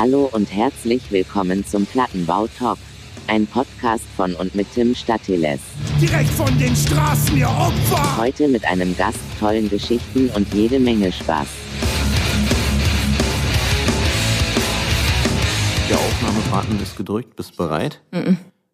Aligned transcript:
Hallo 0.00 0.30
und 0.32 0.50
herzlich 0.50 1.12
willkommen 1.12 1.62
zum 1.66 1.84
Plattenbau 1.84 2.46
Talk. 2.46 2.78
Ein 3.26 3.46
Podcast 3.46 4.06
von 4.16 4.34
und 4.34 4.54
mit 4.54 4.72
Tim 4.72 4.94
Statiles. 4.94 5.60
Direkt 6.00 6.30
von 6.30 6.58
den 6.58 6.74
Straßen, 6.74 7.36
ihr 7.36 7.50
Opfer! 7.50 8.16
Heute 8.16 8.48
mit 8.48 8.64
einem 8.64 8.96
Gast, 8.96 9.18
tollen 9.38 9.68
Geschichten 9.68 10.30
und 10.30 10.54
jede 10.54 10.80
Menge 10.80 11.12
Spaß. 11.12 11.48
Der 15.90 15.98
Aufnahmebutton 15.98 16.80
ist 16.82 16.96
gedrückt. 16.96 17.36
Bist 17.36 17.58
bereit? 17.58 18.00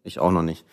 Ich 0.03 0.19
auch 0.19 0.31
noch 0.31 0.43
nicht. 0.43 0.63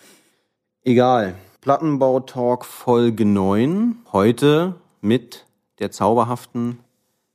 Egal. 0.84 1.34
Plattenbau-Talk 1.62 2.64
Folge 2.64 3.24
9. 3.24 3.96
Heute 4.12 4.76
mit 5.00 5.46
der 5.80 5.90
zauberhaften 5.90 6.78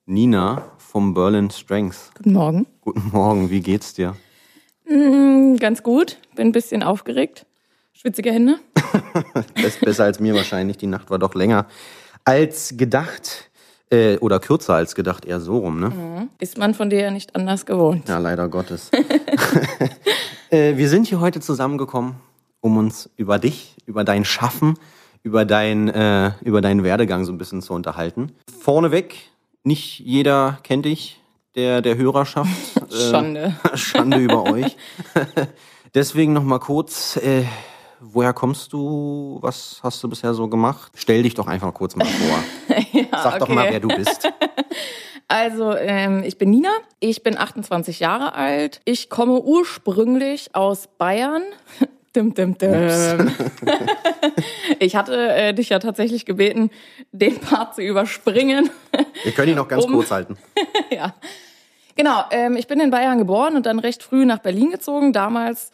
Nina 0.06 0.72
vom 0.90 1.14
Berlin 1.14 1.52
Strength. 1.52 2.12
Guten 2.18 2.34
Morgen. 2.34 2.66
Guten 2.82 3.12
Morgen, 3.12 3.52
wie 3.52 3.62
geht's 3.62 3.94
dir? 3.94 4.16
Mm, 4.90 5.58
Ganz 5.58 5.84
gut. 5.84 6.18
Bin 6.36 6.48
ein 6.48 6.52
bisschen 6.52 6.82
aufgeregt. 6.82 7.46
Schwitzige 7.94 8.32
Hände. 8.32 8.56
Das 9.56 9.76
ist 9.76 9.82
besser 9.82 10.06
als 10.06 10.20
mir 10.20 10.34
wahrscheinlich. 10.34 10.78
Die 10.78 10.88
Nacht 10.88 11.12
war 11.12 11.20
doch 11.20 11.36
länger 11.36 11.68
als 12.26 12.74
gedacht. 12.76 13.52
Äh, 13.92 14.18
oder 14.18 14.40
kürzer 14.40 14.76
als 14.76 14.96
gedacht, 14.96 15.26
eher 15.26 15.40
so 15.40 15.58
rum, 15.60 15.80
ne? 15.80 16.28
Ist 16.40 16.58
man 16.58 16.74
von 16.74 16.90
dir 16.90 17.02
ja 17.02 17.12
nicht 17.12 17.36
anders 17.36 17.66
gewohnt. 17.66 18.08
Ja, 18.08 18.18
leider 18.20 18.48
Gottes. 18.50 18.92
äh, 20.50 20.78
wir 20.78 20.90
sind 20.90 21.08
hier 21.08 21.20
heute 21.20 21.40
zusammengekommen, 21.40 22.16
um 22.62 22.78
uns 22.78 23.10
über 23.16 23.40
dich, 23.40 23.76
über 23.88 24.04
dein 24.04 24.26
Schaffen, 24.26 24.76
über, 25.24 25.44
dein, 25.46 25.90
äh, 25.90 26.32
über 26.42 26.62
deinen 26.62 26.84
Werdegang 26.84 27.26
so 27.26 27.32
ein 27.32 27.40
bisschen 27.40 27.64
zu 27.64 27.74
unterhalten. 27.74 28.32
Vorneweg, 28.60 29.29
nicht 29.64 30.00
jeder 30.00 30.60
kennt 30.64 30.86
dich, 30.86 31.20
der, 31.56 31.82
der 31.82 31.98
Hörerschaft. 31.98 32.50
Äh, 32.90 33.12
Schande. 33.12 33.56
Schande 33.76 34.18
über 34.18 34.52
euch. 34.52 34.76
Deswegen 35.94 36.34
noch 36.34 36.44
mal 36.44 36.58
kurz, 36.58 37.18
äh, 37.18 37.44
woher 38.00 38.34
kommst 38.34 38.74
du? 38.74 39.38
Was 39.42 39.80
hast 39.84 40.04
du 40.04 40.10
bisher 40.10 40.34
so 40.34 40.48
gemacht? 40.48 40.92
Stell 40.96 41.22
dich 41.22 41.36
doch 41.36 41.46
einfach 41.46 41.72
kurz 41.72 41.96
mal 41.96 42.08
vor. 42.08 42.40
Sag 43.12 43.38
doch 43.38 43.48
mal, 43.48 43.66
okay. 43.66 43.74
wer 43.74 43.80
du 43.80 43.90
bist. 43.90 44.28
Also, 45.28 45.76
ähm, 45.76 46.24
ich 46.24 46.40
bin 46.40 46.50
Nina. 46.50 46.72
Ich 47.00 47.22
bin 47.22 47.38
28 47.38 48.00
Jahre 48.00 48.34
alt. 48.34 48.82
Ich 48.86 49.12
komme 49.12 49.40
ursprünglich 49.40 50.56
aus 50.56 50.90
Bayern. 50.98 51.44
Dim, 52.16 52.34
dim, 52.34 52.58
dim. 52.58 53.32
ich 54.80 54.96
hatte 54.96 55.16
äh, 55.30 55.54
dich 55.54 55.70
ja 55.70 55.78
tatsächlich 55.80 56.26
gebeten, 56.26 56.72
den 57.12 57.40
Part 57.40 57.76
zu 57.76 57.82
überspringen. 57.82 58.70
Wir 59.24 59.32
können 59.32 59.50
ihn 59.52 59.56
noch 59.58 59.68
ganz 59.68 59.86
Um- 59.86 59.94
kurz 59.94 60.10
halten. 60.10 60.38
ja. 60.90 61.14
Genau, 61.96 62.24
ähm, 62.32 62.56
ich 62.56 62.66
bin 62.68 62.80
in 62.80 62.90
Bayern 62.92 63.18
geboren 63.20 63.56
und 63.56 63.66
dann 63.66 63.78
recht 63.78 64.02
früh 64.04 64.26
nach 64.26 64.40
Berlin 64.40 64.72
gezogen. 64.72 65.14
Damals 65.14 65.72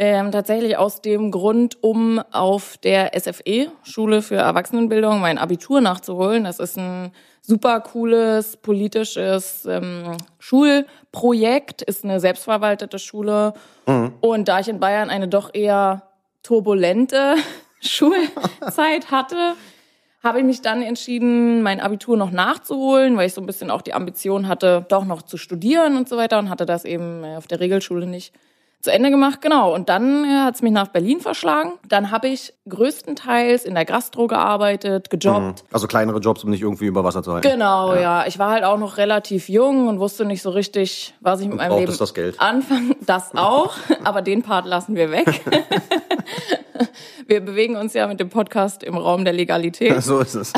ähm, 0.00 0.30
tatsächlich 0.30 0.76
aus 0.76 1.02
dem 1.02 1.32
Grund, 1.32 1.82
um 1.82 2.20
auf 2.30 2.78
der 2.78 3.10
SFE, 3.18 3.72
Schule 3.82 4.22
für 4.22 4.36
Erwachsenenbildung, 4.36 5.20
mein 5.20 5.38
Abitur 5.38 5.80
nachzuholen. 5.80 6.44
Das 6.44 6.60
ist 6.60 6.78
ein 6.78 7.10
super 7.42 7.80
cooles 7.80 8.56
politisches 8.58 9.66
ähm, 9.66 10.16
Schulprojekt, 10.38 11.82
ist 11.82 12.04
eine 12.04 12.20
selbstverwaltete 12.20 13.00
Schule. 13.00 13.54
Und 14.20 14.48
da 14.48 14.60
ich 14.60 14.68
in 14.68 14.78
Bayern 14.78 15.10
eine 15.10 15.26
doch 15.26 15.52
eher 15.52 16.02
turbulente 16.44 17.34
Schulzeit 17.80 19.10
hatte, 19.10 19.54
habe 20.22 20.38
ich 20.38 20.44
mich 20.44 20.62
dann 20.62 20.82
entschieden, 20.82 21.62
mein 21.62 21.80
Abitur 21.80 22.16
noch 22.16 22.30
nachzuholen, 22.30 23.16
weil 23.16 23.26
ich 23.26 23.34
so 23.34 23.40
ein 23.40 23.46
bisschen 23.46 23.70
auch 23.70 23.82
die 23.82 23.94
Ambition 23.94 24.46
hatte, 24.46 24.84
doch 24.88 25.04
noch 25.04 25.22
zu 25.22 25.36
studieren 25.36 25.96
und 25.96 26.08
so 26.08 26.16
weiter 26.16 26.38
und 26.38 26.50
hatte 26.50 26.66
das 26.66 26.84
eben 26.84 27.24
äh, 27.24 27.36
auf 27.36 27.46
der 27.46 27.60
Regelschule 27.60 28.06
nicht 28.06 28.32
zu 28.80 28.92
Ende 28.92 29.10
gemacht. 29.10 29.42
Genau. 29.42 29.74
Und 29.74 29.88
dann 29.88 30.24
äh, 30.24 30.44
hat 30.44 30.54
es 30.54 30.62
mich 30.62 30.72
nach 30.72 30.88
Berlin 30.88 31.20
verschlagen. 31.20 31.72
Dann 31.88 32.10
habe 32.10 32.28
ich 32.28 32.54
größtenteils 32.68 33.64
in 33.64 33.74
der 33.74 33.84
Gastro 33.84 34.26
gearbeitet, 34.26 35.10
gejobbt. 35.10 35.64
Also 35.72 35.86
kleinere 35.86 36.20
Jobs, 36.20 36.44
um 36.44 36.50
nicht 36.50 36.62
irgendwie 36.62 36.86
über 36.86 37.02
Wasser 37.02 37.22
zu 37.22 37.32
halten. 37.32 37.48
Genau, 37.48 37.94
ja. 37.94 38.26
Ich 38.26 38.38
war 38.38 38.50
halt 38.52 38.64
auch 38.64 38.78
noch 38.78 38.96
relativ 38.96 39.48
jung 39.48 39.88
und 39.88 39.98
wusste 39.98 40.24
nicht 40.24 40.42
so 40.42 40.50
richtig, 40.50 41.14
was 41.20 41.40
ich 41.40 41.48
mit 41.48 41.56
meinem 41.56 41.78
Leben 41.78 41.96
das 41.96 42.14
Geld. 42.14 42.40
anfangen. 42.40 42.94
Das 43.08 43.34
auch, 43.34 43.74
aber 44.04 44.22
den 44.22 44.42
Part 44.42 44.66
lassen 44.66 44.94
wir 44.94 45.10
weg. 45.10 45.40
wir 47.26 47.40
bewegen 47.40 47.76
uns 47.76 47.94
ja 47.94 48.06
mit 48.06 48.20
dem 48.20 48.28
Podcast 48.28 48.82
im 48.82 48.96
Raum 48.96 49.24
der 49.24 49.32
Legalität. 49.32 50.02
So 50.02 50.20
ist 50.20 50.34
es. 50.34 50.52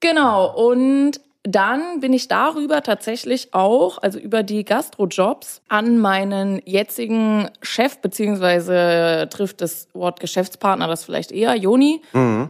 Genau, 0.00 0.50
und 0.54 1.20
dann 1.42 2.00
bin 2.00 2.12
ich 2.12 2.28
darüber 2.28 2.82
tatsächlich 2.82 3.54
auch, 3.54 3.98
also 3.98 4.18
über 4.18 4.42
die 4.42 4.64
Gastrojobs, 4.64 5.62
an 5.68 5.98
meinen 5.98 6.60
jetzigen 6.66 7.48
Chef, 7.62 7.98
beziehungsweise 7.98 9.26
trifft 9.30 9.62
das 9.62 9.88
Wort 9.94 10.20
Geschäftspartner 10.20 10.86
das 10.86 11.04
vielleicht 11.04 11.32
eher, 11.32 11.54
Joni, 11.54 12.02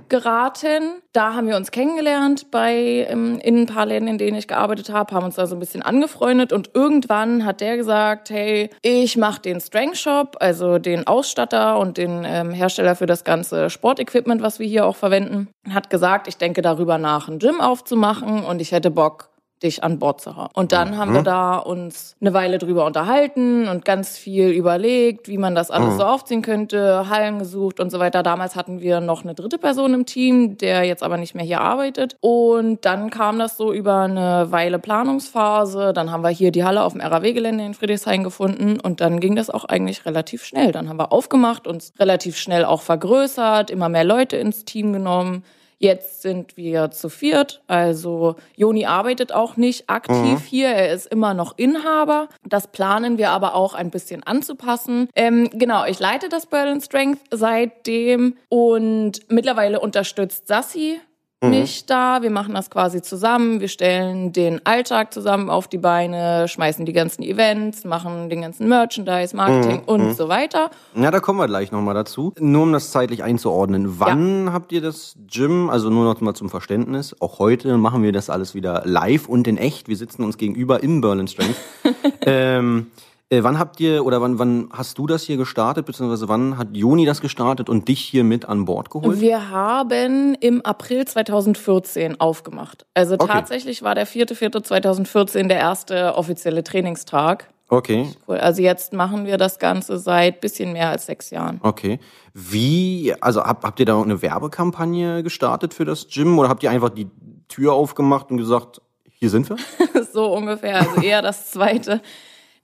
geraten. 0.09 1.01
Da 1.13 1.35
haben 1.35 1.49
wir 1.49 1.57
uns 1.57 1.71
kennengelernt 1.71 2.51
bei 2.51 3.07
ähm, 3.09 3.41
in 3.43 3.63
ein 3.63 3.67
paar 3.67 3.87
Läden, 3.87 4.09
in 4.09 4.19
denen 4.19 4.37
ich 4.37 4.47
gearbeitet 4.47 4.91
habe, 4.91 5.15
haben 5.15 5.25
uns 5.25 5.35
da 5.35 5.47
so 5.47 5.57
ein 5.57 5.61
bisschen 5.61 5.83
angefreundet 5.83 6.53
und 6.53 6.71
irgendwann 6.75 7.45
hat 7.45 7.61
der 7.61 7.77
gesagt, 7.77 8.31
hey, 8.31 8.71
ich 8.83 9.17
mache 9.17 9.41
den 9.41 9.61
Strength 9.61 9.99
Shop, 9.99 10.37
also 10.41 10.79
den 10.79 11.07
Ausstatter 11.07 11.79
und 11.79 11.97
den 11.97 12.25
ähm, 12.25 12.53
Hersteller 12.53 12.95
für 12.95 13.07
das 13.07 13.25
ganze 13.25 13.71
Sportequipment, 13.71 14.41
was 14.41 14.61
wir 14.61 14.67
hier 14.67 14.87
auch 14.87 14.97
verwenden, 14.97 15.49
hat 15.69 15.91
gesagt, 15.91 16.29
ich 16.29 16.37
denke 16.37 16.63
darüber 16.63 16.99
nach, 16.99 17.29
ein 17.29 17.39
Gym 17.39 17.61
aufzumachen 17.61 18.45
und 18.45 18.61
ich 18.61 18.73
hätte 18.73 18.80
Bock, 18.89 19.31
dich 19.63 19.85
an 19.85 19.99
Bord 19.99 20.21
zu 20.21 20.37
haben. 20.37 20.51
Und 20.55 20.73
dann 20.73 20.97
haben 20.97 21.13
wir 21.13 21.23
da 21.23 21.59
uns 21.59 22.17
eine 22.21 22.33
Weile 22.33 22.59
drüber 22.59 22.87
unterhalten 22.87 23.69
und 23.69 23.85
ganz 23.85 24.17
viel 24.17 24.49
überlegt, 24.49 25.29
wie 25.29 25.37
man 25.37 25.55
das 25.55 25.71
alles 25.71 25.99
so 25.99 26.05
aufziehen 26.05 26.41
könnte, 26.41 27.11
Hallen 27.11 27.39
gesucht 27.39 27.79
und 27.79 27.91
so 27.91 27.99
weiter. 27.99 28.23
Damals 28.23 28.57
hatten 28.57 28.81
wir 28.81 29.01
noch 29.01 29.23
eine 29.23 29.35
dritte 29.35 29.59
Person 29.59 29.93
im 29.93 30.07
Team, 30.07 30.57
der 30.57 30.85
jetzt 30.85 31.03
aber 31.03 31.19
nicht 31.19 31.35
mehr 31.35 31.45
hier 31.45 31.61
arbeitet. 31.61 32.17
Und 32.21 32.85
dann 32.87 33.11
kam 33.11 33.39
das 33.39 33.57
so 33.59 33.73
über 33.73 34.01
eine 34.01 34.51
Weile 34.51 34.79
Planungsphase. 34.79 35.93
Dann 35.93 36.11
haben 36.11 36.23
wir 36.23 36.31
hier 36.31 36.53
die 36.53 36.65
Halle 36.65 36.83
auf 36.83 36.93
dem 36.93 37.03
RAW-Gelände 37.03 37.65
in 37.65 37.75
Friedrichshain 37.75 38.25
gefunden 38.25 38.81
und 38.81 39.03
dann 39.03 39.21
ging 39.21 39.37
das 39.37 39.51
auch 39.51 39.67
eigentlich 39.67 40.07
relativ 40.07 40.45
schnell. 40.45 40.73
Dann 40.73 40.89
haben 40.89 40.99
wir 40.99 41.13
aufgemacht, 41.13 41.67
uns 41.67 41.93
relativ 41.99 42.39
schnell 42.39 42.65
auch 42.65 42.81
vergrößert, 42.81 43.71
immer 43.71 43.91
mehr 43.91 44.05
Leute 44.05 44.37
ins 44.39 44.65
Team 44.65 44.95
genommen. 44.95 45.45
Jetzt 45.83 46.21
sind 46.21 46.59
wir 46.59 46.91
zu 46.91 47.09
viert. 47.09 47.63
Also 47.67 48.37
Joni 48.55 48.85
arbeitet 48.85 49.33
auch 49.33 49.57
nicht 49.57 49.89
aktiv 49.89 50.45
hier. 50.45 50.69
Er 50.69 50.93
ist 50.93 51.07
immer 51.07 51.33
noch 51.33 51.57
Inhaber. 51.57 52.29
Das 52.47 52.69
planen 52.69 53.17
wir 53.17 53.31
aber 53.31 53.55
auch 53.55 53.73
ein 53.73 53.91
bisschen 53.91 54.23
anzupassen. 54.23 55.09
Ähm, 55.17 55.49
genau, 55.55 55.87
ich 55.87 55.99
leite 55.99 56.29
das 56.29 56.45
Berlin 56.45 56.83
Strength 56.83 57.21
seitdem 57.31 58.37
und 58.51 59.21
mittlerweile 59.31 59.81
unterstützt 59.81 60.49
Sassi 60.49 61.01
mich 61.43 61.87
da. 61.87 62.23
Wir 62.23 62.31
machen 62.31 62.55
das 62.55 62.69
quasi 62.69 63.01
zusammen. 63.01 63.61
Wir 63.61 63.69
stellen 63.69 64.33
den 64.33 64.65
Alltag 64.67 65.15
zusammen 65.15 65.49
auf 65.49 65.69
die 65.69 65.79
Beine, 65.79 66.49
schmeißen 66.49 66.85
die 66.85 66.93
ganzen 66.93 67.23
Events, 67.23 67.85
machen 67.85 68.29
den 68.29 68.43
ganzen 68.43 68.69
Merchandise, 68.69 69.35
Marketing 69.35 69.83
und 69.87 70.15
so 70.15 70.29
weiter. 70.29 70.71
Ja, 70.95 71.11
da 71.11 71.21
kommen 71.21 71.39
wir 71.39 71.47
gleich 71.47 71.73
nochmal 71.73 71.95
dazu. 71.95 72.35
Nur 72.39 72.65
um 72.65 72.73
das 72.73 72.91
zeitlich 72.91 73.23
einzuordnen. 73.23 73.99
Wann 73.99 74.53
habt 74.53 74.73
ihr 74.73 74.83
das 74.83 75.15
Gym, 75.31 75.71
also 75.71 75.89
nur 75.89 76.05
noch 76.05 76.21
mal 76.21 76.35
zum 76.35 76.51
Verständnis, 76.51 77.17
auch 77.21 77.39
heute 77.39 77.79
machen 77.79 78.03
wir 78.03 78.13
das 78.13 78.29
alles 78.29 78.55
wieder 78.55 78.83
live 78.85 79.27
und 79.29 79.49
in 79.49 79.57
echt. 79.57 79.89
Wir 79.89 79.97
sitzen 79.97 80.25
uns 80.25 80.37
gegenüber 80.37 80.83
im 80.83 81.01
Berlin 81.01 81.27
Strength. 81.27 81.57
ähm, 82.27 82.89
äh, 83.31 83.43
wann 83.45 83.59
habt 83.59 83.79
ihr 83.81 84.05
oder 84.05 84.21
wann, 84.21 84.39
wann 84.39 84.69
hast 84.73 84.99
du 84.99 85.07
das 85.07 85.23
hier 85.23 85.37
gestartet, 85.37 85.87
beziehungsweise 85.87 86.29
wann 86.29 86.59
hat 86.59 86.69
Joni 86.73 87.07
das 87.07 87.21
gestartet 87.21 87.69
und 87.69 87.87
dich 87.89 88.01
hier 88.01 88.25
mit 88.25 88.45
an 88.45 88.65
Bord 88.65 88.91
geholt? 88.91 89.21
Wir 89.21 89.51
haben 89.51 90.35
im 90.41 90.61
April 90.65 91.05
2014 91.07 92.21
aufgemacht. 92.21 92.87
Also 92.95 93.15
Okay. 93.15 93.27
tatsächlich 93.29 93.83
war 93.83 93.95
der 93.95 94.07
4.4.2014 94.07 95.47
der 95.49 95.59
erste 95.59 96.15
offizielle 96.17 96.65
Trainingstag. 96.65 97.49
Okay, 97.73 98.09
Cool. 98.27 98.39
Also 98.39 98.63
jetzt 98.63 98.93
machen 98.93 99.27
wir 99.27 99.37
das 99.37 99.61
Ganze 99.61 99.99
seit 99.99 100.41
bisschen 100.41 100.73
mehr 100.73 100.89
als 100.89 101.07
sechs 101.07 101.31
Jahren. 101.31 101.61
okay. 101.63 102.01
Wie, 102.35 103.15
also 103.21 103.45
habt, 103.45 103.65
habt 103.65 103.79
ihr 103.79 103.87
da 103.87 104.01
eine 104.01 104.23
Werbekampagne 104.23 105.23
gestartet 105.23 105.73
für 105.75 105.85
das 105.85 106.09
Gym 106.09 106.37
oder 106.39 106.49
habt 106.49 106.63
ihr 106.65 106.71
einfach 106.71 106.89
die 106.91 107.09
Tür 107.49 107.73
aufgemacht 107.75 108.31
und 108.33 108.39
gesagt, 108.39 108.81
hier 109.09 109.31
sind 109.31 109.49
wir? 109.49 109.57
so 110.13 110.35
ungefähr, 110.35 110.81
also 110.81 111.01
eher 111.01 111.23
das 111.23 111.51
zweite. 111.53 112.01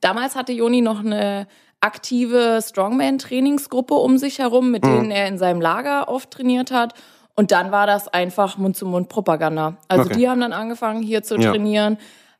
Damals 0.00 0.36
hatte 0.36 0.52
Joni 0.52 0.80
noch 0.82 1.00
eine 1.00 1.46
aktive 1.80 2.58
Strongman-Trainingsgruppe 2.62 3.94
um 3.94 4.18
sich 4.18 4.38
herum, 4.38 4.70
mit 4.70 4.84
denen 4.84 5.10
er 5.10 5.26
in 5.28 5.38
seinem 5.38 5.60
Lager 5.60 6.08
oft 6.08 6.30
trainiert 6.30 6.70
hat. 6.70 6.94
Und 7.34 7.50
dann 7.52 7.70
war 7.70 7.86
das 7.86 8.08
einfach 8.08 8.56
Mund-zu-Mund-Propaganda. 8.56 9.76
Also 9.88 10.04
Okay. 10.06 10.14
die 10.18 10.28
haben 10.28 10.40
dann 10.40 10.52
angefangen, 10.54 11.02
hier 11.02 11.22
zu 11.22 11.36
Ja. 11.36 11.50
trainieren. 11.50 11.98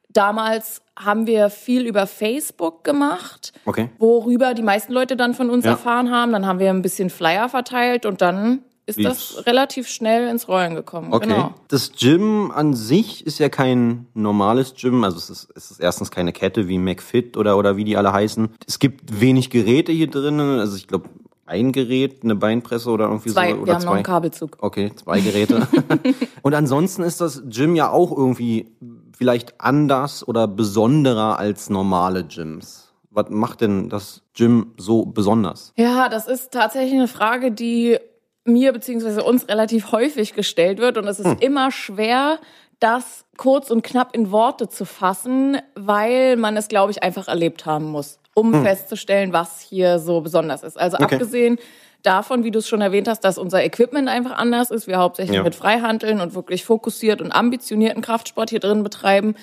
Damals 0.09 0.81
haben 0.99 1.27
wir 1.27 1.51
viel 1.51 1.87
über 1.87 2.07
Facebook 2.07 2.83
gemacht, 2.85 3.53
Okay. 3.67 3.91
worüber 3.99 4.55
die 4.55 4.63
meisten 4.63 4.95
Leute 4.95 5.15
dann 5.17 5.35
von 5.35 5.51
uns 5.51 5.67
Ja. 5.67 5.73
erfahren 5.73 6.11
haben. 6.11 6.33
Dann 6.33 6.47
haben 6.47 6.59
wir 6.59 6.71
ein 6.71 6.81
bisschen 6.81 7.11
Flyer 7.11 7.51
verteilt 7.51 8.07
und 8.07 8.23
dann 8.23 8.65
ist 8.87 9.05
das 9.05 9.45
relativ 9.47 9.89
schnell 9.89 10.29
ins 10.29 10.49
Rollen 10.49 10.75
gekommen. 10.77 11.13
Okay. 11.13 11.27
Genau. 11.27 11.55
Das 11.69 11.93
Gym 11.93 12.53
an 12.53 12.75
sich 12.75 13.27
ist 13.27 13.39
ja 13.39 13.49
kein 13.49 14.07
normales 14.15 14.75
Gym. 14.75 15.03
Also 15.03 15.19
es 15.19 15.29
ist, 15.29 15.49
es 15.57 15.71
ist 15.73 15.81
erstens 15.81 16.11
keine 16.13 16.33
Kette 16.33 16.69
wie 16.69 16.79
McFit 16.79 17.37
oder, 17.37 17.59
oder 17.59 17.77
wie 17.77 17.85
die 17.85 17.97
alle 17.97 18.13
heißen. 18.13 18.49
Es 18.67 18.79
gibt 18.79 19.21
wenig 19.21 19.51
Geräte 19.51 19.91
hier 19.91 20.09
drinnen. 20.09 20.61
Also 20.61 20.77
ich 20.77 20.87
glaube, 20.87 21.09
ein 21.47 21.73
Gerät, 21.73 22.23
eine 22.23 22.37
Beinpresse 22.37 22.91
oder 22.91 23.07
irgendwie 23.07 23.31
Zwei, 23.31 23.51
so. 23.51 23.57
Oder 23.59 23.67
wir 23.67 23.75
haben 23.75 23.83
noch 23.83 23.91
zwei. 23.91 23.95
einen 23.97 24.05
Kabelzug. 24.05 24.57
Okay, 24.61 24.93
zwei 24.97 25.21
Geräte. 25.21 25.67
Und 26.43 26.55
ansonsten 26.55 27.03
ist 27.03 27.21
das 27.21 27.43
Gym 27.49 27.75
ja 27.75 27.91
auch 27.91 28.17
irgendwie 28.17 28.73
vielleicht 29.17 29.61
anders 29.61 30.27
oder 30.27 30.47
besonderer 30.47 31.39
als 31.39 31.71
normale 31.71 32.25
Gyms. 32.25 32.93
Was 33.11 33.31
macht 33.31 33.63
denn 33.63 33.89
das 33.89 34.23
Gym 34.35 34.75
so 34.77 35.07
besonders? 35.07 35.73
Ja, 35.77 36.09
das 36.09 36.27
ist 36.27 36.53
tatsächlich 36.53 36.95
eine 36.95 37.09
Frage, 37.09 37.51
die 37.51 37.99
mir 38.47 38.73
beziehungsweise 38.73 39.23
uns 39.23 39.49
relativ 39.49 39.93
häufig 39.93 40.35
gestellt 40.35 40.79
wird. 40.79 40.99
Und 40.99 41.07
es 41.09 41.21
ist 41.21 41.43
immer 41.43 41.71
schwer, 41.71 42.39
das 42.81 43.25
kurz 43.37 43.71
und 43.71 43.83
knapp 43.83 44.15
in 44.15 44.31
Worte 44.31 44.69
zu 44.69 44.85
fassen, 44.85 45.59
weil 45.75 46.37
man 46.37 46.57
es, 46.57 46.69
glaube 46.69 46.91
ich, 46.93 47.03
einfach 47.03 47.29
erlebt 47.29 47.67
haben 47.67 47.87
muss, 47.87 48.19
um 48.35 48.53
festzustellen, 48.63 49.33
was 49.33 49.61
hier 49.61 49.99
so 49.99 50.21
besonders 50.21 50.63
ist. 50.63 50.79
Also 50.79 50.97
Okay. 50.97 51.15
abgesehen 51.15 51.59
davon, 52.03 52.45
wie 52.45 52.51
du 52.51 52.59
es 52.61 52.69
schon 52.69 52.83
erwähnt 52.83 53.09
hast, 53.09 53.21
dass 53.21 53.37
unser 53.39 53.65
Equipment 53.65 54.09
einfach 54.09 54.33
anders 54.37 54.71
ist, 54.71 54.87
wir 54.87 54.99
hauptsächlich 54.99 55.37
Ja. 55.39 55.43
mit 55.43 55.55
Freihandeln 55.55 56.21
und 56.21 56.35
wirklich 56.35 56.65
fokussiert 56.65 57.21
und 57.21 57.33
ambitionierten 57.33 58.03
Kraftsport 58.03 58.51
hier 58.51 58.61
drin 58.61 58.83
betreiben, 58.85 59.35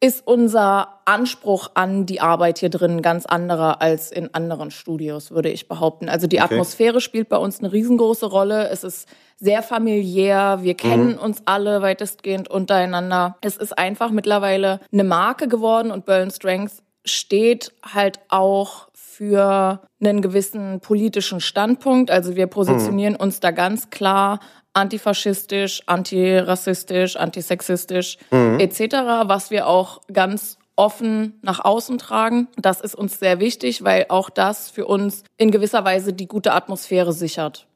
ist 0.00 0.24
unser 0.26 1.00
Anspruch 1.06 1.70
an 1.74 2.06
die 2.06 2.20
Arbeit 2.20 2.58
hier 2.58 2.70
drin 2.70 3.02
ganz 3.02 3.26
anderer 3.26 3.82
als 3.82 4.12
in 4.12 4.32
anderen 4.32 4.70
Studios, 4.70 5.30
würde 5.32 5.48
ich 5.50 5.66
behaupten. 5.68 6.08
Also 6.08 6.26
die 6.28 6.36
Okay. 6.40 6.54
Atmosphäre 6.54 7.00
spielt 7.00 7.28
bei 7.28 7.36
uns 7.36 7.58
eine 7.58 7.72
riesengroße 7.72 8.26
Rolle. 8.26 8.68
Es 8.68 8.84
ist 8.84 9.08
sehr 9.36 9.62
familiär. 9.62 10.58
Wir 10.62 10.74
kennen 10.74 11.12
Mhm. 11.14 11.18
uns 11.18 11.42
alle 11.46 11.82
weitestgehend 11.82 12.48
untereinander. 12.48 13.36
Es 13.40 13.56
ist 13.56 13.76
einfach 13.76 14.10
mittlerweile 14.10 14.80
eine 14.92 15.04
Marke 15.04 15.48
geworden 15.48 15.90
und 15.90 16.04
Burn 16.04 16.30
Strength 16.30 16.74
steht 17.04 17.72
halt 17.82 18.20
auch 18.28 18.88
für 18.94 19.80
einen 20.00 20.22
gewissen 20.22 20.78
politischen 20.78 21.40
Standpunkt. 21.40 22.08
Also 22.08 22.36
wir 22.36 22.46
positionieren 22.46 23.16
uns 23.16 23.40
da 23.40 23.50
ganz 23.50 23.90
klar 23.90 24.38
antifaschistisch, 24.78 25.82
antirassistisch, 25.86 27.16
antisexistisch 27.16 28.16
etc., 28.30 28.80
was 29.24 29.50
wir 29.50 29.66
auch 29.66 30.00
ganz 30.12 30.58
offen 30.76 31.38
nach 31.42 31.64
außen 31.64 31.98
tragen. 31.98 32.46
Das 32.56 32.80
ist 32.80 32.94
uns 32.94 33.18
sehr 33.18 33.40
wichtig, 33.40 33.82
weil 33.82 34.06
auch 34.08 34.30
das 34.30 34.70
für 34.70 34.86
uns 34.86 35.24
in 35.36 35.50
gewisser 35.50 35.84
Weise 35.84 36.12
die 36.12 36.28
gute 36.28 36.52
Atmosphäre 36.52 37.12
sichert. 37.12 37.66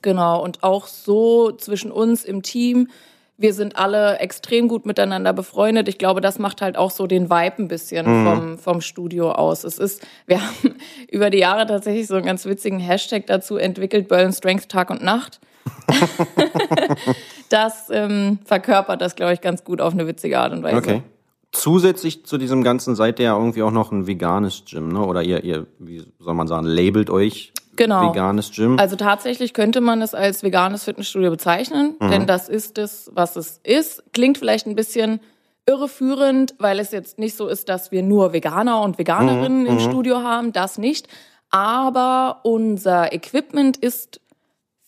Genau, 0.00 0.42
und 0.42 0.62
auch 0.62 0.86
so 0.86 1.52
zwischen 1.52 1.92
uns 1.92 2.24
im 2.24 2.42
Team. 2.42 2.88
Wir 3.36 3.52
sind 3.52 3.76
alle 3.76 4.18
extrem 4.18 4.66
gut 4.66 4.84
miteinander 4.84 5.32
befreundet. 5.32 5.86
Ich 5.88 5.98
glaube, 5.98 6.20
das 6.20 6.38
macht 6.40 6.60
halt 6.60 6.76
auch 6.76 6.90
so 6.90 7.06
den 7.06 7.30
Vibe 7.30 7.62
ein 7.62 7.68
bisschen 7.68 8.04
vom, 8.04 8.58
vom 8.58 8.80
Studio 8.80 9.30
aus. 9.30 9.62
Es 9.62 9.78
ist, 9.78 10.04
wir 10.26 10.40
haben 10.40 10.76
über 11.10 11.30
die 11.30 11.38
Jahre 11.38 11.66
tatsächlich 11.66 12.06
so 12.06 12.16
einen 12.16 12.26
ganz 12.26 12.46
witzigen 12.46 12.80
Hashtag 12.80 13.26
dazu 13.26 13.56
entwickelt, 13.56 14.08
Berlin 14.08 14.32
Strength 14.32 14.68
Tag 14.68 14.90
und 14.90 15.04
Nacht. 15.04 15.40
das 17.48 17.88
ähm, 17.90 18.38
verkörpert 18.44 19.00
das, 19.00 19.16
glaube 19.16 19.32
ich, 19.32 19.40
ganz 19.40 19.64
gut 19.64 19.80
auf 19.80 19.92
eine 19.92 20.06
witzige 20.06 20.38
Art 20.38 20.52
und 20.52 20.62
Weise. 20.62 20.76
Okay. 20.76 21.02
Zusätzlich 21.50 22.26
zu 22.26 22.36
diesem 22.36 22.62
Ganzen 22.62 22.94
seid 22.94 23.18
ihr 23.18 23.26
ja 23.26 23.36
irgendwie 23.36 23.62
auch 23.62 23.70
noch 23.70 23.90
ein 23.90 24.06
veganes 24.06 24.64
Gym, 24.68 24.88
ne? 24.88 25.00
Oder 25.04 25.22
ihr, 25.22 25.42
ihr, 25.44 25.66
wie 25.78 26.04
soll 26.18 26.34
man 26.34 26.46
sagen, 26.46 26.66
labelt 26.66 27.08
euch 27.08 27.52
Genau. 27.76 28.10
veganes 28.10 28.50
Gym. 28.50 28.78
Also 28.78 28.96
tatsächlich 28.96 29.54
könnte 29.54 29.80
man 29.80 30.02
es 30.02 30.12
als 30.12 30.42
veganes 30.42 30.84
Fitnessstudio 30.84 31.30
bezeichnen, 31.30 31.94
denn 32.00 32.26
das 32.26 32.48
ist 32.48 32.76
es, 32.76 33.08
was 33.14 33.36
es 33.36 33.60
ist. 33.62 34.02
Klingt 34.12 34.36
vielleicht 34.36 34.66
ein 34.66 34.74
bisschen 34.74 35.20
irreführend, 35.64 36.54
weil 36.58 36.80
es 36.80 36.90
jetzt 36.90 37.18
nicht 37.18 37.36
so 37.36 37.46
ist, 37.46 37.68
dass 37.68 37.92
wir 37.92 38.02
nur 38.02 38.32
Veganer 38.32 38.82
und 38.82 38.98
Veganerinnen 38.98 39.66
im 39.66 39.78
Studio 39.78 40.22
haben, 40.22 40.52
das 40.52 40.76
nicht. 40.76 41.08
Aber 41.50 42.40
unser 42.42 43.12
Equipment 43.12 43.76
ist 43.76 44.20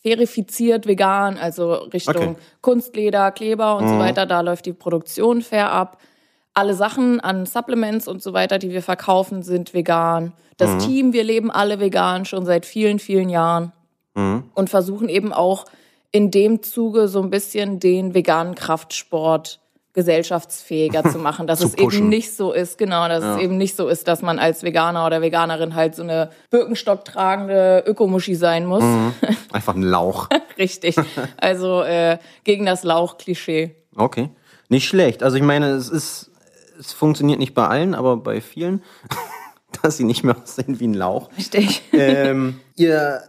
verifiziert 0.03 0.87
vegan, 0.87 1.37
also 1.39 1.75
Richtung 1.75 2.17
Okay. 2.17 2.37
Kunstleder, 2.61 3.31
Kleber 3.33 3.77
und 3.77 3.89
so 3.89 3.99
weiter. 3.99 4.27
Da 4.27 4.41
läuft 4.41 4.67
die 4.67 4.73
Produktion 4.73 5.43
fair 5.43 5.71
ab. 5.71 5.99
Alle 6.55 6.75
Sachen 6.75 7.21
an 7.21 7.47
Supplements 7.47 8.09
und 8.09 8.23
so 8.23 8.33
weiter, 8.33 8.59
die 8.59 8.71
wir 8.71 8.83
verkaufen, 8.83 9.43
sind 9.43 9.73
vegan. 9.75 10.33
Das 10.57 10.85
Team, 10.85 11.13
wir 11.13 11.25
leben 11.25 11.51
alle 11.51 11.81
vegan 11.81 12.25
schon 12.25 12.45
seit 12.45 12.67
vielen, 12.67 12.99
vielen 12.99 13.31
Jahren 13.31 13.73
und 14.55 14.69
versuchen 14.69 15.09
eben 15.09 15.33
auch 15.33 15.65
in 16.13 16.31
dem 16.31 16.63
Zuge 16.63 17.09
so 17.09 17.23
ein 17.23 17.31
bisschen 17.31 17.79
den 17.79 18.15
veganen 18.15 18.55
Kraftsport 18.55 19.60
gesellschaftsfähiger 19.93 21.05
zu 21.11 21.19
machen, 21.19 21.47
dass 21.47 21.59
Zu 21.61 21.67
es 21.67 21.75
eben 21.75 22.09
nicht 22.09 22.35
so 22.35 22.53
ist, 22.53 22.79
genau, 22.79 23.09
dass 23.09 23.25
es 23.25 23.39
eben 23.39 23.57
nicht 23.57 23.77
so 23.77 23.89
ist, 23.89 24.07
dass 24.09 24.23
man 24.23 24.39
als 24.39 24.63
Veganer 24.63 25.07
oder 25.07 25.21
Veganerin 25.21 25.75
halt 25.75 25.95
so 25.95 26.03
eine 26.03 26.31
Birkenstock 26.51 27.05
tragende 27.05 27.85
Ökomuschi 27.87 28.35
sein 28.35 28.67
muss. 28.67 28.85
Einfach 29.53 29.75
ein 29.75 29.83
Lauch. 29.83 30.29
Richtig. 30.59 30.97
Also 31.37 31.83
äh, 31.83 32.19
gegen 32.45 32.67
das 32.67 32.85
Lauch-Klischee. 32.85 33.75
Okay. 33.97 34.31
Nicht 34.69 34.87
schlecht. 34.87 35.23
Also 35.23 35.37
ich 35.37 35.43
meine, 35.43 35.71
es 35.71 35.89
ist, 35.89 36.31
es 36.79 36.93
funktioniert 36.93 37.41
nicht 37.41 37.55
bei 37.55 37.67
allen, 37.67 37.95
aber 37.95 38.17
bei 38.17 38.41
vielen, 38.41 38.83
dass 39.83 39.97
sie 39.97 40.05
nicht 40.05 40.23
mehr 40.23 40.37
aussehen 40.41 40.79
wie 40.79 40.87
ein 40.87 40.95
Lauch. 40.95 41.31
Richtig. 41.37 41.83
ähm, 41.93 42.61
ihr 42.77 43.23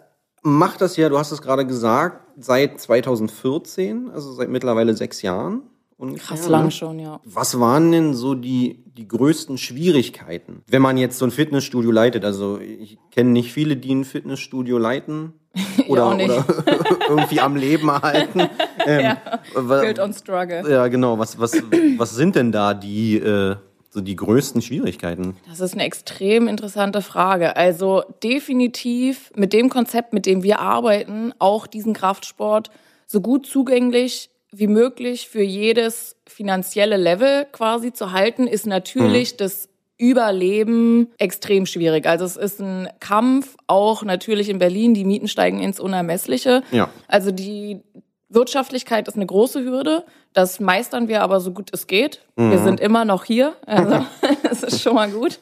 macht 0.44 0.82
das 0.82 0.98
ja, 0.98 1.10
du 1.10 1.18
hast 1.18 1.32
es 1.32 1.42
gerade 1.42 1.66
gesagt, 1.66 2.22
seit 2.38 2.80
2014, 2.80 4.12
also 4.12 4.34
seit 4.34 4.50
mittlerweile 4.50 4.96
sechs 4.96 5.22
Jahren. 5.22 5.64
Ungefähr, 6.02 6.36
Krass 6.36 6.46
ne? 6.48 6.52
lang 6.52 6.72
schon, 6.72 6.98
ja. 7.00 7.20
Was 7.26 7.60
waren 7.60 7.92
denn 7.92 8.14
so 8.16 8.34
die, 8.34 8.84
die 8.98 9.08
größten 9.08 9.58
Schwierigkeiten, 9.60 10.64
wenn 10.68 10.82
man 10.82 10.98
jetzt 10.98 11.18
so 11.20 11.26
ein 11.26 11.32
Fitnessstudio 11.32 11.92
leitet? 11.92 12.26
Also 12.26 12.60
ich 12.60 12.98
kenne 13.12 13.30
nicht 13.30 13.54
viele, 13.54 13.78
die 13.78 13.94
ein 13.94 14.04
Fitnessstudio 14.04 14.78
leiten 14.80 15.34
oder, 15.88 16.16
oder 16.16 16.46
irgendwie 17.10 17.40
am 17.40 17.56
Leben 17.56 17.88
erhalten. 17.98 18.42
Ähm, 18.86 19.16
wa- 19.54 19.82
Build 19.82 20.00
on 20.00 20.12
Struggle. 20.14 20.64
ja, 20.72 20.88
genau. 20.88 21.20
Was, 21.20 21.40
was, 21.40 21.54
was 21.98 22.16
sind 22.16 22.36
denn 22.36 22.52
da 22.52 22.74
die, 22.74 23.18
äh, 23.18 23.58
so 23.92 24.02
die 24.02 24.16
größten 24.16 24.62
Schwierigkeiten? 24.62 25.36
Das 25.50 25.60
ist 25.60 25.74
eine 25.74 25.84
extrem 25.84 26.48
interessante 26.48 27.02
Frage. 27.02 27.56
Also 27.58 28.04
definitiv 28.24 29.32
mit 29.36 29.54
dem 29.54 29.70
Konzept, 29.70 30.14
mit 30.14 30.26
dem 30.26 30.42
wir 30.44 30.60
arbeiten, 30.60 31.34
auch 31.38 31.68
diesen 31.68 31.94
Kraftsport 31.94 32.72
so 33.06 33.22
gut 33.22 33.46
zugänglich 33.46 34.30
wie 34.52 34.68
möglich 34.68 35.30
für 35.30 35.42
jedes 35.42 36.18
finanzielle 36.28 36.98
Level 36.98 37.46
quasi 37.52 37.94
zu 37.94 38.12
halten, 38.12 38.48
ist 38.48 38.66
natürlich 38.66 39.38
das 39.38 39.70
Überleben 39.98 41.12
extrem 41.20 41.66
schwierig. 41.68 42.08
Also 42.08 42.26
es 42.26 42.36
ist 42.36 42.60
ein 42.60 42.90
Kampf, 43.00 43.56
auch 43.68 44.04
natürlich 44.04 44.50
in 44.50 44.58
Berlin, 44.58 44.94
die 44.94 45.06
Mieten 45.06 45.28
steigen 45.28 45.62
ins 45.62 45.80
Unermessliche. 45.80 46.64
Ja. 46.72 46.90
Also 47.08 47.32
die 47.32 47.82
Wirtschaftlichkeit 48.28 49.08
ist 49.08 49.16
eine 49.16 49.28
große 49.28 49.64
Hürde. 49.64 50.04
Das 50.34 50.60
meistern 50.60 51.08
wir 51.08 51.22
aber 51.22 51.40
so 51.40 51.52
gut 51.52 51.70
es 51.72 51.86
geht. 51.86 52.22
Wir 52.36 52.58
sind 52.60 52.80
immer 52.80 53.06
noch 53.06 53.26
hier. 53.26 53.56
Also 53.68 54.04
das 54.44 54.64
ist 54.64 54.82
schon 54.82 54.96
mal 54.96 55.12
gut. 55.12 55.40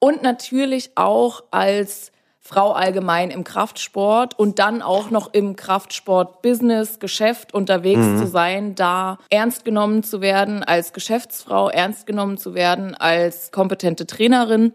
Und 0.00 0.22
natürlich 0.22 0.90
auch 0.96 1.44
als 1.50 2.10
Frau 2.46 2.72
allgemein 2.72 3.30
im 3.30 3.42
Kraftsport 3.42 4.38
und 4.38 4.58
dann 4.58 4.82
auch 4.82 5.10
noch 5.10 5.32
im 5.32 5.56
Kraftsport-Business, 5.56 6.98
Geschäft 6.98 7.54
unterwegs 7.54 8.04
zu 8.20 8.26
sein, 8.26 8.74
da 8.74 9.18
ernst 9.30 9.64
genommen 9.64 10.02
zu 10.02 10.20
werden 10.20 10.62
als 10.62 10.92
Geschäftsfrau, 10.92 11.70
ernst 11.70 12.06
genommen 12.06 12.36
zu 12.36 12.52
werden 12.54 12.94
als 12.94 13.50
kompetente 13.50 14.06
Trainerin. 14.06 14.74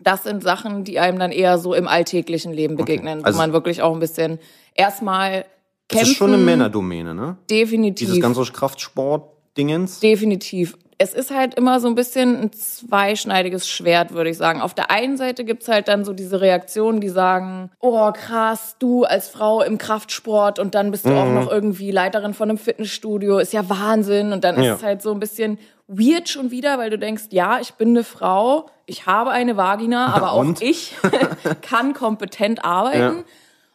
Das 0.00 0.22
sind 0.24 0.42
Sachen, 0.42 0.84
die 0.84 0.98
einem 0.98 1.18
dann 1.18 1.30
eher 1.30 1.58
so 1.58 1.74
im 1.74 1.86
alltäglichen 1.86 2.54
Leben 2.54 2.76
begegnen, 2.76 3.22
Also- 3.22 3.36
wo 3.38 3.42
man 3.42 3.52
wirklich 3.52 3.82
auch 3.82 3.92
ein 3.92 4.00
bisschen 4.00 4.38
erstmal 4.74 5.44
Das 5.88 5.98
kämpfen. 5.98 6.10
ist 6.12 6.16
schon 6.16 6.32
eine 6.32 6.42
Männerdomäne, 6.42 7.14
ne? 7.14 7.36
Definitiv. 7.50 8.08
Dieses 8.08 8.22
ganze 8.22 8.42
Kraftsport-Dingens. 8.50 10.00
Definitiv. 10.00 10.78
Es 10.98 11.14
ist 11.14 11.30
halt 11.30 11.54
immer 11.54 11.80
so 11.80 11.88
ein 11.88 11.94
bisschen 11.94 12.40
ein 12.40 12.52
zweischneidiges 12.52 13.66
Schwert, 13.68 14.12
würde 14.12 14.30
ich 14.30 14.36
sagen. 14.36 14.60
Auf 14.60 14.74
der 14.74 14.90
einen 14.90 15.16
Seite 15.16 15.44
gibt's 15.44 15.66
halt 15.68 15.88
dann 15.88 16.04
so 16.04 16.12
diese 16.12 16.40
Reaktionen, 16.40 17.00
die 17.00 17.08
sagen, 17.08 17.70
oh 17.80 18.12
krass, 18.12 18.76
du 18.78 19.04
als 19.04 19.28
Frau 19.28 19.62
im 19.62 19.78
Kraftsport 19.78 20.58
und 20.58 20.74
dann 20.74 20.90
bist 20.90 21.06
du 21.06 21.10
auch 21.10 21.26
noch 21.32 21.50
irgendwie 21.50 21.90
Leiterin 21.90 22.34
von 22.34 22.48
einem 22.50 22.58
Fitnessstudio, 22.58 23.38
ist 23.38 23.52
ja 23.52 23.68
Wahnsinn. 23.68 24.32
Und 24.32 24.44
dann 24.44 24.56
ist 24.56 24.66
Ja. 24.66 24.74
es 24.74 24.82
halt 24.82 25.02
so 25.02 25.10
ein 25.12 25.18
bisschen 25.20 25.58
weird 25.88 26.28
schon 26.28 26.50
wieder, 26.50 26.78
weil 26.78 26.90
du 26.90 26.98
denkst, 26.98 27.24
ja, 27.30 27.58
ich 27.60 27.74
bin 27.74 27.88
eine 27.90 28.04
Frau, 28.04 28.66
ich 28.86 29.06
habe 29.06 29.30
eine 29.30 29.56
Vagina, 29.56 30.06
aber 30.14 30.32
auch 30.32 30.38
Und? 30.40 30.62
ich 30.62 30.94
kann 31.62 31.94
kompetent 31.94 32.64
arbeiten. 32.64 32.98
Ja. 33.18 33.24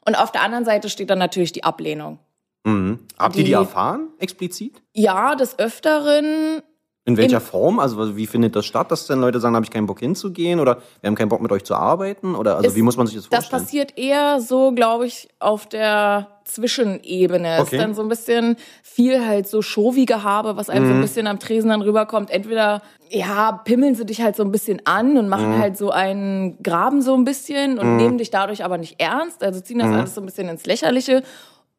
Und 0.06 0.16
auf 0.16 0.32
der 0.32 0.42
anderen 0.44 0.64
Seite 0.66 0.90
steht 0.90 1.10
dann 1.10 1.20
natürlich 1.20 1.52
die 1.52 1.64
Ablehnung. 1.66 2.20
Mhm. 2.64 3.00
Habt 3.20 3.36
ihr 3.36 3.44
die 3.44 3.50
Die- 3.50 3.54
erfahren, 3.54 4.08
explizit? 4.20 4.82
Ja, 4.94 5.36
des 5.36 5.60
Öfteren 5.60 6.62
In 7.08 7.16
welcher 7.16 7.40
Form? 7.40 7.80
Also 7.80 8.18
wie 8.18 8.28
findet 8.28 8.56
das 8.58 8.66
statt, 8.66 8.92
dass 8.92 9.08
dann 9.08 9.22
Leute 9.22 9.40
sagen, 9.40 9.56
habe 9.56 9.64
ich 9.64 9.72
keinen 9.72 9.86
Bock 9.88 10.00
hinzugehen 10.00 10.60
oder 10.60 10.80
wir 11.00 11.08
haben 11.08 11.16
keinen 11.16 11.30
Bock 11.30 11.42
mit 11.42 11.52
euch 11.54 11.64
zu 11.64 11.74
arbeiten? 11.74 12.36
Oder 12.36 12.58
also 12.58 12.68
Es- 12.68 12.76
wie 12.76 12.82
muss 12.82 12.98
man 12.98 13.08
sich 13.08 13.16
das 13.16 13.30
Das 13.30 13.46
vorstellen? 13.46 13.62
passiert 13.64 13.98
eher 13.98 14.42
so, 14.42 14.74
glaube 14.74 15.06
ich, 15.08 15.30
auf 15.40 15.68
der 15.68 16.28
Zwischenebene. 16.44 17.60
Okay. 17.62 17.78
Ist 17.78 17.82
dann 17.82 17.94
so 17.96 18.02
ein 18.02 18.10
bisschen 18.10 18.58
viel 18.84 19.26
halt 19.26 19.48
so 19.48 19.62
Showy-Gehabe, 19.62 20.58
was 20.58 20.70
einem 20.70 20.84
Mhm. 20.84 20.90
so 20.90 20.94
ein 20.96 21.02
bisschen 21.02 21.28
am 21.28 21.40
Tresen 21.40 21.70
dann 21.70 21.82
rüberkommt. 21.82 22.30
Entweder, 22.30 22.82
ja, 23.10 23.54
pimmeln 23.54 23.96
sie 23.96 24.06
dich 24.06 24.22
halt 24.22 24.36
so 24.36 24.44
ein 24.44 24.52
bisschen 24.52 24.82
an 24.86 25.18
und 25.18 25.30
machen 25.30 25.56
Mhm. 25.56 25.60
halt 25.60 25.78
so 25.78 25.92
einen 25.92 26.62
Graben 26.62 27.02
so 27.02 27.14
ein 27.16 27.24
bisschen 27.24 27.80
und 27.80 27.96
nehmen 27.96 28.18
dich 28.18 28.32
dadurch 28.32 28.66
aber 28.66 28.78
nicht 28.78 29.00
ernst. 29.02 29.44
Also 29.44 29.62
ziehen 29.62 29.78
Mhm. 29.78 29.82
das 29.84 29.92
alles 29.94 30.16
so 30.16 30.22
ein 30.22 30.26
bisschen 30.26 30.50
ins 30.50 30.66
Lächerliche. 30.66 31.24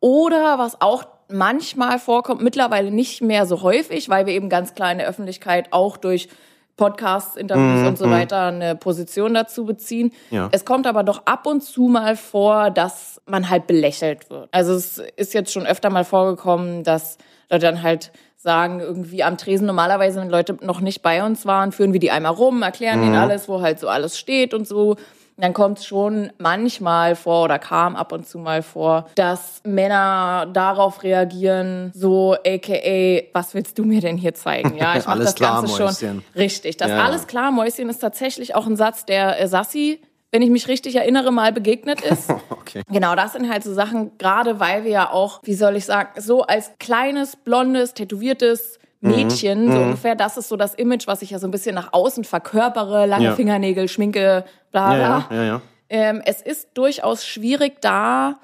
Oder 0.01 0.59
was 0.59 0.81
auch 0.81 1.05
manchmal 1.31 1.99
vorkommt, 1.99 2.43
mittlerweile 2.43 2.91
nicht 2.91 3.23
mehr 3.23 3.47
so 3.47 3.63
häufig, 3.63 4.09
weil 4.09 4.27
wir 4.27 4.35
eben 4.35 4.49
ganz 4.49 4.75
klar 4.75 4.93
in 4.93 4.99
der 4.99 5.09
Öffentlichkeit 5.09 5.73
auch 5.73 5.97
durch 5.97 6.29
Podcasts, 6.77 7.37
Interviews 7.37 7.89
und 7.89 7.99
so 7.99 8.09
weiter 8.09 8.47
eine 8.47 8.77
Position 8.77 9.35
dazu 9.35 9.65
beziehen. 9.65 10.13
Ja. 10.31 10.49
Es 10.53 10.65
kommt 10.65 10.87
aber 10.87 11.03
doch 11.03 11.23
ab 11.27 11.47
und 11.47 11.63
zu 11.63 11.89
mal 11.89 12.17
vor, 12.17 12.71
dass 12.71 13.21
man 13.27 13.51
halt 13.51 13.67
belächelt 13.67 14.31
wird. 14.31 14.49
Also 14.53 14.75
es 14.75 14.99
ist 15.17 15.35
jetzt 15.35 15.53
schon 15.53 15.67
öfter 15.67 15.91
mal 15.91 16.05
vorgekommen, 16.05 16.85
dass 16.85 17.19
Leute 17.51 17.67
dann 17.67 17.83
halt 17.83 18.13
sagen, 18.37 18.79
irgendwie 18.79 19.25
am 19.25 19.37
Tresen 19.37 19.67
normalerweise, 19.67 20.21
wenn 20.21 20.31
Leute 20.31 20.57
noch 20.63 20.81
nicht 20.81 21.03
bei 21.03 21.25
uns 21.25 21.45
waren, 21.45 21.73
führen 21.73 21.93
wir 21.93 22.01
die 22.01 22.13
einmal 22.13 22.33
rum, 22.33 22.63
erklären 22.63 23.03
ihnen 23.03 23.17
alles, 23.17 23.49
wo 23.49 23.61
halt 23.61 23.81
so 23.81 23.89
alles 23.89 24.17
steht 24.17 24.55
und 24.55 24.67
so. 24.67 24.97
Dann 25.41 25.53
kommt 25.55 25.79
es 25.79 25.87
schon 25.87 26.33
manchmal 26.39 27.15
vor 27.15 27.45
oder 27.45 27.59
kam 27.61 27.95
ab 27.95 28.11
und 28.13 28.27
zu 28.27 28.39
mal 28.39 28.63
vor, 28.63 29.07
dass 29.15 29.61
Männer 29.65 30.47
darauf 30.53 31.05
reagieren, 31.05 31.93
so 31.95 32.35
aka, 32.45 33.23
was 33.33 33.55
willst 33.55 33.79
du 33.79 33.85
mir 33.85 34.01
denn 34.01 34.17
hier 34.17 34.35
zeigen? 34.35 34.77
Ja, 34.77 34.97
ich 34.97 35.05
mach 35.07 35.13
Alles 35.13 35.27
das 35.27 35.35
klar, 35.37 35.61
Ganze 35.63 35.77
schon 35.77 35.87
Mäuschen. 35.87 36.25
richtig. 36.35 36.77
Das 36.77 36.89
Ja. 36.91 37.05
alles 37.05 37.27
klar, 37.29 37.53
Mäuschen 37.53 37.89
ist 37.89 37.99
tatsächlich 38.01 38.55
auch 38.57 38.67
ein 38.67 38.77
Satz, 38.77 39.07
der 39.07 39.41
äh, 39.41 39.47
Sassi, 39.47 40.01
wenn 40.33 40.43
ich 40.43 40.51
mich 40.51 40.67
richtig 40.69 40.97
erinnere, 40.97 41.31
mal 41.31 41.53
begegnet 41.53 42.01
ist. 42.01 42.29
Okay. 42.69 42.83
Genau, 42.91 43.15
das 43.15 43.33
sind 43.33 43.51
halt 43.51 43.65
so 43.65 43.73
Sachen, 43.73 44.19
gerade 44.19 44.61
weil 44.61 44.85
wir 44.85 44.91
ja 44.91 45.11
auch, 45.11 45.41
wie 45.45 45.55
soll 45.55 45.75
ich 45.77 45.87
sagen, 45.87 46.11
so 46.21 46.43
als 46.43 46.73
kleines, 46.79 47.35
blondes, 47.37 47.95
tätowiertes 47.95 48.79
Mhm. 49.01 49.11
Mädchen, 49.11 49.73
so 49.73 49.79
ungefähr, 49.79 50.17
das 50.17 50.37
ist 50.37 50.49
so 50.49 50.57
das 50.57 50.75
Image, 50.75 51.07
was 51.07 51.23
ich 51.23 51.31
ja 51.31 51.39
so 51.39 51.47
ein 51.47 51.53
bisschen 51.53 51.75
nach 51.75 51.93
außen 51.93 52.25
verkörpere, 52.25 53.07
lange 53.07 53.27
Ja. 53.27 53.35
Fingernägel, 53.35 53.89
Schminke, 53.89 54.45
bla 54.73 54.95
bla. 54.95 54.99
Ja, 54.99 55.27
ja, 55.31 55.37
ja, 55.37 55.45
ja. 55.45 55.61
Ähm, 55.91 56.23
es 56.25 56.43
ist 56.43 56.71
durchaus 56.75 57.25
schwierig, 57.25 57.81
da 57.81 58.39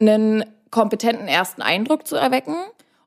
einen 0.00 0.44
kompetenten 0.70 1.26
ersten 1.28 1.62
Eindruck 1.62 2.06
zu 2.06 2.16
erwecken. 2.16 2.56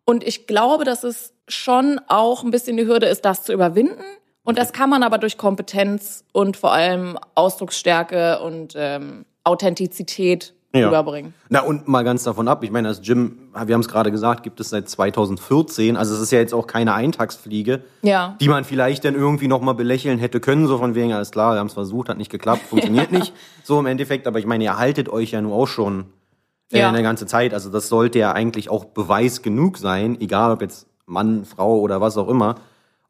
Und 0.06 0.24
ich 0.24 0.48
glaube, 0.48 0.84
dass 0.86 1.04
es 1.04 1.34
schon 1.48 2.02
auch 2.08 2.44
ein 2.44 2.52
bisschen 2.52 2.78
die 2.78 2.86
Hürde 2.86 3.06
ist, 3.08 3.26
das 3.26 3.44
zu 3.44 3.54
überwinden. 3.54 4.04
Und 4.44 4.58
das 4.58 4.74
kann 4.74 4.90
man 4.90 5.04
aber 5.04 5.20
durch 5.20 5.38
Kompetenz 5.38 6.24
und 6.32 6.58
vor 6.58 6.74
allem 6.74 7.18
Ausdrucksstärke 7.36 8.40
und 8.40 8.74
ähm, 8.76 9.26
Authentizität 9.44 10.54
Ja. 10.74 10.88
überbringen. 10.90 11.34
Na 11.50 11.62
und 11.62 11.88
mal 11.88 12.04
ganz 12.04 12.24
davon 12.24 12.48
ab, 12.48 12.64
ich 12.64 12.70
meine, 12.70 12.88
das 12.90 13.02
Gym, 13.02 13.40
wir 13.66 13.74
haben 13.74 13.82
es 13.82 13.88
gerade 13.88 14.12
gesagt, 14.12 14.44
gibt 14.44 14.60
es 14.60 14.70
seit 14.70 14.88
2014, 14.88 15.98
also 15.98 16.14
es 16.14 16.22
ist 16.22 16.32
ja 16.32 16.38
jetzt 16.40 16.54
auch 16.54 16.68
keine 16.68 16.94
Eintagsfliege, 16.94 17.82
Ja. 18.04 18.36
die 18.40 18.48
man 18.50 18.64
vielleicht 18.64 19.04
dann 19.04 19.16
irgendwie 19.16 19.48
nochmal 19.48 19.74
belächeln 19.74 20.20
hätte 20.20 20.40
können, 20.40 20.68
so 20.68 20.78
von 20.78 20.94
wegen, 20.94 21.12
alles 21.12 21.32
klar, 21.32 21.56
wir 21.56 21.60
haben 21.60 21.68
es 21.68 21.74
versucht, 21.74 22.08
hat 22.10 22.18
nicht 22.20 22.30
geklappt, 22.32 22.62
funktioniert 22.70 23.12
nicht, 23.12 23.34
so 23.64 23.80
im 23.80 23.88
Endeffekt, 23.88 24.28
aber 24.28 24.38
ich 24.38 24.46
meine, 24.46 24.64
ihr 24.64 24.78
haltet 24.78 25.10
euch 25.10 25.32
ja 25.32 25.42
nur 25.42 25.56
auch 25.56 25.66
schon 25.68 26.06
äh, 26.72 26.78
Ja. 26.82 26.90
eine 26.90 27.02
ganze 27.02 27.26
Zeit, 27.26 27.56
also 27.56 27.72
das 27.72 27.90
sollte 27.90 28.20
ja 28.20 28.34
eigentlich 28.34 28.70
auch 28.70 28.86
Beweis 28.86 29.42
genug 29.42 29.80
sein, 29.80 30.22
egal 30.22 30.52
ob 30.52 30.62
jetzt 30.62 30.86
Mann, 31.08 31.46
Frau 31.46 31.80
oder 31.80 32.00
was 32.00 32.16
auch 32.16 32.30
immer, 32.30 32.54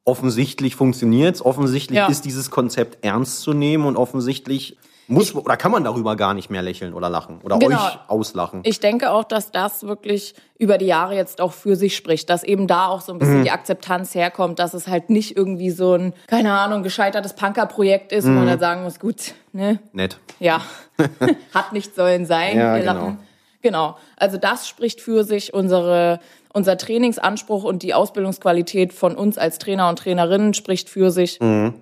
offensichtlich 0.05 0.75
funktioniert's, 0.75 1.41
offensichtlich 1.43 1.97
Ja. 1.97 2.07
ist 2.07 2.23
dieses 2.25 2.49
Konzept 2.49 3.03
ernst 3.03 3.41
zu 3.41 3.53
nehmen 3.53 3.85
und 3.85 3.97
offensichtlich 3.97 4.77
muss 5.09 5.35
oder 5.35 5.57
kann 5.57 5.71
man 5.71 5.83
darüber 5.83 6.15
gar 6.15 6.33
nicht 6.33 6.49
mehr 6.49 6.61
lächeln 6.61 6.93
oder 6.93 7.09
lachen 7.09 7.39
oder 7.43 7.57
Genau. 7.59 7.75
euch 7.83 7.99
auslachen. 8.07 8.61
Ich 8.63 8.79
denke 8.79 9.11
auch, 9.11 9.23
dass 9.23 9.51
das 9.51 9.83
wirklich 9.83 10.35
über 10.57 10.77
die 10.77 10.85
Jahre 10.85 11.15
jetzt 11.15 11.41
auch 11.41 11.51
für 11.53 11.75
sich 11.75 11.95
spricht, 11.95 12.29
dass 12.29 12.43
eben 12.43 12.67
da 12.67 12.87
auch 12.87 13.01
so 13.01 13.11
ein 13.11 13.19
bisschen 13.19 13.43
die 13.43 13.51
Akzeptanz 13.51 14.13
herkommt, 14.15 14.59
dass 14.59 14.73
es 14.73 14.87
halt 14.87 15.09
nicht 15.09 15.35
irgendwie 15.35 15.71
so 15.71 15.93
ein, 15.93 16.13
keine 16.27 16.53
Ahnung, 16.53 16.83
gescheitertes 16.83 17.33
Punker-Projekt 17.33 18.11
ist, 18.11 18.25
wo 18.25 18.31
man 18.31 18.47
dann 18.47 18.59
sagen 18.59 18.83
muss, 18.83 18.99
gut, 18.99 19.33
ne, 19.51 19.79
Nett. 19.93 20.19
ja, 20.39 20.61
hat 21.53 21.73
nicht 21.73 21.95
sollen 21.95 22.25
sein. 22.25 22.57
Ja, 22.57 22.73
wir 22.75 22.81
genau. 22.81 22.93
lachen. 22.93 23.19
Genau. 23.61 23.97
Also 24.15 24.37
das 24.37 24.67
spricht 24.69 25.01
für 25.01 25.23
sich 25.25 25.53
unsere, 25.53 26.19
unser 26.53 26.77
Trainingsanspruch 26.77 27.63
und 27.65 27.83
die 27.83 27.93
Ausbildungsqualität 27.93 28.93
von 28.93 29.15
uns 29.15 29.37
als 29.37 29.59
Trainer 29.59 29.89
und 29.89 29.99
Trainerinnen 29.99 30.53
spricht 30.53 30.87
für 30.89 31.11
sich. 31.11 31.39
Mhm. 31.41 31.73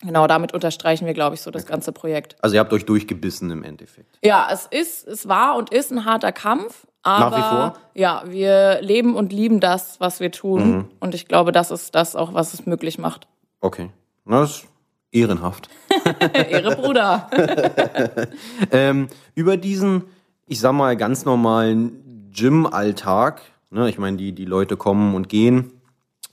Genau, 0.00 0.26
damit 0.28 0.54
unterstreichen 0.54 1.06
wir, 1.06 1.14
glaube 1.14 1.34
ich, 1.34 1.40
so 1.40 1.50
das 1.50 1.66
ganze 1.66 1.90
Projekt. 1.92 2.36
Also 2.40 2.54
ihr 2.54 2.60
habt 2.60 2.72
euch 2.72 2.84
durchgebissen 2.86 3.50
im 3.50 3.64
Endeffekt. 3.64 4.18
Ja, 4.22 4.48
es 4.52 4.66
ist, 4.66 5.06
es 5.08 5.28
war 5.28 5.56
und 5.56 5.70
ist 5.70 5.90
ein 5.90 6.04
harter 6.04 6.30
Kampf. 6.32 6.86
Aber 7.02 7.30
Nach 7.30 7.36
wie 7.38 7.56
vor? 7.56 7.74
ja, 7.94 8.22
wir 8.26 8.78
leben 8.82 9.16
und 9.16 9.32
lieben 9.32 9.60
das, 9.60 9.98
was 9.98 10.20
wir 10.20 10.30
tun. 10.30 10.70
Mhm. 10.70 10.84
Und 11.00 11.14
ich 11.14 11.26
glaube, 11.26 11.52
das 11.52 11.70
ist 11.70 11.94
das 11.94 12.14
auch, 12.16 12.34
was 12.34 12.54
es 12.54 12.66
möglich 12.66 12.98
macht. 12.98 13.26
Okay. 13.60 13.90
Na, 14.24 14.40
Das 14.40 14.50
ist 14.50 14.66
ehrenhaft. 15.10 15.68
Ehre 16.32 16.76
Bruder. 16.76 17.28
Ähm, 18.70 19.08
über 19.34 19.56
diesen, 19.56 20.04
ich 20.46 20.60
sag 20.60 20.72
mal, 20.72 20.96
ganz 20.96 21.24
normalen 21.24 22.30
Gym-Alltag, 22.32 23.40
ne, 23.70 23.88
ich 23.88 23.98
meine, 23.98 24.16
die, 24.16 24.32
die 24.32 24.44
Leute 24.44 24.76
kommen 24.76 25.14
und 25.14 25.28
gehen, 25.28 25.72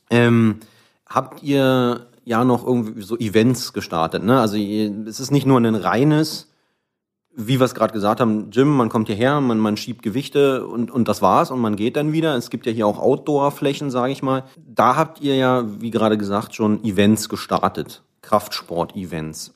ähm, 0.09 0.59
habt 1.07 1.41
ihr 1.43 2.07
ja 2.25 2.43
noch 2.43 2.65
irgendwie 2.65 3.01
so 3.01 3.17
Events 3.17 3.71
gestartet, 3.71 4.23
ne? 4.23 4.39
Also 4.39 4.57
es 4.57 5.19
ist 5.19 5.31
nicht 5.31 5.45
nur 5.45 5.59
ein 5.59 5.75
reines, 5.75 6.51
wie 7.35 7.59
wir 7.59 7.65
es 7.65 7.75
gerade 7.75 7.93
gesagt 7.93 8.19
haben, 8.19 8.49
Gym, 8.49 8.75
man 8.75 8.89
kommt 8.89 9.07
hierher, 9.07 9.39
man, 9.41 9.59
man 9.59 9.77
schiebt 9.77 10.01
Gewichte 10.01 10.65
und, 10.65 10.89
und 10.89 11.07
das 11.07 11.21
war's 11.21 11.51
und 11.51 11.59
man 11.59 11.75
geht 11.75 11.95
dann 11.97 12.13
wieder. 12.13 12.35
Es 12.35 12.49
gibt 12.49 12.65
ja 12.65 12.71
hier 12.71 12.87
auch 12.87 12.99
Outdoor-Flächen, 12.99 13.91
sage 13.91 14.11
ich 14.11 14.23
mal. 14.23 14.43
Da 14.57 14.95
habt 14.95 15.21
ihr 15.21 15.35
ja, 15.35 15.65
wie 15.81 15.91
gerade 15.91 16.17
gesagt, 16.17 16.55
schon 16.55 16.83
Events 16.83 17.29
gestartet. 17.29 18.03
Kraftsport-Events. 18.21 19.53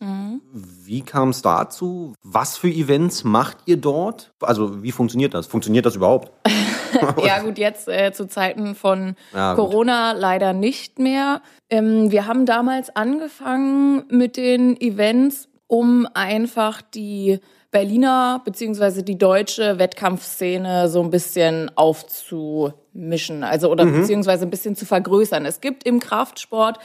Wie 0.53 1.01
kam 1.01 1.29
es 1.29 1.41
dazu? 1.41 2.13
Was 2.21 2.57
für 2.57 2.69
Events 2.69 3.23
macht 3.23 3.57
ihr 3.65 3.77
dort? 3.77 4.31
Also 4.41 4.83
wie 4.83 4.91
funktioniert 4.91 5.33
das? 5.33 5.47
Funktioniert 5.47 5.85
das 5.85 5.95
überhaupt? 5.95 6.31
ja, 7.25 7.39
gut, 7.41 7.57
jetzt 7.57 7.87
äh, 7.87 8.11
zu 8.13 8.27
Zeiten 8.27 8.75
von 8.75 9.15
Ja. 9.33 9.55
Corona 9.55 10.11
leider 10.13 10.53
nicht 10.53 10.99
mehr. 10.99 11.41
Ähm, 11.69 12.11
wir 12.11 12.25
haben 12.27 12.45
damals 12.45 12.95
angefangen 12.95 14.03
mit 14.09 14.37
den 14.37 14.79
Events, 14.79 15.47
um 15.67 16.07
einfach 16.13 16.81
die 16.81 17.39
Berliner 17.71 18.41
beziehungsweise 18.43 19.03
die 19.03 19.17
deutsche 19.17 19.77
Wettkampfszene 19.77 20.89
so 20.89 21.01
ein 21.03 21.11
bisschen 21.11 21.69
aufzumischen, 21.75 23.43
also 23.43 23.69
oder 23.71 23.85
Mhm. 23.85 24.01
beziehungsweise 24.01 24.45
ein 24.45 24.49
bisschen 24.49 24.75
zu 24.75 24.85
vergrößern. 24.85 25.45
Es 25.45 25.61
gibt 25.61 25.83
im 25.85 25.99
Kraftsport 25.99 26.79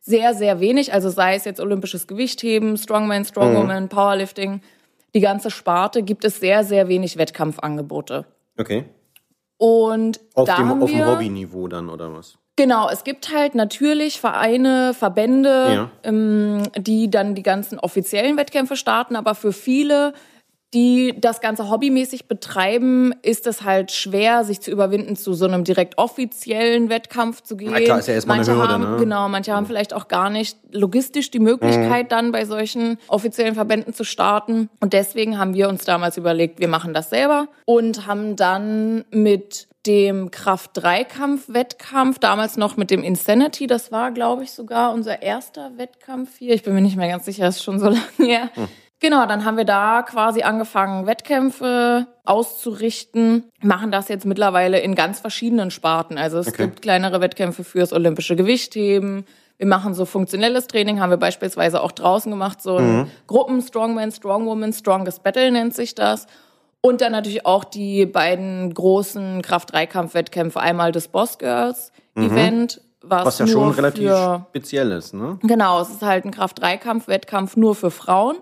sehr, 0.00 0.34
sehr 0.34 0.60
wenig, 0.60 0.92
also 0.92 1.10
sei 1.10 1.34
es 1.34 1.44
jetzt 1.44 1.60
olympisches 1.60 2.06
Gewichtheben, 2.06 2.76
Strongman, 2.76 3.22
Mhm. 3.22 3.24
Strongwoman, 3.26 3.88
Powerlifting, 3.88 4.60
die 5.14 5.20
ganze 5.20 5.50
Sparte, 5.50 6.02
gibt 6.02 6.24
es 6.24 6.38
sehr, 6.40 6.64
sehr 6.64 6.88
wenig 6.88 7.16
Wettkampfangebote. 7.18 8.24
Okay. 8.58 8.84
Und 9.58 10.20
Auf 10.34 10.46
da 10.46 10.56
dem, 10.56 10.68
haben 10.68 10.82
auf 10.82 10.90
dem 10.90 10.98
wir, 10.98 11.06
Hobbyniveau 11.06 11.68
dann, 11.68 11.88
oder 11.90 12.14
was? 12.14 12.38
Genau, 12.56 12.88
es 12.88 13.04
gibt 13.04 13.32
halt 13.32 13.54
natürlich 13.54 14.20
Vereine, 14.20 14.94
Verbände, 14.94 15.48
Ja. 15.74 15.90
ähm, 16.02 16.62
die 16.76 17.10
dann 17.10 17.34
die 17.34 17.42
ganzen 17.42 17.78
offiziellen 17.78 18.36
Wettkämpfe 18.36 18.76
starten, 18.76 19.14
aber 19.16 19.34
für 19.34 19.52
viele, 19.52 20.12
die 20.74 21.14
das 21.18 21.40
Ganze 21.40 21.70
hobbymäßig 21.70 22.28
betreiben, 22.28 23.14
ist 23.22 23.46
es 23.46 23.62
halt 23.62 23.90
schwer, 23.90 24.44
sich 24.44 24.60
zu 24.60 24.70
überwinden, 24.70 25.16
zu 25.16 25.32
so 25.32 25.46
einem 25.46 25.64
direkt 25.64 25.96
offiziellen 25.96 26.90
Wettkampf 26.90 27.42
zu 27.42 27.56
gehen. 27.56 27.70
Na 27.72 27.80
klar, 27.80 27.98
ist 28.00 28.08
ja 28.08 28.14
erstmal 28.14 28.38
eine 28.40 28.46
manche 28.46 28.60
Hürde, 28.60 28.72
haben, 28.74 28.92
ne? 28.92 28.96
Genau, 28.98 29.28
manche 29.30 29.52
haben 29.54 29.64
vielleicht 29.66 29.94
auch 29.94 30.08
gar 30.08 30.28
nicht 30.28 30.58
logistisch 30.70 31.30
die 31.30 31.38
Möglichkeit, 31.38 32.04
Mhm. 32.04 32.08
dann 32.10 32.32
bei 32.32 32.44
solchen 32.44 32.98
offiziellen 33.08 33.54
Verbänden 33.54 33.94
zu 33.94 34.04
starten. 34.04 34.68
Und 34.80 34.92
deswegen 34.92 35.38
haben 35.38 35.54
wir 35.54 35.68
uns 35.70 35.84
damals 35.86 36.16
überlegt, 36.18 36.60
wir 36.60 36.68
machen 36.68 36.92
das 36.92 37.08
selber 37.08 37.48
und 37.64 38.06
haben 38.06 38.36
dann 38.36 39.04
mit 39.10 39.68
dem 39.86 40.30
Kraft-Dreikampf-Wettkampf, 41.12 42.18
damals 42.18 42.56
noch 42.56 42.76
mit 42.76 42.90
dem 42.90 43.02
Insanity, 43.02 43.66
das 43.66 43.90
war, 43.92 44.10
glaube 44.10 44.42
ich, 44.44 44.50
sogar 44.50 44.92
unser 44.92 45.22
erster 45.22 45.72
Wettkampf 45.76 46.36
hier. 46.38 46.54
Ich 46.54 46.62
bin 46.62 46.74
mir 46.74 46.80
nicht 46.80 46.96
mehr 46.96 47.08
ganz 47.08 47.24
sicher, 47.24 47.48
ist 47.48 47.62
schon 47.62 47.78
so 47.78 47.86
lange 47.88 48.02
her. 48.18 48.50
Genau, 49.00 49.26
dann 49.26 49.44
haben 49.44 49.56
wir 49.56 49.64
da 49.64 50.02
quasi 50.02 50.42
angefangen, 50.42 51.06
Wettkämpfe 51.06 52.06
auszurichten, 52.24 53.44
machen 53.62 53.92
das 53.92 54.08
jetzt 54.08 54.26
mittlerweile 54.26 54.80
in 54.80 54.94
ganz 54.96 55.20
verschiedenen 55.20 55.70
Sparten. 55.70 56.18
Also 56.18 56.38
es 56.38 56.48
Okay. 56.48 56.64
gibt 56.64 56.82
kleinere 56.82 57.20
Wettkämpfe 57.20 57.62
fürs 57.62 57.92
olympische 57.92 58.34
Gewichtheben. 58.34 59.24
Wir 59.56 59.66
machen 59.66 59.94
so 59.94 60.04
funktionelles 60.04 60.66
Training, 60.66 61.00
haben 61.00 61.10
wir 61.10 61.16
beispielsweise 61.16 61.80
auch 61.82 61.92
draußen 61.92 62.30
gemacht, 62.30 62.60
so 62.62 62.76
ein 62.76 63.10
Gruppen 63.26 63.60
Strongman, 63.62 64.10
Strongwoman, 64.12 64.72
Strongest 64.72 65.22
Battle 65.22 65.50
nennt 65.52 65.74
sich 65.74 65.94
das. 65.94 66.26
Und 66.80 67.00
dann 67.00 67.10
natürlich 67.12 67.44
auch 67.44 67.64
die 67.64 68.06
beiden 68.06 68.72
großen 68.72 69.42
Kraft-Dreikampf-Wettkämpfe. 69.42 70.60
Einmal 70.60 70.92
das 70.92 71.08
Boss 71.08 71.38
Girls 71.38 71.92
Event, 72.14 72.80
was, 73.08 73.24
Was 73.24 73.38
ja 73.38 73.46
schon 73.46 73.70
relativ 73.70 74.08
für, 74.08 74.46
speziell 74.50 74.92
ist, 74.92 75.14
ne? 75.14 75.38
Genau, 75.42 75.80
es 75.80 75.90
ist 75.90 76.02
halt 76.02 76.24
ein 76.24 76.30
Kraft-3-Kampf-Wettkampf 76.30 77.56
nur 77.56 77.74
für 77.74 77.90
Frauen, 77.90 78.36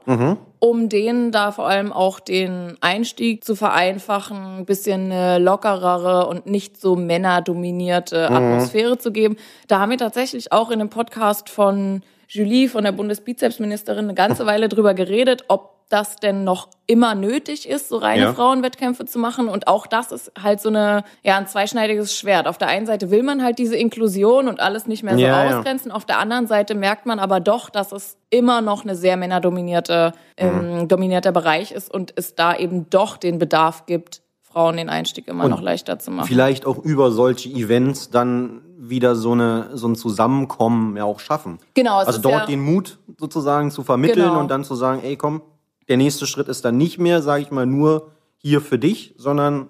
um 0.59 0.89
denen 0.89 1.33
da 1.33 1.53
vor 1.53 1.67
allem 1.69 1.93
auch 1.93 2.21
den 2.21 2.77
Einstieg 2.81 3.45
zu 3.45 3.55
vereinfachen, 3.55 4.59
ein 4.59 4.65
bisschen 4.65 5.13
eine 5.13 5.39
lockerere 5.39 6.27
und 6.27 6.47
nicht 6.47 6.81
so 6.81 6.97
männerdominierte 6.97 8.31
Atmosphäre 8.31 8.99
zu 8.99 9.13
geben. 9.13 9.37
Da 9.69 9.81
haben 9.81 9.91
wir 9.91 9.99
tatsächlich 9.99 10.53
auch 10.53 10.71
in 10.71 10.79
dem 10.79 10.91
Podcast 10.91 11.51
von 11.51 12.03
Julie, 12.29 12.69
von 12.69 12.85
der 12.85 12.93
Bundesbizepsministerin, 12.93 14.07
eine 14.07 14.15
ganze 14.15 14.47
Weile 14.47 14.69
drüber 14.69 14.95
geredet, 14.95 15.45
ob 15.49 15.76
das 15.89 16.17
denn 16.17 16.43
noch 16.43 16.69
immer 16.89 17.15
nötig 17.15 17.69
ist, 17.69 17.89
so 17.91 17.99
reine 17.99 18.23
Ja. 18.25 18.33
Frauenwettkämpfe 18.35 19.05
zu 19.07 19.19
machen. 19.21 19.49
Und 19.49 19.69
auch 19.69 19.87
das 19.87 20.11
ist 20.11 20.33
halt 20.43 20.61
so 20.61 20.69
eine, 20.69 21.05
ja, 21.23 21.37
ein 21.37 21.47
zweischneidiges 21.47 22.13
Schwert. 22.17 22.49
Auf 22.49 22.59
der 22.59 22.67
einen 22.69 22.87
Seite 22.87 23.11
will 23.13 23.23
man 23.23 23.43
halt 23.43 23.59
diese 23.61 23.77
Inklusion 23.77 24.49
und 24.49 24.59
alles 24.61 24.87
nicht 24.87 25.05
mehr 25.05 25.15
so 25.15 25.21
Ja, 25.21 25.47
ausgrenzen. 25.59 25.93
Auf 25.93 26.05
der 26.05 26.19
anderen 26.19 26.49
Seite 26.49 26.75
merkt 26.75 27.07
man 27.07 27.21
aber 27.21 27.39
doch, 27.39 27.71
dass 27.71 27.93
es 27.93 28.17
immer 28.31 28.61
noch 28.63 28.83
eine 28.83 28.97
sehr 28.97 29.17
männerdominierte, 29.17 30.13
ähm, 30.37 30.89
dominierter 30.89 31.31
Bereich 31.33 31.71
ist 31.71 31.93
und 31.93 32.13
es 32.17 32.35
da 32.35 32.57
eben 32.57 32.91
doch 32.91 33.17
den 33.17 33.39
Bedarf 33.39 33.87
gibt, 33.87 34.23
Frauen 34.43 34.77
den 34.79 34.89
Einstieg 34.89 35.29
immer 35.29 35.45
Und 35.45 35.51
noch 35.51 35.61
leichter 35.63 35.99
zu 36.01 36.11
machen. 36.11 36.27
Vielleicht 36.27 36.67
auch 36.67 36.79
über 36.79 37.11
solche 37.13 37.49
Events 37.49 38.11
dann 38.11 38.63
wieder 38.79 39.15
so, 39.15 39.33
eine, 39.33 39.71
so 39.75 39.87
ein 39.89 39.95
Zusammenkommen 39.97 40.97
ja 40.97 41.05
auch 41.05 41.21
schaffen. 41.21 41.59
Genau, 41.75 42.01
es 42.01 42.09
Also 42.09 42.21
dort 42.21 42.35
ja- 42.35 42.47
den 42.47 42.61
Mut 42.61 42.99
sozusagen 43.19 43.71
zu 43.71 43.83
vermitteln 43.85 44.27
Genau. 44.29 44.41
und 44.41 44.49
dann 44.51 44.65
zu 44.65 44.75
sagen, 44.75 45.01
ey 45.05 45.17
komm, 45.17 45.43
der 45.89 45.97
nächste 45.97 46.27
Schritt 46.27 46.49
ist 46.49 46.65
dann 46.65 46.77
nicht 46.77 46.99
mehr, 46.99 47.23
sage 47.23 47.43
ich 47.43 47.51
mal, 47.51 47.67
nur 47.67 48.13
hier 48.37 48.61
für 48.61 48.79
dich, 48.79 49.15
sondern 49.17 49.69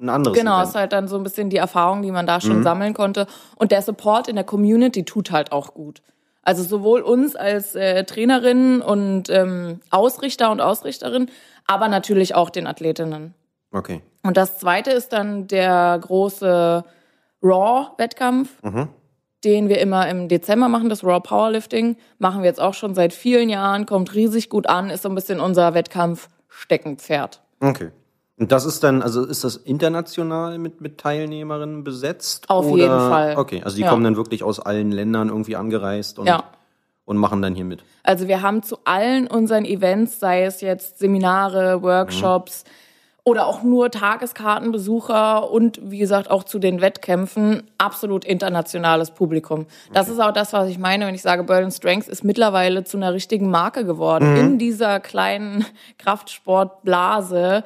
ein 0.00 0.08
anderes 0.08 0.36
Genau, 0.38 0.56
Event. 0.56 0.68
ist 0.68 0.74
halt 0.74 0.92
dann 0.92 1.08
so 1.08 1.16
ein 1.16 1.22
bisschen 1.24 1.50
die 1.50 1.56
Erfahrung, 1.56 2.02
die 2.02 2.12
man 2.12 2.26
da 2.26 2.40
schon 2.40 2.62
sammeln 2.62 2.94
konnte. 2.94 3.26
Und 3.56 3.72
der 3.72 3.82
Support 3.82 4.28
in 4.28 4.36
der 4.36 4.44
Community 4.44 5.04
tut 5.04 5.30
halt 5.30 5.50
auch 5.52 5.74
gut. 5.74 6.02
Also 6.42 6.62
sowohl 6.62 7.02
uns 7.02 7.36
als 7.36 7.74
äh, 7.74 8.04
Trainerinnen 8.04 8.80
und 8.80 9.28
ähm, 9.28 9.80
Ausrichter 9.90 10.50
und 10.50 10.60
Ausrichterinnen, 10.60 11.30
aber 11.66 11.88
natürlich 11.88 12.34
auch 12.34 12.48
den 12.50 12.66
Athletinnen. 12.66 13.34
Okay. 13.72 14.00
Und 14.22 14.36
das 14.36 14.58
zweite 14.58 14.90
ist 14.90 15.12
dann 15.12 15.46
der 15.46 15.98
große 16.00 16.84
Raw-Wettkampf, 17.42 18.50
den 19.44 19.68
wir 19.68 19.78
immer 19.80 20.08
im 20.08 20.28
Dezember 20.28 20.68
machen, 20.68 20.88
das 20.88 21.04
Raw 21.04 21.20
Powerlifting. 21.20 21.96
Machen 22.18 22.42
wir 22.42 22.48
jetzt 22.48 22.60
auch 22.60 22.74
schon 22.74 22.94
seit 22.94 23.12
vielen 23.12 23.48
Jahren, 23.48 23.86
kommt 23.86 24.14
riesig 24.14 24.48
gut 24.48 24.68
an, 24.68 24.90
ist 24.90 25.02
so 25.02 25.08
ein 25.08 25.14
bisschen 25.14 25.40
unser 25.40 25.74
Wettkampf-Steckenpferd. 25.74 27.40
Okay. 27.60 27.90
Und 28.38 28.52
das 28.52 28.64
ist 28.64 28.84
dann, 28.84 29.02
also 29.02 29.24
ist 29.24 29.42
das 29.42 29.56
international 29.56 30.58
mit, 30.58 30.80
mit 30.80 30.98
Teilnehmerinnen 30.98 31.82
besetzt? 31.82 32.48
Auf 32.48 32.66
oder? 32.66 32.82
jeden 32.82 32.98
Fall. 32.98 33.36
Okay, 33.36 33.62
also 33.64 33.76
die 33.76 33.82
Ja. 33.82 33.90
kommen 33.90 34.04
dann 34.04 34.16
wirklich 34.16 34.44
aus 34.44 34.60
allen 34.60 34.92
Ländern 34.92 35.28
irgendwie 35.28 35.56
angereist 35.56 36.20
und, 36.20 36.26
Ja. 36.26 36.44
und 37.04 37.16
machen 37.16 37.42
dann 37.42 37.56
hier 37.56 37.64
mit. 37.64 37.82
Also 38.04 38.28
wir 38.28 38.42
haben 38.42 38.62
zu 38.62 38.78
allen 38.84 39.26
unseren 39.26 39.64
Events, 39.64 40.20
sei 40.20 40.44
es 40.44 40.60
jetzt 40.60 41.00
Seminare, 41.00 41.82
Workshops 41.82 42.62
oder 43.28 43.46
auch 43.46 43.62
nur 43.62 43.90
Tageskartenbesucher 43.90 45.50
und 45.50 45.78
wie 45.82 45.98
gesagt 45.98 46.30
auch 46.30 46.44
zu 46.44 46.58
den 46.58 46.80
Wettkämpfen, 46.80 47.64
absolut 47.76 48.24
internationales 48.24 49.10
Publikum. 49.10 49.66
Das 49.92 50.08
ist 50.08 50.18
auch 50.18 50.32
das, 50.32 50.54
was 50.54 50.70
ich 50.70 50.78
meine, 50.78 51.06
wenn 51.06 51.14
ich 51.14 51.20
sage, 51.20 51.44
Berlin 51.44 51.70
Strength 51.70 52.08
ist 52.08 52.24
mittlerweile 52.24 52.84
zu 52.84 52.96
einer 52.96 53.12
richtigen 53.12 53.50
Marke 53.50 53.84
geworden. 53.84 54.34
In 54.34 54.58
dieser 54.58 54.98
kleinen 54.98 55.66
Kraftsportblase 55.98 57.64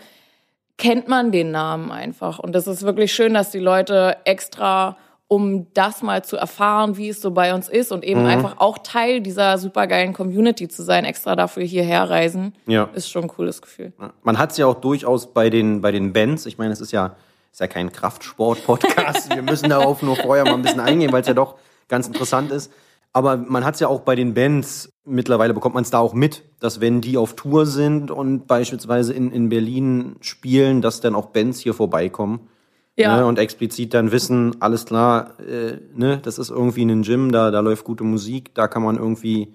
kennt 0.79 1.07
man 1.07 1.31
den 1.31 1.53
Namen 1.53 1.93
einfach. 1.93 2.41
Und 2.41 2.57
das 2.57 2.67
ist 2.67 2.83
wirklich 2.83 3.15
schön, 3.15 3.33
dass 3.33 3.51
die 3.53 3.61
Leute 3.61 4.17
extra, 4.25 4.97
um 5.33 5.67
das 5.73 6.03
mal 6.03 6.23
zu 6.23 6.37
erfahren, 6.37 6.99
wie 6.99 7.09
es 7.09 7.23
so 7.23 7.31
bei 7.31 7.55
uns 7.55 7.71
ist 7.71 7.91
und 7.91 8.05
eben 8.05 8.27
einfach 8.27 8.57
auch 8.59 8.77
Teil 8.77 9.23
dieser 9.23 9.57
supergeilen 9.57 10.13
Community 10.13 10.69
zu 10.69 10.83
sein, 10.83 11.07
extra 11.07 11.37
dafür 11.37 11.63
hierher 11.63 12.11
reisen, 12.11 12.53
Ja. 12.67 12.91
ist 12.93 13.09
schon 13.11 13.23
ein 13.23 13.29
cooles 13.29 13.63
Gefühl. 13.63 13.95
Man 14.23 14.37
hat 14.37 14.51
es 14.51 14.59
ja 14.59 14.67
auch 14.67 14.75
durchaus 14.75 15.33
bei 15.33 15.49
den, 15.49 15.81
bei 15.81 15.91
den 15.91 16.13
Bands. 16.13 16.45
Ich 16.45 16.59
meine, 16.59 16.73
es 16.75 16.83
ist 16.83 16.93
ja, 16.93 17.17
ist 17.51 17.61
ja 17.61 17.67
kein 17.67 17.91
Kraftsport-Podcast. 17.93 19.35
Wir 19.35 19.41
müssen 19.43 19.71
darauf 19.71 20.03
nur 20.03 20.17
vorher 20.17 20.45
mal 20.45 20.55
ein 20.55 20.63
bisschen 20.63 20.81
eingehen, 20.81 21.13
weil 21.13 21.23
es 21.23 21.29
ja 21.29 21.35
doch 21.35 21.55
ganz 21.89 22.07
interessant 22.07 22.51
ist. 22.53 22.71
Aber 23.15 23.37
man 23.39 23.65
hat 23.65 23.75
es 23.75 23.81
ja 23.81 23.89
auch 23.89 24.01
bei 24.01 24.15
den 24.15 24.35
Bands, 24.35 24.91
mittlerweile 25.05 25.55
bekommt 25.55 25.75
man 25.75 25.83
es 25.85 25.91
da 25.91 25.99
auch 25.99 26.13
mit, 26.15 26.43
dass 26.61 26.81
wenn 26.83 27.01
die 27.01 27.17
auf 27.17 27.37
Tour 27.37 27.65
sind 27.67 28.11
und 28.11 28.47
beispielsweise 28.47 29.13
in, 29.15 29.31
in 29.33 29.49
Berlin 29.49 30.17
spielen, 30.21 30.83
dass 30.83 31.01
dann 31.01 31.15
auch 31.15 31.27
Bands 31.27 31.59
hier 31.61 31.75
vorbeikommen. 31.75 32.49
Ja. 32.97 33.17
Ne, 33.17 33.27
und 33.27 33.39
explizit 33.39 33.95
dann 33.95 34.13
wissen, 34.13 34.61
alles 34.61 34.85
klar, 34.85 35.39
äh, 35.41 35.79
ne, 35.95 36.19
das 36.23 36.39
ist 36.39 36.51
irgendwie 36.51 36.85
ein 36.85 37.03
Gym, 37.03 37.33
da, 37.33 37.51
da 37.51 37.61
läuft 37.61 37.85
gute 37.85 38.05
Musik, 38.05 38.55
da 38.55 38.69
kann 38.69 38.83
man 38.83 38.99
irgendwie 38.99 39.55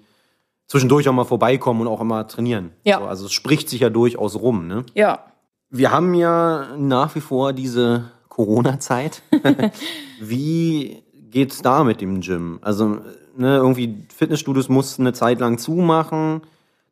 zwischendurch 0.66 1.08
auch 1.08 1.12
mal 1.12 1.24
vorbeikommen 1.24 1.82
und 1.82 1.88
auch 1.88 2.00
immer 2.00 2.26
trainieren. 2.26 2.70
Ja. 2.84 2.98
So, 2.98 3.04
also 3.06 3.26
es 3.26 3.32
spricht 3.32 3.68
sich 3.68 3.80
ja 3.80 3.90
durchaus 3.90 4.36
rum, 4.36 4.66
ne? 4.66 4.84
Ja. 4.94 5.24
Wir 5.70 5.92
haben 5.92 6.14
ja 6.14 6.76
nach 6.76 7.14
wie 7.14 7.20
vor 7.20 7.52
diese 7.52 8.10
Corona-Zeit. 8.28 9.22
Wie 10.20 11.02
geht's 11.30 11.60
da 11.60 11.84
mit 11.84 12.00
dem 12.00 12.20
Gym? 12.20 12.58
Also, 12.62 13.00
ne, 13.36 13.56
irgendwie 13.56 14.06
Fitnessstudios 14.14 14.68
mussten 14.68 15.02
eine 15.02 15.12
Zeit 15.12 15.40
lang 15.40 15.58
zumachen, 15.58 16.42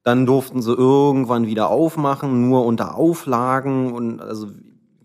dann 0.02 0.26
durften 0.26 0.61
sie 0.61 0.72
irgendwann 0.72 1.46
wieder 1.46 1.70
aufmachen, 1.70 2.48
nur 2.48 2.66
unter 2.66 2.96
Auflagen 2.96 3.92
und 3.92 4.20
also 4.20 4.48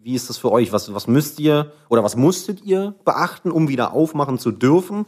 wie 0.03 0.15
ist 0.15 0.29
das 0.29 0.37
für 0.37 0.51
euch? 0.51 0.71
Was, 0.73 0.93
was 0.93 1.07
müsst 1.07 1.39
ihr 1.39 1.71
oder 1.89 2.03
was 2.03 2.15
musstet 2.15 2.63
ihr 2.63 2.95
beachten, 3.05 3.51
um 3.51 3.67
wieder 3.67 3.93
aufmachen 3.93 4.39
zu 4.39 4.51
dürfen? 4.51 5.05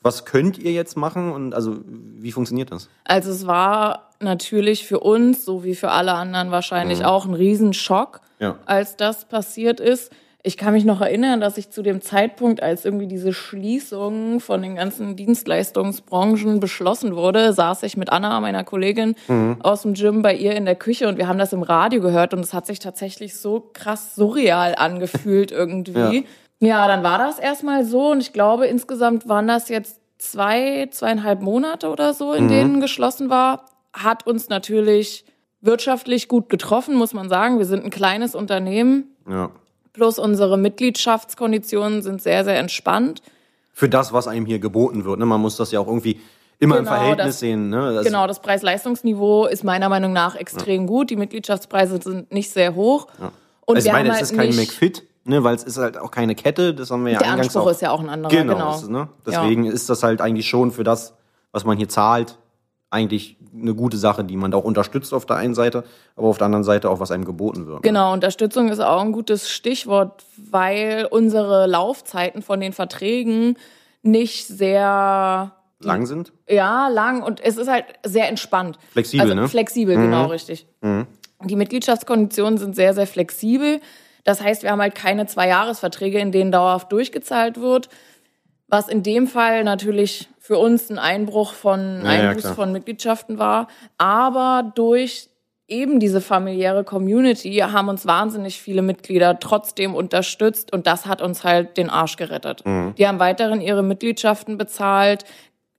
Was 0.00 0.24
könnt 0.24 0.58
ihr 0.58 0.72
jetzt 0.72 0.96
machen 0.96 1.30
und 1.32 1.54
also 1.54 1.76
wie 1.86 2.32
funktioniert 2.32 2.72
das? 2.72 2.88
Also 3.04 3.30
es 3.30 3.46
war 3.46 4.10
natürlich 4.18 4.84
für 4.86 4.98
uns, 5.00 5.44
so 5.44 5.62
wie 5.62 5.76
für 5.76 5.90
alle 5.92 6.14
anderen 6.14 6.50
wahrscheinlich 6.50 7.04
auch 7.04 7.24
ein 7.24 7.34
Riesenschock, 7.34 8.20
Ja. 8.40 8.56
als 8.66 8.96
das 8.96 9.26
passiert 9.28 9.78
ist. 9.78 10.10
Ich 10.44 10.56
kann 10.56 10.72
mich 10.72 10.84
noch 10.84 11.00
erinnern, 11.00 11.40
dass 11.40 11.56
ich 11.56 11.70
zu 11.70 11.82
dem 11.82 12.00
Zeitpunkt, 12.00 12.64
als 12.64 12.84
irgendwie 12.84 13.06
diese 13.06 13.32
Schließung 13.32 14.40
von 14.40 14.60
den 14.60 14.74
ganzen 14.74 15.14
Dienstleistungsbranchen 15.14 16.58
beschlossen 16.58 17.14
wurde, 17.14 17.52
saß 17.52 17.84
ich 17.84 17.96
mit 17.96 18.10
Anna, 18.10 18.40
meiner 18.40 18.64
Kollegin, 18.64 19.14
aus 19.62 19.82
dem 19.82 19.94
Gym 19.94 20.20
bei 20.22 20.34
ihr 20.34 20.56
in 20.56 20.64
der 20.64 20.74
Küche 20.74 21.06
und 21.06 21.16
wir 21.16 21.28
haben 21.28 21.38
das 21.38 21.52
im 21.52 21.62
Radio 21.62 22.00
gehört 22.00 22.34
und 22.34 22.40
es 22.40 22.52
hat 22.52 22.66
sich 22.66 22.80
tatsächlich 22.80 23.36
so 23.36 23.70
krass 23.72 24.16
surreal 24.16 24.74
angefühlt 24.76 25.52
irgendwie. 25.52 26.26
Ja. 26.58 26.88
dann 26.88 27.04
war 27.04 27.18
das 27.18 27.38
erstmal 27.38 27.84
so 27.84 28.10
und 28.10 28.20
ich 28.20 28.32
glaube, 28.32 28.66
insgesamt 28.66 29.28
waren 29.28 29.46
das 29.46 29.68
jetzt 29.68 30.00
zwei, 30.18 30.88
zweieinhalb 30.90 31.40
Monate 31.40 31.88
oder 31.88 32.14
so, 32.14 32.32
in 32.32 32.48
denen 32.48 32.80
geschlossen 32.80 33.30
war. 33.30 33.66
Hat 33.92 34.26
uns 34.26 34.48
natürlich 34.48 35.24
wirtschaftlich 35.60 36.26
gut 36.26 36.48
getroffen, 36.48 36.96
muss 36.96 37.14
man 37.14 37.28
sagen. 37.28 37.58
Wir 37.58 37.66
sind 37.66 37.84
ein 37.84 37.90
kleines 37.90 38.34
Unternehmen. 38.34 39.14
Ja. 39.28 39.50
Plus 39.92 40.18
unsere 40.18 40.56
Mitgliedschaftskonditionen 40.58 42.02
sind 42.02 42.22
sehr, 42.22 42.44
sehr 42.44 42.58
entspannt. 42.58 43.22
Für 43.74 43.88
das, 43.88 44.12
was 44.12 44.26
einem 44.26 44.46
hier 44.46 44.58
geboten 44.58 45.04
wird. 45.04 45.18
Ne? 45.18 45.26
Man 45.26 45.40
muss 45.40 45.56
das 45.56 45.70
ja 45.72 45.80
auch 45.80 45.86
irgendwie 45.86 46.20
immer 46.58 46.78
im 46.78 46.84
Genau, 46.84 46.96
Verhältnis 46.96 47.26
das- 47.26 47.40
sehen. 47.40 47.68
Ne? 47.70 47.94
Das, 47.94 48.06
Genau, 48.06 48.26
das 48.26 48.40
Preis-Leistungsniveau 48.40 49.46
ist 49.46 49.64
meiner 49.64 49.88
Meinung 49.88 50.12
nach 50.12 50.34
extrem 50.36 50.86
gut. 50.86 51.10
Die 51.10 51.16
Mitgliedschaftspreise 51.16 52.00
sind 52.02 52.32
nicht 52.32 52.50
sehr 52.50 52.74
hoch. 52.74 53.06
Und 53.66 53.76
Also 53.76 53.86
ich 53.88 53.92
meine, 53.92 54.08
es 54.10 54.14
halt 54.16 54.22
ist 54.24 54.36
kein 54.36 54.54
McFit, 54.56 55.02
ne? 55.24 55.42
weil 55.44 55.54
es 55.54 55.64
ist 55.64 55.78
halt 55.78 55.98
auch 55.98 56.10
keine 56.10 56.34
Kette. 56.34 56.74
Das 56.74 56.90
haben 56.90 57.04
wir 57.04 57.12
ja 57.12 57.18
Der 57.18 57.28
eingangs 57.28 57.48
Anspruch 57.48 57.62
auch. 57.66 57.70
ist 57.70 57.82
ja 57.82 57.90
auch 57.90 58.00
ein 58.00 58.08
anderer, 58.08 58.30
Genau. 58.32 58.54
genau. 58.54 58.74
ist, 58.76 58.88
ne? 58.88 59.08
Deswegen 59.26 59.66
ist 59.66 59.88
das 59.90 60.02
halt 60.02 60.20
eigentlich 60.20 60.48
schon 60.48 60.72
für 60.72 60.84
das, 60.84 61.14
was 61.52 61.64
man 61.64 61.76
hier 61.76 61.88
zahlt, 61.88 62.38
eigentlich 62.90 63.36
eine 63.54 63.74
gute 63.74 63.96
Sache, 63.96 64.24
die 64.24 64.36
man 64.36 64.50
da 64.50 64.58
auch 64.58 64.64
unterstützt 64.64 65.12
auf 65.12 65.26
der 65.26 65.36
einen 65.36 65.54
Seite, 65.54 65.84
aber 66.16 66.28
auf 66.28 66.38
der 66.38 66.46
anderen 66.46 66.64
Seite 66.64 66.90
auch, 66.90 67.00
was 67.00 67.10
einem 67.10 67.24
geboten 67.24 67.66
wird. 67.66 67.76
ne? 67.76 67.82
Genau, 67.82 68.12
Unterstützung 68.12 68.68
ist 68.68 68.80
auch 68.80 69.00
ein 69.00 69.12
gutes 69.12 69.50
Stichwort, 69.50 70.24
weil 70.36 71.06
unsere 71.10 71.66
Laufzeiten 71.66 72.42
von 72.42 72.60
den 72.60 72.72
Verträgen 72.72 73.56
nicht 74.02 74.46
sehr 74.46 75.52
Lang 75.84 76.06
sind? 76.06 76.32
Ja, 76.48 76.88
lang 76.88 77.22
und 77.22 77.40
es 77.40 77.56
ist 77.56 77.68
halt 77.68 77.86
sehr 78.04 78.28
entspannt. 78.28 78.78
Flexibel, 78.92 79.22
also 79.22 79.34
ne? 79.34 79.48
Flexibel, 79.48 79.96
genau, 79.96 80.26
richtig. 80.26 80.66
Die 81.44 81.56
Mitgliedschaftskonditionen 81.56 82.58
sind 82.58 82.76
sehr, 82.76 82.94
sehr 82.94 83.06
flexibel. 83.06 83.80
Das 84.24 84.40
heißt, 84.40 84.62
wir 84.62 84.70
haben 84.70 84.80
halt 84.80 84.94
keine 84.94 85.26
Zwei-Jahres-Verträge, 85.26 86.18
in 86.18 86.30
denen 86.30 86.52
dauerhaft 86.52 86.92
durchgezahlt 86.92 87.60
wird. 87.60 87.88
Was 88.68 88.88
in 88.88 89.02
dem 89.02 89.26
Fall 89.26 89.64
natürlich 89.64 90.28
für 90.52 90.58
uns 90.58 90.90
ein 90.90 90.98
Einbruch 90.98 91.54
von, 91.54 92.02
Ja, 92.04 92.34
ja, 92.34 92.38
von 92.38 92.72
Mitgliedschaften 92.72 93.38
war. 93.38 93.68
Aber 93.96 94.70
durch 94.74 95.30
eben 95.66 95.98
diese 95.98 96.20
familiäre 96.20 96.84
Community 96.84 97.54
haben 97.54 97.88
uns 97.88 98.04
wahnsinnig 98.04 98.60
viele 98.60 98.82
Mitglieder 98.82 99.40
trotzdem 99.40 99.94
unterstützt 99.94 100.70
und 100.70 100.86
das 100.86 101.06
hat 101.06 101.22
uns 101.22 101.42
halt 101.42 101.78
den 101.78 101.88
Arsch 101.88 102.16
gerettet. 102.16 102.66
Mhm. 102.66 102.94
Die 102.98 103.08
haben 103.08 103.18
weiterhin 103.18 103.62
ihre 103.62 103.82
Mitgliedschaften 103.82 104.58
bezahlt, 104.58 105.24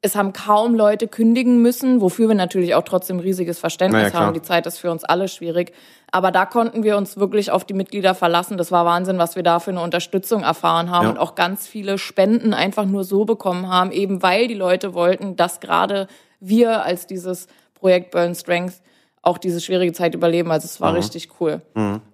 Es 0.06 0.18
haben 0.18 0.34
kaum 0.34 0.76
Leute 0.76 1.08
kündigen 1.08 1.62
müssen, 1.62 2.02
wofür 2.02 2.28
wir 2.28 2.36
natürlich 2.36 2.76
auch 2.76 2.84
trotzdem 2.84 3.20
riesiges 3.20 3.58
Verständnis 3.58 4.00
Na 4.02 4.04
ja, 4.04 4.10
klar. 4.10 4.26
haben. 4.26 4.34
Die 4.34 4.42
Zeit 4.42 4.66
ist 4.68 4.78
für 4.78 4.92
uns 4.92 5.06
alle 5.06 5.30
schwierig. 5.30 5.72
Aber 6.12 6.30
da 6.32 6.46
konnten 6.46 6.84
wir 6.84 6.98
uns 6.98 7.16
wirklich 7.16 7.52
auf 7.52 7.64
die 7.64 7.74
Mitglieder 7.74 8.14
verlassen. 8.14 8.58
Das 8.58 8.70
war 8.70 8.86
Wahnsinn, 8.86 9.18
was 9.18 9.38
wir 9.38 9.44
da 9.44 9.60
für 9.60 9.72
eine 9.72 9.80
Unterstützung 9.82 10.44
erfahren 10.44 10.92
haben 10.92 11.06
Ja. 11.06 11.12
und 11.12 11.18
auch 11.20 11.36
ganz 11.36 11.68
viele 11.68 11.98
Spenden 11.98 12.54
einfach 12.54 12.84
nur 12.86 13.06
so 13.06 13.24
bekommen 13.24 13.70
haben, 13.70 13.92
eben 13.94 14.22
weil 14.22 14.50
die 14.50 14.54
Leute 14.56 14.94
wollten, 14.94 15.38
dass 15.38 15.62
gerade 15.62 16.08
wir 16.42 16.84
als 16.84 17.08
dieses 17.08 17.48
Projekt 17.74 18.12
Burn 18.12 18.36
Strength 18.36 18.82
auch 19.22 19.38
diese 19.38 19.62
schwierige 19.62 19.94
Zeit 19.94 20.16
überleben. 20.16 20.52
Also 20.52 20.66
es 20.66 20.82
war 20.82 20.90
Mhm. 20.92 20.98
richtig 20.98 21.30
cool. 21.40 21.62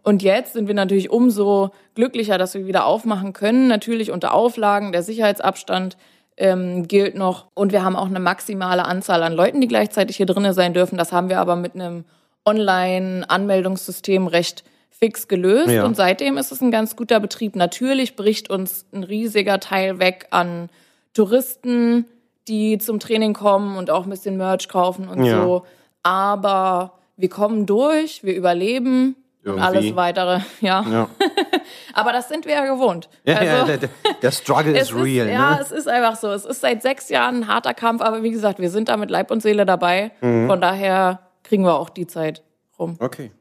Und 0.04 0.22
jetzt 0.22 0.54
sind 0.54 0.68
wir 0.68 0.76
natürlich 0.76 1.10
umso 1.10 1.72
glücklicher, 1.96 2.38
dass 2.38 2.54
wir 2.54 2.68
wieder 2.68 2.86
aufmachen 2.86 3.34
können. 3.34 3.68
Natürlich 3.68 4.12
unter 4.12 4.36
Auflagen, 4.36 4.92
der 4.92 5.02
Sicherheitsabstand 5.02 5.98
ähm, 6.40 6.88
gilt 6.88 7.16
noch. 7.16 7.48
Und 7.54 7.72
wir 7.72 7.84
haben 7.84 7.96
auch 7.96 8.08
eine 8.08 8.20
maximale 8.20 8.86
Anzahl 8.86 9.22
an 9.24 9.34
Leuten, 9.34 9.62
die 9.62 9.68
gleichzeitig 9.68 10.18
hier 10.18 10.26
drinnen 10.26 10.54
sein 10.54 10.74
dürfen. 10.74 10.98
Das 10.98 11.12
haben 11.12 11.30
wir 11.30 11.40
aber 11.40 11.56
mit 11.56 11.76
einem 11.76 12.06
Online-Anmeldungssystem 12.46 14.28
recht 14.28 14.64
fix 14.90 15.28
gelöst. 15.28 15.70
Ja. 15.70 15.86
Und 15.86 15.96
seitdem 15.96 16.38
ist 16.38 16.52
es 16.52 16.62
ein 16.62 16.72
ganz 16.72 16.96
guter 16.96 17.20
Betrieb. 17.20 17.56
Natürlich 17.56 18.16
bricht 18.16 18.50
uns 18.50 18.86
ein 18.94 19.04
riesiger 19.04 19.60
Teil 19.60 20.00
weg 20.00 20.28
an 20.32 20.70
Touristen, 21.14 22.06
die 22.48 22.78
zum 22.78 23.00
Training 23.00 23.34
kommen 23.34 23.78
und 23.78 23.90
auch 23.92 24.04
ein 24.04 24.10
bisschen 24.10 24.38
Merch 24.38 24.68
kaufen 24.68 25.08
und 25.08 25.24
Ja. 25.24 25.44
so. 25.44 25.64
Aber 26.04 26.94
wir 27.18 27.30
kommen 27.30 27.66
durch, 27.66 28.24
wir 28.24 28.36
überleben 28.36 29.16
und 29.46 29.52
Irgendwie. 29.52 29.64
alles 29.64 29.96
weitere, 29.96 30.40
ja. 30.60 30.84
Ja, 30.90 31.10
Aber 31.94 32.12
das 32.12 32.28
sind 32.28 32.46
wir 32.46 32.54
ja 32.56 32.66
gewohnt. 32.66 33.10
ja, 33.24 33.36
also, 33.36 33.46
ja 33.72 33.78
der, 33.78 33.90
der- 34.22 34.32
Struggle 34.32 34.78
is 34.80 34.94
real. 34.94 35.28
Ist, 35.28 35.34
ja, 35.34 35.52
ne? 35.52 35.60
es 35.62 35.72
ist 35.72 35.88
einfach 35.88 36.16
so. 36.18 36.28
Es 36.30 36.46
ist 36.46 36.62
seit 36.62 36.82
sechs 36.82 37.10
Jahren 37.10 37.44
ein 37.44 37.48
harter 37.48 37.74
Kampf, 37.74 38.02
aber 38.02 38.22
wie 38.24 38.32
gesagt, 38.32 38.60
wir 38.60 38.70
sind 38.70 38.90
da 38.90 38.98
mit 38.98 39.10
Leib 39.10 39.32
und 39.32 39.42
Seele 39.42 39.66
dabei. 39.66 40.12
Mhm. 40.22 40.48
Von 40.48 40.60
daher 40.62 41.20
kriegen 41.44 41.64
wir 41.64 41.76
auch 41.76 41.90
die 41.90 42.06
Zeit 42.06 42.44
rum. 42.78 42.98
Okay. 43.00 43.32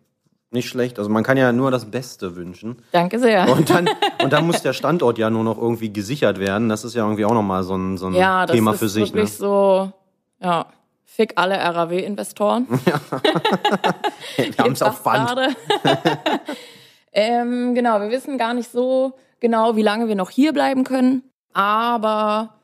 Nicht 0.50 0.68
schlecht. 0.68 0.98
Also 0.98 1.10
man 1.10 1.24
kann 1.24 1.36
ja 1.36 1.52
nur 1.52 1.70
das 1.70 1.90
Beste 1.90 2.34
wünschen. 2.36 2.80
Danke 2.92 3.18
sehr. 3.18 3.50
Und 3.50 3.68
dann, 3.68 3.90
und 4.22 4.32
dann 4.32 4.46
muss 4.46 4.62
der 4.62 4.72
Standort 4.72 5.18
ja 5.18 5.28
nur 5.28 5.44
noch 5.44 5.58
irgendwie 5.58 5.92
gesichert 5.92 6.38
werden. 6.38 6.70
Das 6.70 6.84
ist 6.84 6.94
ja 6.94 7.02
irgendwie 7.02 7.26
auch 7.26 7.34
nochmal 7.34 7.64
so 7.64 7.74
ein, 7.76 7.98
so 7.98 8.06
ein 8.06 8.14
ja, 8.14 8.46
das 8.46 8.54
Thema 8.54 8.72
ist 8.72 8.78
für 8.78 8.88
sich. 8.88 9.12
Ne? 9.12 9.16
wirklich 9.20 9.34
so, 9.34 9.92
ja, 10.40 10.66
fick 11.18 11.32
alle 11.34 11.58
RAW-Investoren. 11.58 12.68
Wir 14.36 14.56
haben 14.58 14.72
es 14.72 14.82
auf 14.82 15.02
Band. 15.02 15.34
Ähm, 17.10 17.74
genau, 17.74 18.00
wir 18.00 18.10
wissen 18.10 18.36
gar 18.36 18.52
nicht 18.52 18.70
so 18.70 19.14
genau, 19.40 19.76
wie 19.76 19.82
lange 19.82 20.08
wir 20.08 20.14
noch 20.14 20.28
hier 20.28 20.52
bleiben 20.52 20.84
können. 20.84 21.22
Aber 21.54 22.54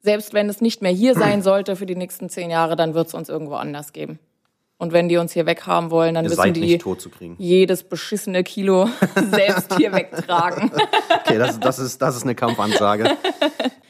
selbst 0.00 0.34
wenn 0.34 0.48
es 0.48 0.60
nicht 0.60 0.82
mehr 0.82 0.90
hier 0.90 1.14
sein 1.14 1.42
sollte 1.42 1.76
für 1.76 1.86
die 1.86 1.94
nächsten 1.94 2.28
zehn 2.28 2.50
Jahre, 2.50 2.74
dann 2.74 2.92
wird 2.92 3.06
es 3.06 3.14
uns 3.14 3.28
irgendwo 3.28 3.54
anders 3.54 3.92
geben. 3.92 4.18
Und 4.78 4.92
wenn 4.92 5.08
die 5.08 5.16
uns 5.16 5.32
hier 5.32 5.46
weghaben 5.46 5.90
wollen, 5.92 6.16
dann 6.16 6.24
Ihr 6.24 6.30
müssen 6.30 6.54
die 6.54 6.78
jedes 7.38 7.84
beschissene 7.84 8.42
Kilo 8.42 8.90
selbst 9.14 9.76
hier 9.76 9.92
wegtragen. 9.92 10.72
Okay, 11.20 11.38
das, 11.38 11.60
das, 11.60 11.78
ist, 11.78 12.02
das 12.02 12.16
ist 12.16 12.24
eine 12.24 12.34
Kampfansage. 12.34 13.16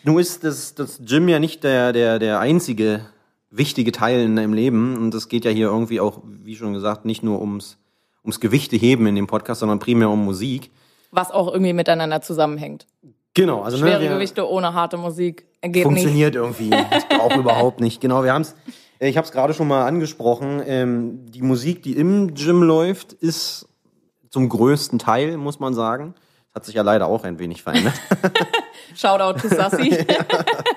Nun 0.05 0.19
ist 0.21 0.45
das, 0.45 0.75
das 0.75 1.01
Gym 1.03 1.29
ja 1.29 1.41
nicht 1.41 1.65
der, 1.65 1.93
der, 1.93 2.19
der 2.19 2.41
einzige 2.41 3.07
wichtige 3.51 3.93
Teil 3.93 4.21
in 4.21 4.37
deinem 4.37 4.53
Leben. 4.53 4.97
Und 4.97 5.15
es 5.15 5.29
geht 5.29 5.45
ja 5.45 5.51
hier 5.51 5.69
irgendwie 5.69 6.01
auch, 6.01 6.21
wie 6.25 6.57
schon 6.57 6.73
gesagt, 6.73 7.05
nicht 7.05 7.23
nur 7.23 7.41
ums, 7.41 7.79
ums 8.23 8.41
Gewichteheben 8.41 9.07
in 9.07 9.15
dem 9.15 9.27
Podcast, 9.27 9.61
sondern 9.61 9.79
primär 9.79 10.11
um 10.11 10.25
Musik. 10.25 10.71
Was 11.11 11.31
auch 11.31 11.49
irgendwie 11.53 11.73
miteinander 11.73 12.21
zusammenhängt. 12.21 12.87
Genau, 13.35 13.63
also 13.63 13.79
Schwere 13.79 14.03
ne, 14.03 14.09
Gewichte 14.09 14.49
ohne 14.49 14.75
harte 14.75 14.97
Musik 14.97 15.47
geht 15.63 15.75
nicht. 15.75 15.83
funktioniert 15.85 16.35
irgendwie 16.35 16.75
auch 17.21 17.37
überhaupt 17.37 17.81
nicht. 17.81 18.01
Genau, 18.01 18.25
wir 18.25 18.33
haben 18.33 18.43
es. 18.43 18.55
Ich 19.01 19.17
habe 19.17 19.25
es 19.25 19.33
gerade 19.33 19.55
schon 19.55 19.69
mal 19.69 19.87
angesprochen. 19.87 20.61
Ähm, 20.67 21.27
die 21.31 21.43
Musik, 21.43 21.83
die 21.85 21.97
im 21.97 22.35
Gym 22.35 22.63
läuft, 22.65 23.13
ist 23.13 23.69
zum 24.31 24.49
größten 24.49 24.99
Teil, 24.99 25.37
muss 25.37 25.61
man 25.61 25.73
sagen. 25.73 26.15
Hat 26.53 26.65
sich 26.65 26.75
ja 26.75 26.83
leider 26.83 27.07
auch 27.07 27.23
ein 27.23 27.39
wenig 27.39 27.63
verändert. 27.63 27.95
Shoutout 28.97 29.41
to 29.41 29.49
Sassi. 29.55 29.91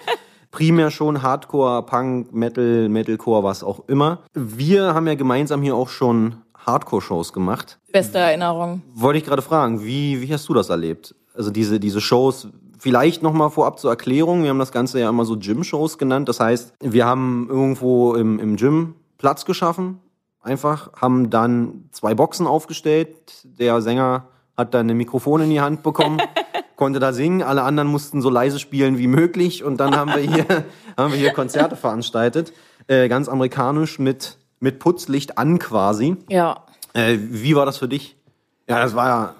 Primär 0.51 0.91
schon 0.91 1.21
Hardcore, 1.21 1.83
Punk, 1.85 2.33
Metal, 2.33 2.89
Metalcore, 2.89 3.43
was 3.43 3.63
auch 3.63 3.87
immer. 3.87 4.19
Wir 4.33 4.93
haben 4.93 5.07
ja 5.07 5.15
gemeinsam 5.15 5.61
hier 5.61 5.75
auch 5.75 5.89
schon 5.89 6.35
Hardcore-Shows 6.65 7.33
gemacht. 7.33 7.79
Beste 7.91 8.19
Erinnerung. 8.19 8.81
Wollte 8.93 9.19
ich 9.19 9.25
gerade 9.25 9.41
fragen, 9.41 9.83
wie, 9.83 10.21
wie 10.21 10.31
hast 10.31 10.47
du 10.49 10.53
das 10.53 10.69
erlebt? 10.69 11.15
Also 11.33 11.49
diese, 11.49 11.79
diese 11.79 12.01
Shows, 12.01 12.49
vielleicht 12.77 13.23
nochmal 13.23 13.49
vorab 13.49 13.79
zur 13.79 13.91
Erklärung. 13.91 14.43
Wir 14.43 14.49
haben 14.49 14.59
das 14.59 14.71
Ganze 14.71 14.99
ja 14.99 15.09
immer 15.09 15.25
so 15.25 15.37
Gym-Shows 15.37 15.97
genannt. 15.97 16.27
Das 16.29 16.39
heißt, 16.39 16.73
wir 16.81 17.05
haben 17.05 17.47
irgendwo 17.49 18.15
im, 18.15 18.39
im 18.39 18.57
Gym 18.57 18.95
Platz 19.17 19.45
geschaffen. 19.45 19.99
Einfach, 20.41 20.91
haben 20.99 21.29
dann 21.29 21.85
zwei 21.91 22.15
Boxen 22.15 22.47
aufgestellt. 22.47 23.15
Der 23.43 23.81
Sänger 23.81 24.25
hat 24.57 24.73
dann 24.73 24.89
ein 24.89 24.97
Mikrofon 24.97 25.41
in 25.41 25.49
die 25.51 25.61
Hand 25.61 25.83
bekommen, 25.83 26.19
konnte 26.81 26.99
da 26.99 27.13
singen. 27.13 27.43
Alle 27.43 27.61
anderen 27.61 27.87
mussten 27.89 28.23
so 28.23 28.31
leise 28.31 28.57
spielen 28.57 28.97
wie 28.97 29.05
möglich. 29.05 29.63
Und 29.63 29.77
dann 29.77 29.95
haben 29.95 30.09
wir 30.15 30.21
hier, 30.21 30.45
haben 30.97 31.11
wir 31.11 31.19
hier 31.19 31.31
Konzerte 31.31 31.75
veranstaltet. 31.75 32.53
Äh, 32.87 33.07
ganz 33.07 33.29
amerikanisch 33.29 33.99
mit, 33.99 34.39
mit 34.59 34.79
Putzlicht 34.79 35.37
an 35.37 35.59
quasi. 35.59 36.17
Ja. 36.27 36.65
Äh, 36.93 37.19
wie 37.19 37.55
war 37.55 37.67
das 37.67 37.77
für 37.77 37.87
dich? 37.87 38.15
Ja, 38.67 38.79
das 38.81 38.95
war 38.95 39.07
ja 39.07 39.35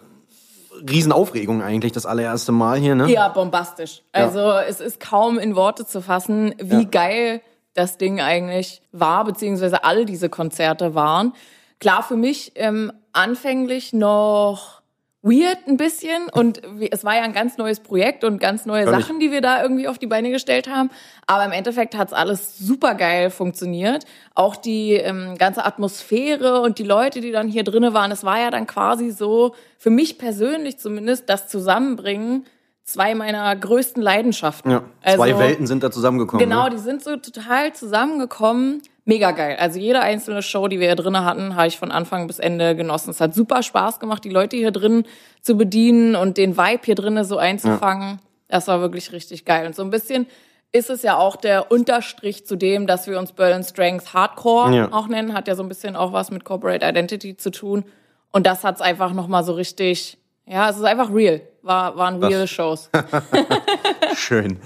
Riesenaufregung 0.88 1.64
eigentlich, 1.64 1.92
das 1.92 2.06
allererste 2.06 2.52
Mal 2.52 2.78
hier, 2.78 2.94
ne? 2.94 3.12
Ja, 3.12 3.30
bombastisch. 3.30 4.04
Also 4.12 4.52
es 4.52 4.80
ist 4.80 5.00
kaum 5.00 5.40
in 5.40 5.56
Worte 5.56 5.88
zu 5.88 6.04
fassen, 6.04 6.54
wie 6.62 6.84
Ja. 6.84 6.90
geil 6.92 7.42
das 7.74 7.98
Ding 7.98 8.22
eigentlich 8.22 8.84
war, 8.92 9.26
beziehungsweise 9.26 9.84
all 9.84 10.06
diese 10.06 10.30
Konzerte 10.30 10.94
waren. 10.94 11.34
Klar, 11.80 12.04
für 12.04 12.18
mich 12.18 12.52
ähm, 12.54 12.92
anfänglich 13.14 13.94
noch 13.94 14.81
weird 15.24 15.68
ein 15.68 15.78
bisschen 15.78 16.30
und 16.32 16.62
es 16.90 17.04
war 17.04 17.16
ja 17.16 17.22
ein 17.22 17.34
ganz 17.34 17.58
neues 17.58 17.80
Projekt 17.80 18.24
und 18.24 18.40
ganz 18.40 18.66
neue 18.66 18.86
Völlig. 18.86 19.06
Sachen, 19.06 19.20
die 19.20 19.32
wir 19.32 19.42
da 19.42 19.62
irgendwie 19.62 19.88
auf 19.88 20.00
die 20.00 20.08
Beine 20.08 20.32
gestellt 20.32 20.68
haben. 20.68 20.90
Aber 21.28 21.46
im 21.46 21.52
Endeffekt 21.52 21.96
hat's 21.96 22.12
alles 22.14 22.58
super 22.58 22.96
geil 22.96 23.30
funktioniert. 23.30 24.06
Auch 24.34 24.56
die 24.56 24.94
ähm, 24.94 25.38
ganze 25.38 25.64
Atmosphäre 25.66 26.62
und 26.62 26.80
die 26.80 26.84
Leute, 26.84 27.22
die 27.22 27.32
dann 27.32 27.48
hier 27.48 27.64
drinne 27.64 27.94
waren, 27.94 28.12
es 28.12 28.24
war 28.24 28.40
ja 28.40 28.50
dann 28.50 28.66
quasi 28.66 29.12
so, 29.12 29.54
für 29.78 29.92
mich 29.92 30.18
persönlich 30.18 30.80
zumindest, 30.80 31.30
das 31.30 31.48
Zusammenbringen 31.48 32.46
zwei 32.84 33.14
meiner 33.16 33.56
größten 33.56 34.02
Leidenschaften. 34.02 34.72
Ja, 34.72 34.84
zwei 35.04 35.30
Also- 35.30 35.40
Welten 35.40 35.68
sind 35.68 35.84
da 35.84 35.92
zusammengekommen. 35.92 36.44
Genau, 36.44 36.64
ne? 36.66 36.72
die 36.72 36.78
sind 36.80 37.04
so 37.04 37.16
total 37.16 37.74
zusammengekommen. 37.74 38.82
Mega 39.06 39.32
geil. 39.32 39.58
Also 39.60 39.80
jede 39.80 40.00
einzelne 40.02 40.44
Show, 40.44 40.68
die 40.68 40.80
wir 40.80 40.88
hier 40.88 40.96
drin 40.96 41.18
hatten, 41.26 41.56
habe 41.56 41.68
ich 41.68 41.78
von 41.80 41.92
Anfang 41.92 42.28
bis 42.28 42.38
Ende 42.38 42.76
genossen. 42.76 43.10
Es 43.10 43.20
hat 43.20 43.34
super 43.34 43.64
Spaß 43.64 44.00
gemacht, 44.00 44.24
die 44.24 44.30
Leute 44.30 44.58
hier 44.58 44.72
drin 44.72 45.06
zu 45.42 45.58
bedienen 45.58 46.16
und 46.16 46.38
den 46.38 46.56
Vibe 46.56 46.82
hier 46.84 46.96
drinnen 46.96 47.24
so 47.24 47.38
einzufangen. 47.38 48.20
Das 48.48 48.68
war 48.68 48.80
wirklich 48.80 49.12
richtig 49.12 49.46
geil. 49.46 49.66
Und 49.66 49.76
so 49.76 49.82
ein 49.82 49.90
bisschen 49.90 50.28
ist 50.72 50.90
es 50.90 51.02
ja 51.02 51.18
auch 51.18 51.36
der 51.36 51.72
Unterstrich 51.72 52.46
zu 52.46 52.56
dem, 52.56 52.86
dass 52.86 53.08
wir 53.08 53.18
uns 53.18 53.32
Berlin 53.32 53.64
Strength 53.64 54.14
Hardcore 54.14 54.76
Ja. 54.76 54.88
auch 54.94 55.08
nennen. 55.08 55.34
Hat 55.34 55.48
ja 55.48 55.56
so 55.56 55.64
ein 55.64 55.70
bisschen 55.70 55.96
auch 55.96 56.14
was 56.14 56.30
mit 56.32 56.44
Corporate 56.46 56.86
Identity 56.88 57.36
zu 57.36 57.50
tun. 57.50 57.84
Und 58.32 58.46
das 58.46 58.64
hat's 58.64 58.82
einfach 58.82 59.14
nochmal 59.14 59.44
so 59.44 59.54
richtig, 59.54 60.18
ja, 60.46 60.70
es 60.70 60.78
ist 60.78 60.84
einfach 60.84 61.12
real. 61.14 61.42
War, 61.64 61.98
waren 61.98 62.24
real 62.24 62.48
Shows. 62.48 62.90
Schön. 64.16 64.60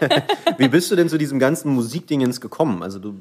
Wie 0.58 0.68
bist 0.68 0.90
du 0.90 0.96
denn 0.96 1.08
zu 1.08 1.18
diesem 1.18 1.38
ganzen 1.38 1.72
Musikdingens 1.72 2.40
gekommen? 2.40 2.82
Also 2.82 2.98
du 2.98 3.14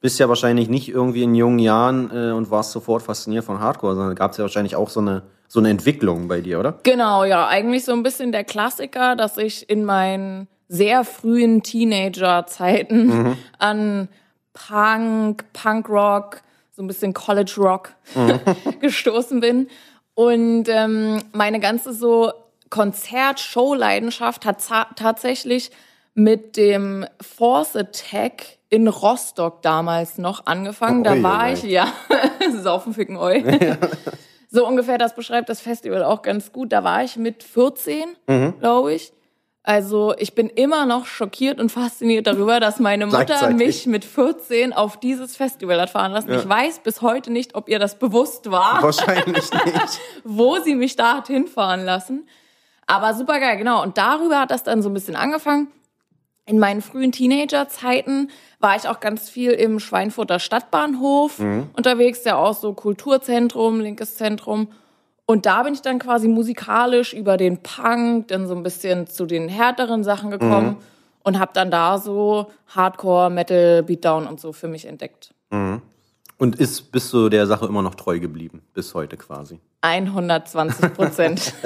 bist 0.00 0.18
ja 0.18 0.28
wahrscheinlich 0.28 0.68
nicht 0.68 0.88
irgendwie 0.88 1.22
in 1.22 1.34
jungen 1.34 1.58
Jahren 1.58 2.10
äh, 2.12 2.32
und 2.32 2.50
warst 2.50 2.72
sofort 2.72 3.02
fasziniert 3.02 3.44
von 3.44 3.60
Hardcore, 3.60 3.94
sondern 3.94 4.14
gab 4.14 4.32
es 4.32 4.36
ja 4.36 4.42
wahrscheinlich 4.42 4.76
auch 4.76 4.90
so 4.90 5.00
eine, 5.00 5.22
so 5.48 5.58
eine 5.58 5.70
Entwicklung 5.70 6.28
bei 6.28 6.40
dir, 6.40 6.60
oder? 6.60 6.78
Genau, 6.84 7.24
ja, 7.24 7.48
eigentlich 7.48 7.84
so 7.84 7.92
ein 7.92 8.02
bisschen 8.02 8.32
der 8.32 8.44
Klassiker, 8.44 9.16
dass 9.16 9.36
ich 9.36 9.68
in 9.68 9.84
meinen 9.84 10.46
sehr 10.68 11.04
frühen 11.04 11.62
Teenager-Zeiten 11.62 13.36
an 13.58 14.08
Punk, 14.52 15.44
Punkrock, 15.52 16.42
so 16.72 16.82
ein 16.82 16.86
bisschen 16.86 17.14
College 17.14 17.54
Rock 17.58 17.92
gestoßen 18.80 19.40
bin. 19.40 19.68
Und 20.14 20.68
ähm, 20.68 21.22
meine 21.32 21.58
ganze 21.58 21.92
so 21.92 22.32
Konzert-Show-Leidenschaft 22.70 24.44
hat 24.44 24.58
tatsächlich 24.96 25.70
mit 26.14 26.56
dem 26.56 27.06
Force 27.20 27.76
Attack 27.76 28.57
in 28.70 28.86
Rostock 28.88 29.62
damals 29.62 30.18
noch 30.18 30.46
angefangen. 30.46 31.00
Oh, 31.00 31.04
da 31.04 31.22
war 31.22 31.46
ui, 31.46 31.52
ich, 31.54 31.64
ui. 31.64 31.70
ja, 31.70 31.86
saufen, 32.62 32.92
ficken, 32.94 33.16
oi. 33.16 33.42
So 34.50 34.66
ungefähr, 34.66 34.98
das 34.98 35.14
beschreibt 35.14 35.48
das 35.48 35.60
Festival 35.60 36.02
auch 36.04 36.22
ganz 36.22 36.52
gut. 36.52 36.72
Da 36.72 36.82
war 36.84 37.02
ich 37.04 37.16
mit 37.16 37.42
14, 37.42 38.04
Mhm. 38.26 38.54
glaube 38.60 38.94
ich. 38.94 39.12
Also 39.62 40.14
ich 40.16 40.34
bin 40.34 40.48
immer 40.48 40.86
noch 40.86 41.04
schockiert 41.04 41.60
und 41.60 41.70
fasziniert 41.70 42.26
darüber, 42.26 42.58
dass 42.58 42.78
meine 42.78 43.04
Mutter 43.04 43.50
mich 43.50 43.84
mit 43.86 44.02
14 44.06 44.72
auf 44.72 44.98
dieses 44.98 45.36
Festival 45.36 45.78
hat 45.78 45.90
fahren 45.90 46.12
lassen. 46.12 46.30
Ja. 46.30 46.38
Ich 46.38 46.48
weiß 46.48 46.78
bis 46.78 47.02
heute 47.02 47.30
nicht, 47.30 47.54
ob 47.54 47.68
ihr 47.68 47.78
das 47.78 47.98
bewusst 47.98 48.50
war, 48.50 48.82
Wahrscheinlich 48.82 49.50
nicht. 49.66 50.00
wo 50.24 50.56
sie 50.60 50.74
mich 50.74 50.96
da 50.96 51.16
hat 51.18 51.26
hinfahren 51.26 51.84
lassen. 51.84 52.26
Aber 52.86 53.12
super 53.12 53.38
geil, 53.40 53.58
genau. 53.58 53.82
Und 53.82 53.98
darüber 53.98 54.40
hat 54.40 54.50
das 54.50 54.62
dann 54.62 54.80
so 54.80 54.88
ein 54.88 54.94
bisschen 54.94 55.16
angefangen. 55.16 55.68
In 56.48 56.58
meinen 56.58 56.80
frühen 56.80 57.12
Teenagerzeiten 57.12 58.30
war 58.58 58.74
ich 58.74 58.88
auch 58.88 59.00
ganz 59.00 59.28
viel 59.28 59.50
im 59.50 59.80
Schweinfurter 59.80 60.38
Stadtbahnhof 60.38 61.38
unterwegs, 61.76 62.24
ja 62.24 62.36
auch 62.36 62.54
so 62.54 62.72
Kulturzentrum, 62.72 63.80
linkes 63.80 64.16
Zentrum. 64.16 64.68
Und 65.26 65.44
da 65.44 65.62
bin 65.62 65.74
ich 65.74 65.82
dann 65.82 65.98
quasi 65.98 66.26
musikalisch 66.26 67.12
über 67.12 67.36
den 67.36 67.58
Punk 67.62 68.28
dann 68.28 68.48
so 68.48 68.54
ein 68.54 68.62
bisschen 68.62 69.06
zu 69.06 69.26
den 69.26 69.50
härteren 69.50 70.04
Sachen 70.04 70.30
gekommen 70.30 70.78
und 71.22 71.38
habe 71.38 71.50
dann 71.52 71.70
da 71.70 71.98
so 71.98 72.46
Hardcore, 72.68 73.28
Metal, 73.28 73.82
Beatdown 73.82 74.26
und 74.26 74.40
so 74.40 74.54
für 74.54 74.68
mich 74.68 74.86
entdeckt. 74.86 75.34
Und 75.50 76.56
ist, 76.56 76.90
bist 76.90 77.12
du 77.12 77.28
der 77.28 77.46
Sache 77.46 77.66
immer 77.66 77.82
noch 77.82 77.94
treu 77.94 78.20
geblieben, 78.20 78.62
bis 78.72 78.94
heute 78.94 79.18
quasi. 79.18 79.60
120 79.82 80.94
Prozent. 80.94 81.52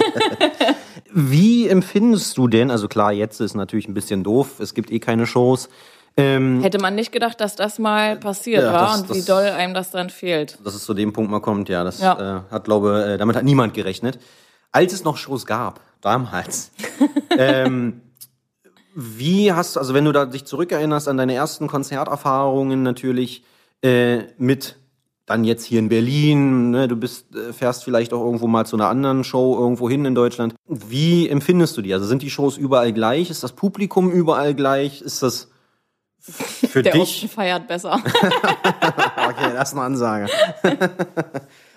Wie 1.15 1.69
empfindest 1.69 2.37
du 2.39 2.49
denn, 2.49 2.71
also 2.71 2.89
klar, 2.89 3.13
jetzt 3.13 3.41
ist 3.41 3.55
natürlich 3.55 3.89
ein 3.89 3.95
bisschen 3.95 4.25
doof, 4.25 4.61
es 4.61 4.75
gibt 4.75 4.91
eh 4.91 4.99
keine 4.99 5.27
Shows. 5.27 5.69
Ähm, 6.17 6.61
Hätte 6.63 6.79
man 6.79 6.95
nicht 6.95 7.11
gedacht, 7.13 7.41
dass 7.41 7.57
das 7.57 7.79
mal 7.79 8.17
passiert 8.17 8.63
Ja, 8.63 8.73
war 8.73 8.87
das- 8.93 9.01
und 9.03 9.11
wie 9.15 9.19
das- 9.19 9.25
doll 9.27 9.45
einem 9.45 9.73
das 9.75 9.91
dann 9.91 10.11
fehlt. 10.11 10.59
dass 10.65 10.75
es 10.75 10.85
zu 10.85 10.93
dem 10.95 11.13
Punkt 11.13 11.31
mal 11.31 11.41
kommt, 11.41 11.69
ja, 11.71 11.85
das 11.85 12.01
Ja. 12.01 12.43
Äh, 12.49 12.53
hat, 12.53 12.65
glaube 12.65 13.05
äh, 13.05 13.19
damit 13.19 13.37
hat 13.37 13.45
niemand 13.45 13.73
gerechnet. 13.75 14.19
Als 14.73 14.93
es 14.93 15.05
noch 15.05 15.17
Shows 15.17 15.47
gab, 15.47 15.81
damals, 16.03 16.71
ähm, 17.39 18.01
wie 18.95 19.53
hast 19.53 19.77
du, 19.77 19.81
also 19.81 19.95
wenn 19.95 20.05
du 20.05 20.13
da 20.13 20.27
dich 20.27 20.45
zurückerinnerst 20.45 21.09
an 21.09 21.17
deine 21.17 21.35
ersten 21.35 21.67
Konzerterfahrungen 21.67 22.83
natürlich 22.83 23.45
äh, 23.83 24.25
mit 24.39 24.77
dann 25.27 25.45
jetzt 25.45 25.65
hier 25.65 25.79
in 25.79 25.89
Berlin, 25.89 26.71
ne, 26.71 26.89
du 26.89 26.97
bist, 26.97 27.35
äh, 27.35 27.53
fährst 27.53 27.85
vielleicht 27.85 28.13
auch 28.13 28.25
irgendwo 28.25 28.47
mal 28.49 28.67
zu 28.67 28.77
einer 28.77 28.89
anderen 28.89 29.23
Show 29.25 29.57
irgendwo 29.59 29.89
hin 29.89 30.05
in 30.05 30.15
Deutschland. 30.15 30.55
Wie 30.67 31.29
empfindest 31.29 31.77
du 31.77 31.83
die? 31.83 31.95
Also 31.95 32.07
sind 32.07 32.23
die 32.23 32.31
Shows 32.31 32.57
überall 32.59 32.93
gleich? 32.93 33.31
Ist 33.31 33.43
das 33.45 33.53
Publikum 33.53 34.11
überall 34.11 34.55
gleich? 34.55 35.01
Ist 35.01 35.23
das 35.23 35.49
für 36.21 36.83
Der 36.83 36.93
dich? 36.93 37.03
Osten 37.03 37.29
feiert 37.29 37.67
besser. 37.69 38.01
Okay, 39.25 39.53
das 39.55 39.69
ist 39.69 39.75
eine 39.75 39.83
Ansage. 39.87 40.27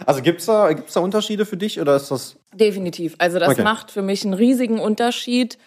also 0.05 0.21
gibt's 0.21 0.45
da, 0.47 0.73
gibt's 0.73 0.93
da 0.93 0.99
Unterschiede 0.99 1.45
für 1.45 1.58
dich 1.58 1.79
oder 1.79 1.95
ist 1.95 2.10
das. 2.10 2.38
Definitiv. 2.53 3.15
Also 3.19 3.38
das 3.39 3.49
Okay. 3.51 3.63
macht 3.63 3.91
für 3.91 4.01
mich 4.01 4.25
einen 4.25 4.34
riesigen 4.34 4.79
Unterschied. 4.79 5.58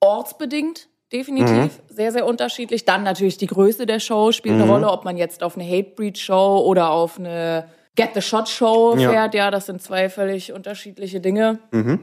Ortsbedingt, 0.00 0.88
definitiv. 1.14 1.56
Mhm. 1.56 1.70
Sehr, 1.88 2.12
sehr 2.12 2.26
unterschiedlich. 2.26 2.84
Dann 2.84 3.02
natürlich 3.04 3.38
die 3.38 3.46
Größe 3.46 3.86
der 3.86 4.00
Show 4.00 4.32
spielt 4.32 4.56
Mhm. 4.56 4.62
eine 4.62 4.70
Rolle, 4.70 4.90
ob 4.90 5.04
man 5.04 5.16
jetzt 5.16 5.42
auf 5.42 5.56
eine 5.56 5.64
Hatebreed-Show 5.64 6.58
oder 6.66 6.90
auf 6.90 7.18
eine 7.18 7.68
Get 7.96 8.10
the 8.14 8.20
Shot-Show 8.20 8.96
Ja. 8.98 9.10
fährt. 9.10 9.34
Ja, 9.34 9.50
das 9.50 9.66
sind 9.66 9.80
zwei 9.80 10.10
völlig 10.10 10.52
unterschiedliche 10.52 11.20
Dinge. 11.20 11.60
Mhm. 11.70 12.00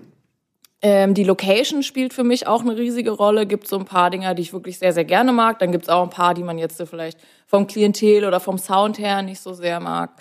Ähm, 0.83 1.13
die 1.13 1.23
Location 1.25 1.83
spielt 1.83 2.11
für 2.13 2.23
mich 2.23 2.47
auch 2.47 2.61
eine 2.61 2.75
riesige 2.75 3.11
Rolle. 3.11 3.45
Gibt 3.45 3.67
so 3.67 3.77
ein 3.77 3.85
paar 3.85 4.09
Dinger, 4.09 4.33
die 4.33 4.41
ich 4.41 4.53
wirklich 4.53 4.79
sehr, 4.79 4.93
sehr 4.93 5.05
gerne 5.05 5.31
mag. 5.31 5.59
Dann 5.59 5.71
gibt's 5.71 5.89
auch 5.89 6.01
ein 6.01 6.09
paar, 6.09 6.33
die 6.33 6.41
man 6.43 6.57
jetzt 6.57 6.77
so 6.77 6.85
vielleicht 6.87 7.19
vom 7.45 7.67
Klientel 7.67 8.25
oder 8.25 8.39
vom 8.39 8.57
Sound 8.57 8.97
her 8.97 9.21
nicht 9.21 9.41
so 9.41 9.53
sehr 9.53 9.79
mag. 9.79 10.11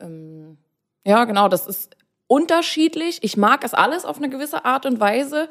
Ähm, 0.00 0.56
ja, 1.04 1.24
genau, 1.24 1.48
das 1.48 1.66
ist 1.66 1.96
unterschiedlich. 2.26 3.18
Ich 3.22 3.36
mag 3.36 3.64
es 3.64 3.74
alles 3.74 4.04
auf 4.04 4.16
eine 4.18 4.30
gewisse 4.30 4.64
Art 4.64 4.86
und 4.86 5.00
Weise. 5.00 5.48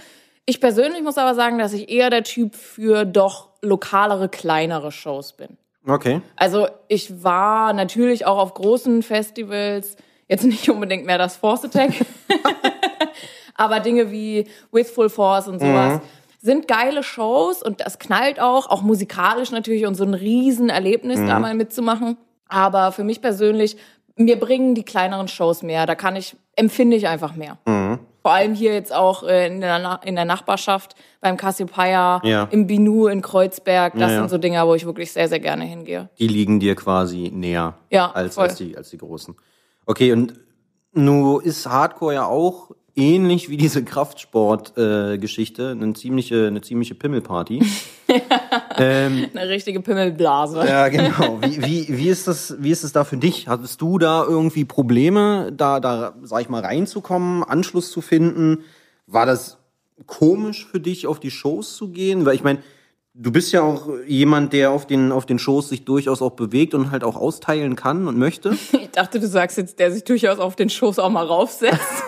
Ich 0.49 0.59
persönlich 0.59 1.03
muss 1.03 1.19
aber 1.19 1.35
sagen, 1.35 1.59
dass 1.59 1.73
ich 1.73 1.91
eher 1.91 2.09
der 2.09 2.23
Typ 2.23 2.55
für 2.55 3.05
doch 3.05 3.49
lokalere, 3.62 4.29
kleinere 4.29 4.91
Shows 4.91 5.33
bin. 5.33 5.57
Okay. 5.88 6.21
Also 6.38 6.67
ich 6.88 7.23
war 7.23 7.71
natürlich 7.73 8.25
auch 8.25 8.39
auf 8.39 8.55
großen 8.55 9.03
Festivals, 9.03 9.95
jetzt 10.27 10.43
nicht 10.43 10.67
unbedingt 10.67 11.05
mehr 11.05 11.19
das 11.19 11.38
Force 11.38 11.65
Attack, 11.65 11.91
aber 13.53 13.79
Dinge 13.79 14.09
wie 14.09 14.47
With 14.71 14.89
Full 14.89 15.09
Force 15.09 15.47
und 15.47 15.59
sowas 15.59 16.01
sind 16.41 16.67
geile 16.67 17.03
Shows 17.03 17.62
und 17.62 17.81
das 17.81 17.99
knallt 17.99 18.39
auch, 18.39 18.71
auch 18.71 18.81
musikalisch 18.81 19.51
natürlich 19.51 19.85
und 19.85 19.93
so 19.93 20.03
ein 20.03 20.15
Riesenerlebnis 20.15 21.19
da 21.27 21.38
mal 21.39 21.53
mitzumachen. 21.53 22.17
Aber 22.47 22.91
für 22.91 23.03
mich 23.03 23.21
persönlich, 23.21 23.77
mir 24.15 24.39
bringen 24.39 24.73
die 24.73 24.83
kleineren 24.83 25.27
Shows 25.27 25.62
mehr. 25.62 25.85
Da 25.85 25.93
kann 25.93 26.15
ich, 26.15 26.35
empfinde 26.55 26.97
ich 26.97 27.07
einfach 27.07 27.35
mehr. 27.35 27.59
Vor 28.21 28.32
allem 28.32 28.53
hier 28.53 28.73
jetzt 28.73 28.93
auch 28.93 29.23
äh, 29.23 29.47
in 29.47 29.62
der, 29.62 29.79
Na 29.79 29.95
in 30.03 30.15
der 30.15 30.25
Nachbarschaft 30.25 30.95
beim 31.21 31.38
Cassiopeia, 31.38 32.21
Ja. 32.23 32.47
im 32.51 32.67
Binu 32.67 33.08
in 33.08 33.21
Kreuzberg. 33.21 33.93
Das 33.93 34.01
Ja, 34.01 34.10
ja. 34.12 34.19
sind 34.19 34.29
so 34.29 34.38
Dinger, 34.38 34.67
wo 34.67 34.75
ich 34.75 34.86
wirklich 34.86 35.12
sehr, 35.12 35.27
sehr 35.29 35.39
gerne 35.39 35.63
hingehe. 35.63 36.10
Die 36.19 36.27
liegen 36.27 36.60
dir 36.60 36.75
quasi 36.75 37.32
näher 37.34 37.75
Ja, 37.89 38.12
als, 38.12 38.38
als, 38.38 38.55
die, 38.55 38.75
als 38.77 38.89
die 38.89 38.97
großen. 38.97 39.36
Okay, 39.86 40.12
und 40.13 40.34
nu 40.91 41.39
ist 41.39 41.65
Hardcore 41.67 42.13
ja 42.15 42.25
auch 42.25 42.71
ähnlich 42.99 43.49
wie 43.49 43.57
diese 43.57 43.83
Kraftsport-Geschichte, 43.83 45.63
äh, 45.63 45.71
eine 45.71 45.93
ziemliche, 45.93 46.47
eine 46.47 46.62
ziemliche 46.62 46.95
Pimmelparty. 46.95 47.63
Eine 48.75 49.49
richtige 49.49 49.81
Pimmelblase. 49.81 50.65
ja, 50.67 50.88
genau. 50.88 51.39
Wie, 51.41 51.62
wie, 51.62 51.97
wie, 51.97 52.07
ist 52.07 52.27
das, 52.27 52.55
wie 52.59 52.71
ist 52.71 52.83
es 52.83 52.91
da 52.91 53.03
für 53.03 53.17
dich? 53.17 53.47
Hattest 53.47 53.81
du 53.81 53.97
da 53.99 54.23
irgendwie 54.23 54.65
Probleme, 54.65 55.51
da, 55.55 55.79
da, 55.79 56.15
sag 56.23 56.41
ich 56.41 56.49
mal, 56.49 56.62
reinzukommen, 56.62 57.43
Anschluss 57.43 57.91
zu 57.91 58.01
finden? 58.01 58.63
War 59.05 59.25
das 59.25 59.57
komisch 60.05 60.65
für 60.65 60.79
dich, 60.79 61.07
auf 61.07 61.19
die 61.19 61.31
Shows 61.31 61.75
zu 61.75 61.89
gehen? 61.89 62.25
Weil 62.25 62.35
ich 62.35 62.43
meine, 62.43 62.59
du 63.13 63.31
bist 63.31 63.51
ja 63.51 63.62
auch 63.62 63.89
jemand, 64.07 64.53
der 64.53 64.71
auf 64.71 64.88
den, 64.88 65.12
auf 65.12 65.25
den 65.25 65.39
Shows 65.39 65.69
sich 65.69 65.85
durchaus 65.85 66.21
auch 66.21 66.31
bewegt 66.31 66.73
und 66.73 66.91
halt 66.91 67.03
auch 67.03 67.15
austeilen 67.15 67.75
kann 67.75 68.07
und 68.07 68.17
möchte. 68.17 68.57
Ich 68.71 68.91
dachte, 68.91 69.19
du 69.19 69.27
sagst 69.27 69.57
jetzt, 69.57 69.79
der 69.79 69.91
sich 69.91 70.03
durchaus 70.03 70.39
auf 70.39 70.55
den 70.55 70.69
Schoß 70.69 70.99
auch 70.99 71.09
mal 71.09 71.25
raufsetzt. 71.25 72.03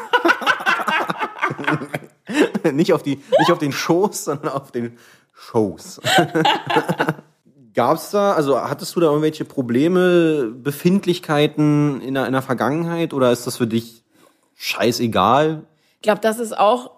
nicht, 2.73 2.93
auf 2.93 3.03
die, 3.03 3.21
nicht 3.39 3.51
auf 3.51 3.59
den 3.59 3.71
Shows, 3.71 4.25
sondern 4.25 4.49
auf 4.49 4.71
den 4.71 4.97
Shows. 5.33 5.99
Gab's 7.73 8.11
da, 8.11 8.33
also 8.33 8.59
hattest 8.61 8.95
du 8.95 8.99
da 8.99 9.07
irgendwelche 9.07 9.45
Probleme, 9.45 10.51
Befindlichkeiten 10.53 12.01
in 12.01 12.15
der, 12.15 12.27
in 12.27 12.33
der 12.33 12.41
Vergangenheit 12.41 13.13
oder 13.13 13.31
ist 13.31 13.47
das 13.47 13.57
für 13.57 13.67
dich 13.67 14.03
scheißegal? 14.55 15.63
Ich 15.95 16.01
glaube, 16.01 16.19
das 16.21 16.39
ist 16.39 16.57
auch 16.57 16.91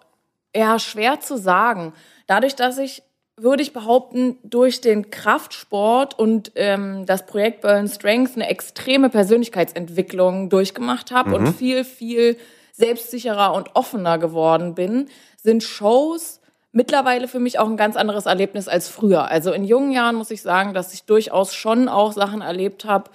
ja 0.56 0.80
schwer 0.80 1.20
zu 1.20 1.38
sagen. 1.38 1.94
Dadurch, 2.26 2.56
dass 2.56 2.80
ich, 2.80 3.04
würde 3.38 3.62
ich 3.62 3.74
behaupten, 3.74 4.38
durch 4.44 4.82
den 4.82 5.12
Kraftsport 5.12 6.18
und 6.18 6.52
ähm, 6.56 7.06
das 7.06 7.26
Projekt 7.26 7.62
Burn 7.62 7.88
Strength 7.88 8.36
eine 8.36 8.48
extreme 8.48 9.10
Persönlichkeitsentwicklung 9.10 10.50
durchgemacht 10.50 11.12
habe 11.12 11.36
und 11.36 11.54
viel, 11.54 11.84
viel 11.84 12.38
selbstsicherer 12.74 13.54
und 13.54 13.76
offener 13.76 14.18
geworden 14.18 14.76
bin, 14.76 15.08
sind 15.38 15.64
Shows 15.64 16.42
mittlerweile 16.72 17.28
für 17.28 17.40
mich 17.40 17.60
auch 17.60 17.68
ein 17.68 17.78
ganz 17.78 17.96
anderes 17.96 18.26
Erlebnis 18.26 18.68
als 18.68 18.90
früher. 18.90 19.30
Also 19.30 19.54
in 19.54 19.64
jungen 19.64 19.92
Jahren 19.92 20.16
muss 20.16 20.32
ich 20.32 20.42
sagen, 20.42 20.74
dass 20.74 20.94
ich 20.94 21.04
durchaus 21.06 21.54
schon 21.54 21.88
auch 21.88 22.12
Sachen 22.12 22.42
erlebt 22.42 22.84
habe, 22.84 23.12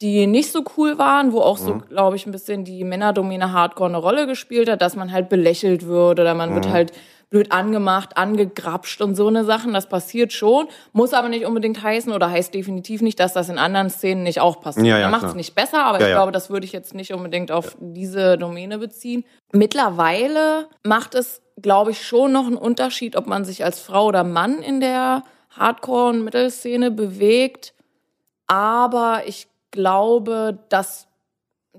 die 0.00 0.26
nicht 0.26 0.50
so 0.50 0.64
cool 0.76 0.98
waren, 0.98 1.32
wo 1.32 1.40
auch 1.40 1.56
so, 1.56 1.78
glaube 1.88 2.16
ich, 2.16 2.26
ein 2.26 2.32
bisschen 2.32 2.64
die 2.64 2.82
Männerdomäne 2.82 3.52
Hardcore 3.52 3.90
eine 3.90 3.98
Rolle 3.98 4.26
gespielt 4.26 4.68
hat, 4.68 4.82
dass 4.82 4.96
man 4.96 5.12
halt 5.12 5.28
belächelt 5.28 5.86
wird 5.86 6.18
oder 6.18 6.34
man 6.34 6.54
wird 6.54 6.68
halt 6.68 6.92
blöd 7.30 7.52
angemacht, 7.52 8.16
angegrapscht 8.16 9.00
und 9.00 9.14
so 9.14 9.26
eine 9.28 9.44
Sachen. 9.44 9.72
Das 9.72 9.88
passiert 9.88 10.32
schon, 10.32 10.68
muss 10.92 11.12
aber 11.12 11.28
nicht 11.28 11.46
unbedingt 11.46 11.82
heißen 11.82 12.12
oder 12.12 12.30
heißt 12.30 12.54
definitiv 12.54 13.02
nicht, 13.02 13.18
dass 13.20 13.32
das 13.32 13.48
in 13.48 13.58
anderen 13.58 13.90
Szenen 13.90 14.22
nicht 14.22 14.40
auch 14.40 14.60
passiert. 14.60 14.86
Ja, 14.86 14.98
ja, 14.98 15.08
Man 15.08 15.20
macht 15.20 15.30
es 15.30 15.34
nicht 15.34 15.54
besser, 15.54 15.84
aber 15.84 15.98
Ja, 16.00 16.06
ich 16.06 16.10
ja. 16.10 16.16
glaube, 16.16 16.32
das 16.32 16.50
würde 16.50 16.64
ich 16.64 16.72
jetzt 16.72 16.94
nicht 16.94 17.12
unbedingt 17.12 17.50
auf 17.50 17.76
diese 17.80 18.38
Domäne 18.38 18.78
beziehen. 18.78 19.24
Mittlerweile 19.52 20.68
macht 20.84 21.14
es, 21.14 21.42
glaube 21.60 21.90
ich, 21.90 22.06
schon 22.06 22.32
noch 22.32 22.46
einen 22.46 22.56
Unterschied, 22.56 23.16
ob 23.16 23.26
man 23.26 23.44
sich 23.44 23.64
als 23.64 23.80
Frau 23.80 24.06
oder 24.06 24.24
Mann 24.24 24.60
in 24.62 24.80
der 24.80 25.22
Hardcore- 25.56 26.10
und 26.10 26.24
Mittelszene 26.24 26.90
bewegt. 26.90 27.74
Aber 28.46 29.22
ich 29.26 29.48
glaube, 29.70 30.58
dass 30.68 31.08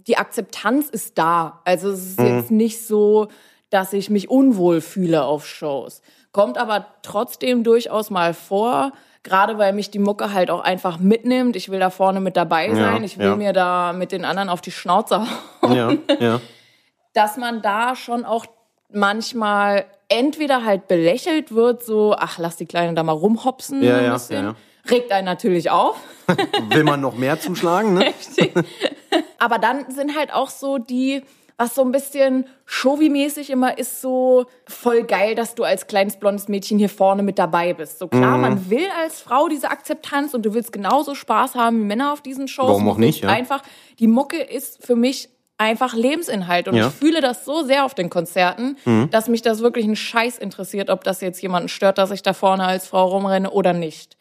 die 0.08 0.18
Akzeptanz 0.18 0.90
ist 0.90 1.18
da. 1.18 1.62
Also 1.66 1.90
es 1.90 2.06
ist 2.06 2.20
jetzt 2.20 2.52
nicht 2.52 2.86
so, 2.86 3.28
dass 3.76 3.92
ich 3.92 4.10
mich 4.10 4.30
unwohl 4.30 4.80
fühle 4.80 5.26
auf 5.26 5.46
Shows. 5.46 6.02
Kommt 6.32 6.58
aber 6.58 6.86
trotzdem 7.02 7.66
durchaus 7.66 8.10
mal 8.10 8.34
vor, 8.34 8.94
gerade 9.22 9.58
weil 9.58 9.74
mich 9.74 9.92
die 9.92 10.00
Mucke 10.00 10.32
halt 10.32 10.50
auch 10.50 10.62
einfach 10.62 10.98
mitnimmt. 10.98 11.58
Ich 11.58 11.68
will 11.68 11.80
da 11.80 11.90
vorne 11.90 12.22
mit 12.22 12.38
dabei 12.38 12.74
sein. 12.74 13.04
ich 13.04 13.18
will 13.18 13.26
ja. 13.26 13.36
mir 13.36 13.52
da 13.52 13.92
mit 13.92 14.14
den 14.14 14.24
anderen 14.24 14.48
auf 14.48 14.62
die 14.62 14.72
Schnauze 14.72 15.28
hauen 15.62 15.76
Ja, 15.76 15.92
ja. 16.22 16.40
dass 17.14 17.36
man 17.36 17.62
da 17.62 17.98
schon 17.98 18.24
auch 18.24 18.46
manchmal 18.94 19.88
entweder 20.08 20.64
halt 20.64 20.88
belächelt 20.88 21.54
wird, 21.54 21.84
so, 21.84 22.16
ach, 22.18 22.38
lass 22.38 22.56
die 22.56 22.68
Kleine 22.68 22.94
da 22.94 23.04
mal 23.04 23.12
rumhopsen. 23.12 23.84
Ja, 23.84 23.98
ein 23.98 24.06
ja, 24.06 24.14
bisschen. 24.14 24.46
ja, 24.46 24.56
Regt 24.90 25.12
einen 25.12 25.26
natürlich 25.26 25.70
auf. 25.70 25.98
Will 26.70 26.86
man 26.86 27.02
noch 27.02 27.18
mehr 27.18 27.42
zuschlagen, 27.42 27.96
ne? 27.96 28.14
Aber 29.38 29.60
dann 29.60 29.92
sind 29.92 30.18
halt 30.18 30.34
auch 30.34 30.50
so 30.50 30.78
die, 30.78 31.24
was 31.58 31.74
so 31.76 31.82
ein 31.84 31.92
bisschen 31.92 32.46
Showy-mäßig 32.66 33.50
immer 33.50 33.78
ist, 33.78 34.02
so 34.02 34.46
voll 34.68 35.04
geil, 35.04 35.36
dass 35.36 35.56
du 35.56 35.64
als 35.64 35.88
kleines 35.88 36.18
blondes 36.18 36.48
Mädchen 36.50 36.78
hier 36.78 36.90
vorne 36.90 37.24
mit 37.24 37.40
dabei 37.40 37.74
bist. 37.74 38.00
So 38.00 38.06
Mhm. 38.06 38.10
klar, 38.10 38.38
man 38.38 38.70
will 38.70 38.88
als 39.02 39.22
Frau 39.22 39.48
diese 39.48 39.70
Akzeptanz 39.72 40.34
und 40.34 40.46
du 40.46 40.54
willst 40.54 40.74
genauso 40.74 41.16
Spaß 41.16 41.56
haben 41.56 41.80
wie 41.80 41.86
Männer 41.86 42.12
auf 42.12 42.22
diesen 42.22 42.48
Shows. 42.48 42.68
Warum 42.68 42.90
auch 42.90 42.98
nicht, 42.98 43.24
ja. 43.24 43.30
Einfach, 43.30 43.62
die 44.00 44.08
Mucke 44.08 44.38
ist 44.42 44.86
für 44.86 44.96
mich 44.96 45.30
einfach 45.58 45.94
Lebensinhalt. 45.94 46.68
Und 46.68 46.76
Ja. 46.76 46.88
ich 46.90 46.94
fühle 46.94 47.22
das 47.22 47.46
so 47.46 47.64
sehr 47.64 47.86
auf 47.86 47.94
den 47.96 48.10
Konzerten, 48.10 48.76
dass 49.12 49.30
mich 49.30 49.42
das 49.42 49.62
wirklich 49.62 49.86
ein 49.86 49.96
Scheiß 49.96 50.38
interessiert, 50.38 50.90
ob 50.90 51.06
das 51.06 51.22
jetzt 51.22 51.42
jemanden 51.42 51.70
stört, 51.70 51.98
dass 51.98 52.12
ich 52.12 52.22
da 52.22 52.34
vorne 52.34 52.66
als 52.66 52.88
Frau 52.88 53.06
rumrenne 53.08 53.50
oder 53.52 53.72
nicht. 53.72 54.18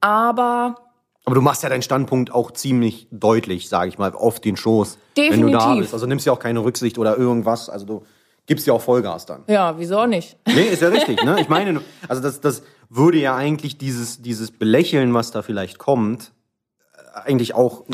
Aber 0.00 0.76
Aber 1.30 1.36
du 1.36 1.42
machst 1.42 1.62
ja 1.62 1.68
deinen 1.68 1.82
Standpunkt 1.82 2.34
auch 2.34 2.50
ziemlich 2.50 3.06
deutlich, 3.12 3.68
sage 3.68 3.88
ich 3.88 3.98
mal, 3.98 4.12
auf 4.14 4.40
den 4.40 4.56
Shows. 4.56 4.98
Wenn 5.14 5.40
du 5.40 5.48
da 5.48 5.58
Definitiv. 5.58 5.82
bist. 5.82 5.94
Also 5.94 6.06
nimmst 6.06 6.26
ja 6.26 6.32
auch 6.32 6.40
keine 6.40 6.64
Rücksicht 6.64 6.98
oder 6.98 7.16
irgendwas. 7.16 7.70
Also 7.70 7.86
du 7.86 8.02
gibst 8.46 8.66
ja 8.66 8.72
auch 8.72 8.80
Vollgas 8.80 9.26
dann. 9.26 9.44
ja, 9.46 9.78
wieso 9.78 9.98
auch 9.98 10.08
nicht? 10.08 10.36
Nee, 10.44 10.64
ist 10.64 10.82
ja 10.82 10.88
richtig, 10.88 11.22
ne? 11.22 11.40
Ich 11.40 11.48
meine, 11.48 11.82
also 12.08 12.20
das, 12.20 12.40
das 12.40 12.64
würde 12.88 13.18
ja 13.18 13.36
eigentlich 13.36 13.78
dieses, 13.78 14.20
dieses 14.22 14.50
Belächeln, 14.50 15.14
was 15.14 15.30
da 15.30 15.42
vielleicht 15.42 15.78
kommt, 15.78 16.32
eigentlich 17.14 17.54
auch 17.54 17.84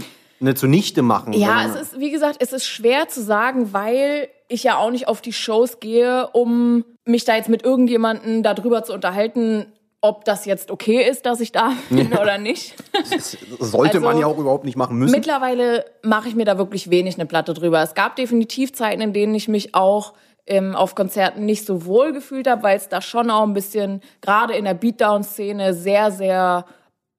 ne, 0.40 0.54
zunichte 0.54 1.02
machen. 1.02 1.34
Ja, 1.34 1.66
es 1.66 1.74
ist, 1.74 2.00
wie 2.00 2.10
gesagt, 2.10 2.38
es 2.40 2.54
ist 2.54 2.64
schwer 2.64 3.06
zu 3.08 3.22
sagen, 3.22 3.74
weil 3.74 4.30
ich 4.48 4.62
ja 4.62 4.78
auch 4.78 4.90
nicht 4.90 5.08
auf 5.08 5.20
die 5.20 5.34
Shows 5.34 5.78
gehe, 5.78 6.28
um 6.28 6.86
mich 7.04 7.26
da 7.26 7.36
jetzt 7.36 7.50
mit 7.50 7.64
irgendjemandem 7.64 8.42
darüber 8.42 8.82
zu 8.82 8.94
unterhalten, 8.94 9.66
ob 10.00 10.24
das 10.24 10.44
jetzt 10.44 10.70
okay 10.70 11.02
ist, 11.08 11.26
dass 11.26 11.40
ich 11.40 11.52
da 11.52 11.72
bin 11.90 12.12
oder 12.12 12.38
nicht. 12.38 12.74
Das 13.10 13.36
sollte 13.58 13.98
man 14.00 14.10
Also- 14.10 14.20
ja 14.20 14.26
auch 14.26 14.38
überhaupt 14.38 14.64
nicht 14.64 14.76
machen 14.76 14.96
müssen. 14.98 15.12
Mittlerweile 15.12 15.84
mache 16.02 16.28
ich 16.28 16.34
mir 16.34 16.44
da 16.44 16.58
wirklich 16.58 16.90
wenig 16.90 17.16
eine 17.16 17.26
Platte 17.26 17.54
drüber. 17.54 17.82
Es 17.82 17.94
gab 17.94 18.16
definitiv 18.16 18.72
Zeiten, 18.72 19.00
in 19.00 19.12
denen 19.12 19.34
ich 19.34 19.48
mich 19.48 19.74
auch 19.74 20.12
ähm, 20.46 20.76
auf 20.76 20.94
Konzerten 20.94 21.44
nicht 21.44 21.66
so 21.66 21.86
wohl 21.86 22.12
gefühlt 22.12 22.46
habe, 22.48 22.62
weil 22.62 22.76
es 22.76 22.88
da 22.88 23.00
schon 23.00 23.30
auch 23.30 23.42
ein 23.42 23.52
bisschen, 23.52 24.00
gerade 24.20 24.54
in 24.54 24.64
der 24.64 24.74
Beatdown-Szene, 24.74 25.74
sehr, 25.74 26.12
sehr 26.12 26.66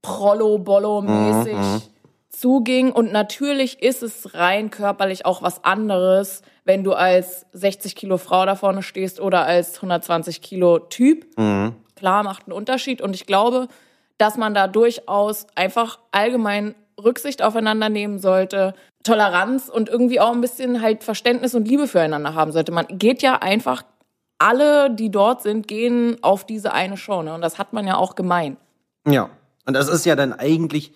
Prollo-Bollo-mäßig 0.02 1.90
zuging. 2.30 2.92
Und 2.92 3.12
natürlich 3.12 3.82
ist 3.82 4.04
es 4.04 4.34
rein 4.34 4.70
körperlich 4.70 5.26
auch 5.26 5.42
was 5.42 5.64
anderes, 5.64 6.42
wenn 6.64 6.84
du 6.84 6.94
als 6.94 7.46
60 7.54 7.96
Kilo 7.96 8.18
Frau 8.18 8.46
da 8.46 8.56
vorne 8.56 8.84
stehst 8.84 9.20
oder 9.20 9.46
als 9.46 9.76
120 9.78 10.42
Kilo 10.42 10.80
Typ. 10.80 11.26
Klar, 11.98 12.24
macht 12.24 12.48
einen 12.48 12.54
Unterschied. 12.54 13.02
Und 13.02 13.16
ich 13.16 13.26
glaube, 13.26 13.68
dass 14.18 14.38
man 14.38 14.54
da 14.54 14.68
durchaus 14.68 15.48
einfach 15.56 16.00
allgemein 16.12 16.76
Rücksicht 17.04 17.44
aufeinander 17.44 17.90
nehmen 17.90 18.20
sollte, 18.20 18.74
Toleranz 19.04 19.70
und 19.70 19.90
irgendwie 19.90 20.20
auch 20.20 20.32
ein 20.32 20.42
bisschen 20.42 20.82
halt 20.82 21.04
Verständnis 21.04 21.56
und 21.56 21.68
Liebe 21.68 21.88
füreinander 21.88 22.34
haben 22.34 22.52
sollte. 22.52 22.72
Man 22.72 22.88
geht 22.90 23.22
ja 23.22 23.36
einfach, 23.36 23.84
alle, 24.40 24.92
die 24.92 25.10
dort 25.10 25.42
sind, 25.42 25.68
gehen 25.68 26.18
auf 26.22 26.46
diese 26.46 26.74
eine 26.74 26.98
Show. 26.98 27.22
Ne? 27.22 27.34
Und 27.34 27.42
das 27.42 27.58
hat 27.58 27.74
man 27.74 27.88
ja 27.88 27.98
auch 27.98 28.16
gemein. 28.16 28.58
Ja. 29.08 29.30
Und 29.66 29.74
das 29.74 29.90
ist 29.90 30.06
ja 30.06 30.16
dann 30.16 30.34
eigentlich, 30.34 30.94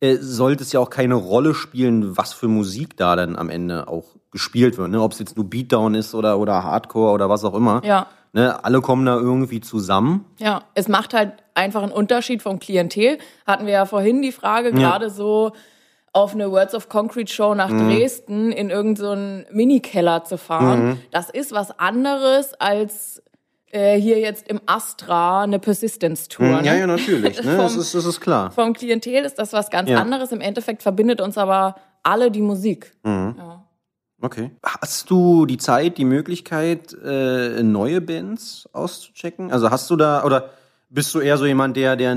äh, 0.00 0.16
sollte 0.16 0.62
es 0.62 0.72
ja 0.72 0.80
auch 0.80 0.90
keine 0.90 1.14
Rolle 1.14 1.54
spielen, 1.54 2.16
was 2.16 2.32
für 2.32 2.48
Musik 2.48 2.96
da 2.96 3.16
dann 3.16 3.36
am 3.36 3.50
Ende 3.50 3.88
auch 3.88 4.04
gespielt 4.30 4.78
wird. 4.78 4.90
Ne? 4.90 5.02
Ob 5.02 5.12
es 5.12 5.18
jetzt 5.18 5.36
nur 5.36 5.48
Beatdown 5.48 5.94
ist 5.94 6.14
oder, 6.14 6.38
oder 6.38 6.64
Hardcore 6.64 7.12
oder 7.12 7.28
was 7.28 7.44
auch 7.44 7.54
immer. 7.54 7.82
Ja. 7.84 8.06
Ne? 8.32 8.62
Alle 8.64 8.80
kommen 8.80 9.06
da 9.06 9.16
irgendwie 9.16 9.60
zusammen. 9.60 10.24
Ja, 10.38 10.62
es 10.74 10.88
macht 10.88 11.14
halt 11.14 11.32
einfach 11.54 11.82
einen 11.82 11.92
Unterschied 11.92 12.42
vom 12.42 12.58
Klientel. 12.58 13.18
Hatten 13.46 13.66
wir 13.66 13.72
ja 13.72 13.86
vorhin 13.86 14.22
die 14.22 14.32
Frage, 14.32 14.72
gerade 14.72 15.10
so 15.10 15.52
auf 16.12 16.34
eine 16.34 16.50
Words 16.50 16.74
of 16.74 16.88
Concrete 16.88 17.32
Show 17.32 17.54
nach 17.54 17.68
Mhm. 17.70 17.90
Dresden 17.90 18.52
in 18.52 18.70
irgendeinen 18.70 19.44
so 19.48 19.54
Minikeller 19.54 20.24
zu 20.24 20.36
fahren. 20.38 21.00
Das 21.10 21.30
ist 21.30 21.52
was 21.52 21.78
anderes 21.78 22.54
als 22.54 23.22
äh, 23.70 24.00
hier 24.00 24.18
jetzt 24.18 24.48
im 24.48 24.60
Astra 24.64 25.42
eine 25.42 25.58
Persistence 25.58 26.28
Tour. 26.28 26.46
Ja, 26.46 26.62
ne? 26.62 26.78
ja, 26.80 26.86
natürlich. 26.86 27.36
Ne? 27.44 27.56
Das, 27.58 27.72
Vom- 27.72 27.80
ist, 27.82 27.94
das 27.94 28.04
ist 28.06 28.20
klar. 28.20 28.50
Vom 28.50 28.72
Klientel 28.72 29.24
ist 29.26 29.38
das 29.38 29.52
was 29.52 29.68
ganz 29.68 29.90
Ja. 29.90 29.98
anderes. 30.00 30.32
Im 30.32 30.40
Endeffekt 30.40 30.82
verbindet 30.82 31.20
uns 31.20 31.36
aber 31.36 31.74
alle 32.02 32.30
die 32.30 32.40
Musik. 32.40 32.92
Mhm. 33.02 33.34
Ja. 33.36 33.64
Okay. 34.20 34.50
Hast 34.64 35.10
du 35.10 35.46
die 35.46 35.58
Zeit, 35.58 35.96
die 35.96 36.04
Möglichkeit, 36.04 36.92
äh, 37.04 37.62
neue 37.62 38.00
Bands 38.00 38.68
auszuchecken? 38.72 39.52
Also 39.52 39.70
hast 39.70 39.88
du 39.90 39.96
da, 39.96 40.24
oder 40.24 40.50
bist 40.90 41.14
du 41.14 41.20
eher 41.20 41.38
so 41.38 41.46
jemand, 41.46 41.76
der, 41.76 41.94
der, 41.94 42.16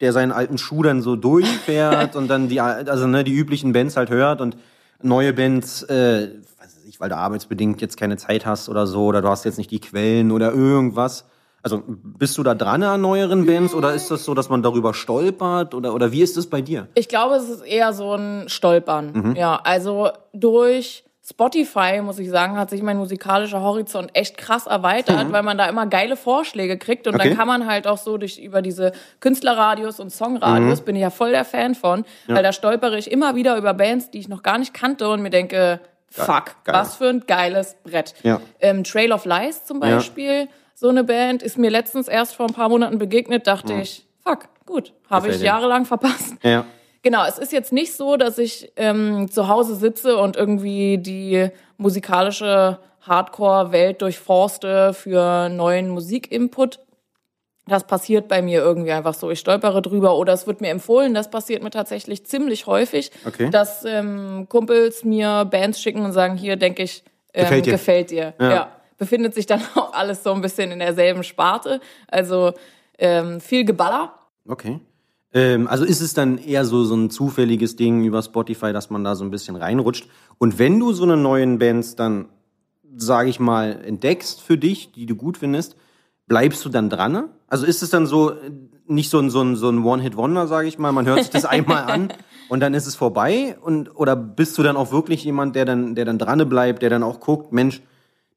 der 0.00 0.12
seinen 0.12 0.32
alten 0.32 0.58
Schuh 0.58 0.82
dann 0.82 1.00
so 1.00 1.14
durchfährt 1.14 2.16
und 2.16 2.28
dann 2.28 2.48
die, 2.48 2.60
also 2.60 3.06
ne, 3.06 3.22
die 3.22 3.32
üblichen 3.32 3.72
Bands 3.72 3.96
halt 3.96 4.10
hört 4.10 4.40
und 4.40 4.56
neue 5.00 5.32
Bands, 5.32 5.84
äh, 5.84 6.30
weiß 6.58 6.80
ich, 6.88 6.98
weil 6.98 7.08
du 7.08 7.16
arbeitsbedingt 7.16 7.80
jetzt 7.80 7.96
keine 7.96 8.16
Zeit 8.16 8.44
hast 8.44 8.68
oder 8.68 8.86
so, 8.88 9.04
oder 9.06 9.22
du 9.22 9.28
hast 9.28 9.44
jetzt 9.44 9.58
nicht 9.58 9.70
die 9.70 9.80
Quellen 9.80 10.32
oder 10.32 10.52
irgendwas. 10.52 11.24
Also 11.62 11.84
bist 11.86 12.36
du 12.38 12.42
da 12.42 12.56
dran 12.56 12.82
an 12.82 13.00
neueren 13.00 13.46
Bands 13.46 13.72
oder 13.72 13.94
ist 13.94 14.10
das 14.10 14.24
so, 14.24 14.34
dass 14.34 14.48
man 14.48 14.64
darüber 14.64 14.94
stolpert 14.94 15.74
oder, 15.74 15.94
oder 15.94 16.10
wie 16.10 16.22
ist 16.22 16.36
das 16.36 16.48
bei 16.48 16.60
dir? 16.60 16.88
Ich 16.94 17.06
glaube, 17.08 17.36
es 17.36 17.48
ist 17.48 17.62
eher 17.62 17.92
so 17.92 18.14
ein 18.14 18.48
Stolpern. 18.48 19.12
Mhm. 19.12 19.36
Ja, 19.36 19.60
also 19.62 20.10
durch 20.32 21.04
Spotify, 21.24 22.00
muss 22.02 22.18
ich 22.18 22.28
sagen, 22.30 22.56
hat 22.58 22.70
sich 22.70 22.82
mein 22.82 22.96
musikalischer 22.96 23.60
Horizont 23.60 24.10
echt 24.14 24.36
krass 24.36 24.66
erweitert, 24.66 25.30
weil 25.32 25.42
man 25.44 25.56
da 25.56 25.66
immer 25.68 25.86
geile 25.86 26.16
Vorschläge 26.16 26.78
kriegt 26.78 27.06
und 27.06 27.14
Mhm. 27.14 27.20
Okay. 27.20 27.28
dann 27.30 27.38
kann 27.38 27.46
man 27.46 27.66
halt 27.66 27.86
auch 27.86 27.98
so 27.98 28.18
durch 28.18 28.38
über 28.38 28.60
diese 28.60 28.90
Künstlerradios 29.20 30.00
und 30.00 30.10
Songradios 30.10 30.80
Mhm. 30.80 30.84
bin 30.84 30.96
ich 30.96 31.02
ja 31.02 31.10
voll 31.10 31.30
der 31.30 31.44
Fan 31.44 31.74
von, 31.76 32.04
weil 32.26 32.42
da 32.42 32.52
stolpere 32.52 32.98
ich 32.98 33.10
immer 33.10 33.36
wieder 33.36 33.56
über 33.56 33.72
Bands, 33.72 34.10
die 34.10 34.18
ich 34.18 34.28
noch 34.28 34.42
gar 34.42 34.58
nicht 34.58 34.74
kannte 34.74 35.08
und 35.08 35.22
mir 35.22 35.30
denke, 35.30 35.78
fuck, 36.10 36.56
geil. 36.64 36.74
was 36.74 36.96
für 36.96 37.08
ein 37.08 37.20
geiles 37.26 37.76
Brett. 37.84 38.14
Ja. 38.24 38.40
Ähm, 38.60 38.82
Trail 38.82 39.12
of 39.12 39.24
Lies 39.24 39.64
zum 39.64 39.78
Beispiel, 39.78 40.48
so 40.74 40.88
eine 40.88 41.04
Band, 41.04 41.42
ist 41.44 41.56
mir 41.56 41.70
letztens 41.70 42.08
erst 42.08 42.34
vor 42.34 42.46
ein 42.48 42.52
paar 42.52 42.68
Monaten 42.68 42.98
begegnet, 42.98 43.46
dachte 43.46 43.74
ich, 43.74 44.06
fuck, 44.24 44.48
gut, 44.66 44.92
habe 45.08 45.28
ich 45.28 45.40
jahrelang 45.40 45.84
verpasst. 45.84 46.34
Ja. 46.42 46.64
Genau, 47.02 47.24
es 47.26 47.38
ist 47.38 47.52
jetzt 47.52 47.72
nicht 47.72 47.94
so, 47.96 48.16
dass 48.16 48.38
ich 48.38 48.72
ähm, 48.76 49.28
zu 49.30 49.48
Hause 49.48 49.74
sitze 49.74 50.16
und 50.18 50.36
irgendwie 50.36 50.98
die 50.98 51.48
musikalische 51.76 52.78
Hardcore-Welt 53.00 54.00
durchforste 54.02 54.94
für 54.94 55.48
neuen 55.48 55.88
Musikinput. 55.88 56.78
Das 57.66 57.84
passiert 57.86 58.28
bei 58.28 58.42
mir 58.42 58.60
irgendwie 58.60 58.92
einfach 58.92 59.14
so. 59.14 59.30
Ich 59.30 59.38
stolpere 59.40 59.82
drüber 59.82 60.16
oder 60.16 60.32
es 60.32 60.46
wird 60.46 60.60
mir 60.60 60.70
empfohlen. 60.70 61.14
Das 61.14 61.30
passiert 61.30 61.62
mir 61.62 61.70
tatsächlich 61.70 62.24
ziemlich 62.26 62.66
häufig, 62.66 63.10
Okay. 63.24 63.50
dass 63.50 63.84
ähm, 63.84 64.46
Kumpels 64.48 65.04
mir 65.04 65.44
Bands 65.44 65.80
schicken 65.80 66.04
und 66.04 66.12
sagen, 66.12 66.36
hier 66.36 66.56
denke 66.56 66.82
ich, 66.82 67.02
ähm, 67.34 67.42
Gefällt 67.44 67.66
dir. 67.66 67.72
gefällt 67.72 68.10
dir. 68.10 68.34
Ja. 68.40 68.50
Ja. 68.50 68.68
Befindet 68.98 69.34
sich 69.34 69.46
dann 69.46 69.62
auch 69.74 69.92
alles 69.92 70.22
so 70.22 70.32
ein 70.32 70.40
bisschen 70.40 70.70
in 70.72 70.78
derselben 70.80 71.22
Sparte. 71.24 71.80
Also 72.08 72.52
ähm, 72.98 73.40
viel 73.40 73.64
Geballer. 73.64 74.14
Okay. 74.48 74.80
Ähm, 75.34 75.66
also 75.66 75.84
ist 75.84 76.00
es 76.00 76.14
dann 76.14 76.38
eher 76.38 76.64
so, 76.64 76.84
so 76.84 76.94
ein 76.94 77.10
zufälliges 77.10 77.76
Ding 77.76 78.04
über 78.04 78.22
Spotify, 78.22 78.72
dass 78.72 78.90
man 78.90 79.04
da 79.04 79.14
so 79.14 79.24
ein 79.24 79.30
bisschen 79.30 79.56
reinrutscht. 79.56 80.08
Und 80.38 80.58
wenn 80.58 80.78
du 80.78 80.92
so 80.92 81.04
eine 81.04 81.16
neuen 81.16 81.58
Bands 81.58 81.96
dann, 81.96 82.26
sage 82.96 83.30
ich 83.30 83.40
mal, 83.40 83.80
entdeckst 83.84 84.42
für 84.42 84.58
dich, 84.58 84.92
die 84.92 85.06
du 85.06 85.16
gut 85.16 85.38
findest, 85.38 85.76
bleibst 86.26 86.64
du 86.64 86.68
dann 86.68 86.90
dran? 86.90 87.28
Also 87.48 87.66
ist 87.66 87.82
es 87.82 87.90
dann 87.90 88.06
so, 88.06 88.30
äh, 88.30 88.50
nicht 88.86 89.10
so 89.10 89.18
ein, 89.18 89.30
so 89.30 89.42
ein, 89.42 89.56
so 89.56 89.70
ein 89.70 89.84
One-Hit-Wonder, 89.84 90.46
sage 90.46 90.68
ich 90.68 90.78
mal, 90.78 90.92
man 90.92 91.06
hört 91.06 91.20
sich 91.20 91.30
das 91.30 91.44
einmal 91.46 91.84
an 91.84 92.12
und 92.48 92.60
dann 92.60 92.74
ist 92.74 92.86
es 92.86 92.94
vorbei? 92.94 93.56
Und, 93.60 93.96
oder 93.96 94.16
bist 94.16 94.58
du 94.58 94.62
dann 94.62 94.76
auch 94.76 94.92
wirklich 94.92 95.24
jemand, 95.24 95.56
der 95.56 95.64
dann, 95.64 95.94
der 95.94 96.04
dann 96.04 96.18
dran 96.18 96.46
bleibt, 96.48 96.82
der 96.82 96.90
dann 96.90 97.02
auch 97.02 97.20
guckt, 97.20 97.52
Mensch, 97.52 97.82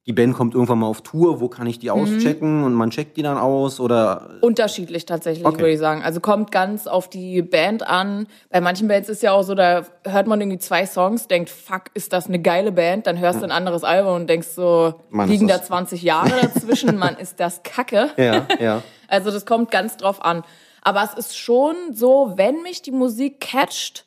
die 0.08 0.14
Band 0.14 0.36
kommt 0.36 0.54
irgendwann 0.54 0.78
mal 0.80 0.86
auf 0.88 1.02
Tour, 1.02 1.42
wo 1.42 1.48
kann 1.50 1.66
ich 1.66 1.80
die 1.80 1.90
auschecken? 1.90 2.64
Und 2.64 2.74
man 2.76 2.92
checkt 2.92 3.18
die 3.18 3.24
dann 3.24 3.38
aus 3.40 3.80
oder 3.80 4.30
Unterschiedlich 4.42 5.06
tatsächlich, 5.08 5.44
Okay. 5.46 5.58
würde 5.58 5.72
ich 5.72 5.80
sagen. 5.80 6.04
Also 6.04 6.20
kommt 6.20 6.52
ganz 6.52 6.86
auf 6.86 7.10
die 7.10 7.42
Band 7.42 7.88
an. 7.88 8.28
Bei 8.52 8.62
manchen 8.62 8.88
Bands 8.88 9.10
ist 9.10 9.24
ja 9.24 9.32
auch 9.32 9.42
so, 9.42 9.56
da 9.56 9.84
hört 10.06 10.28
man 10.28 10.40
irgendwie 10.40 10.60
zwei 10.60 10.86
Songs, 10.86 11.28
denkt, 11.28 11.50
fuck, 11.50 11.86
ist 11.96 12.14
das 12.14 12.28
eine 12.28 12.40
geile 12.40 12.72
Band? 12.72 13.08
Dann 13.08 13.18
hörst 13.18 13.40
du 13.40 13.46
ein 13.46 13.52
anderes 13.52 13.84
Album 13.84 14.14
und 14.16 14.30
denkst 14.30 14.50
so, 14.50 14.94
Mann, 15.10 15.28
liegen 15.28 15.48
da 15.48 15.58
das- 15.58 15.68
20 15.68 16.04
Jahre 16.04 16.30
dazwischen, 16.40 16.98
Mann, 17.00 17.16
ist 17.18 17.40
das 17.40 17.64
kacke. 17.64 18.12
Ja, 18.18 18.46
ja. 18.60 18.82
Also 19.08 19.30
das 19.32 19.46
kommt 19.46 19.70
ganz 19.72 19.98
drauf 19.98 20.24
an. 20.24 20.44
Aber 20.82 21.04
es 21.04 21.14
ist 21.14 21.38
schon 21.38 21.76
so, 21.94 22.34
wenn 22.36 22.62
mich 22.64 22.82
die 22.84 22.92
Musik 22.92 23.40
catcht, 23.40 24.06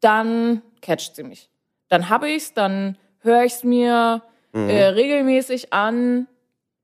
dann 0.00 0.62
catcht 0.82 1.16
sie 1.16 1.22
mich. 1.22 1.48
Dann 1.88 2.08
habe 2.08 2.28
ich's, 2.30 2.54
dann 2.54 2.96
höre 3.20 3.44
ich's 3.44 3.64
mir 3.64 4.22
äh, 4.52 4.84
regelmäßig 4.86 5.72
an. 5.72 6.26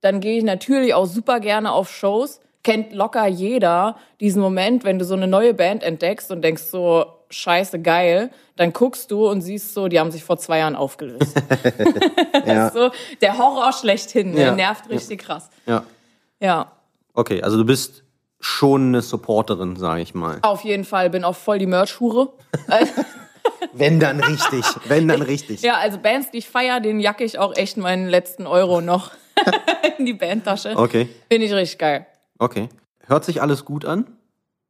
Dann 0.00 0.20
gehe 0.20 0.38
ich 0.38 0.44
natürlich 0.44 0.94
auch 0.94 1.06
super 1.06 1.40
gerne 1.40 1.72
auf 1.72 1.90
Shows. 1.90 2.40
Kennt 2.62 2.92
locker 2.92 3.26
jeder 3.26 3.96
diesen 4.20 4.40
Moment, 4.40 4.84
wenn 4.84 4.98
du 4.98 5.04
so 5.04 5.14
eine 5.14 5.26
neue 5.26 5.54
Band 5.54 5.82
entdeckst 5.82 6.30
und 6.30 6.42
denkst 6.42 6.62
so, 6.64 7.06
scheiße 7.30 7.80
geil. 7.82 8.30
Dann 8.56 8.72
guckst 8.72 9.10
du 9.10 9.28
und 9.28 9.42
siehst 9.42 9.74
so, 9.74 9.88
die 9.88 9.98
haben 9.98 10.10
sich 10.10 10.24
vor 10.24 10.38
zwei 10.38 10.58
Jahren 10.58 10.76
aufgelöst. 10.76 11.36
Ja. 12.46 12.70
so 12.70 12.90
der 13.22 13.38
Horror 13.38 13.72
schlechthin, 13.72 14.32
ne? 14.32 14.42
Ja. 14.42 14.54
nervt 14.54 14.88
richtig 14.90 15.20
krass. 15.20 15.48
ja. 15.66 15.84
Ja. 16.40 16.72
Okay, 17.14 17.42
also 17.42 17.56
du 17.56 17.64
bist 17.64 18.02
schon 18.40 18.88
eine 18.88 19.00
Supporterin, 19.00 19.76
sage 19.76 20.02
ich 20.02 20.14
mal. 20.14 20.38
Auf 20.42 20.62
jeden 20.62 20.84
Fall, 20.84 21.08
bin 21.08 21.24
auch 21.24 21.36
voll 21.36 21.58
die 21.58 21.66
Merch-Hure. 21.66 22.32
Wenn 23.72 23.98
dann 23.98 24.20
richtig, 24.20 24.64
wenn 24.88 25.08
dann 25.08 25.22
richtig. 25.22 25.62
ja, 25.62 25.74
also 25.76 25.98
Bands, 25.98 26.30
die 26.30 26.38
ich 26.38 26.48
feier, 26.48 26.80
den 26.80 27.00
jacke 27.00 27.24
ich 27.24 27.38
auch 27.38 27.56
echt 27.56 27.76
meinen 27.76 28.08
letzten 28.08 28.46
Euro 28.46 28.80
noch 28.80 29.10
in 29.98 30.06
die 30.06 30.12
Bandtasche. 30.14 30.74
Okay, 30.76 31.08
Finde 31.30 31.46
ich 31.46 31.52
richtig 31.52 31.78
geil. 31.78 32.06
okay. 32.38 32.68
Hört 33.06 33.24
sich 33.26 33.42
alles 33.42 33.64
gut 33.66 33.84
an? 33.84 34.06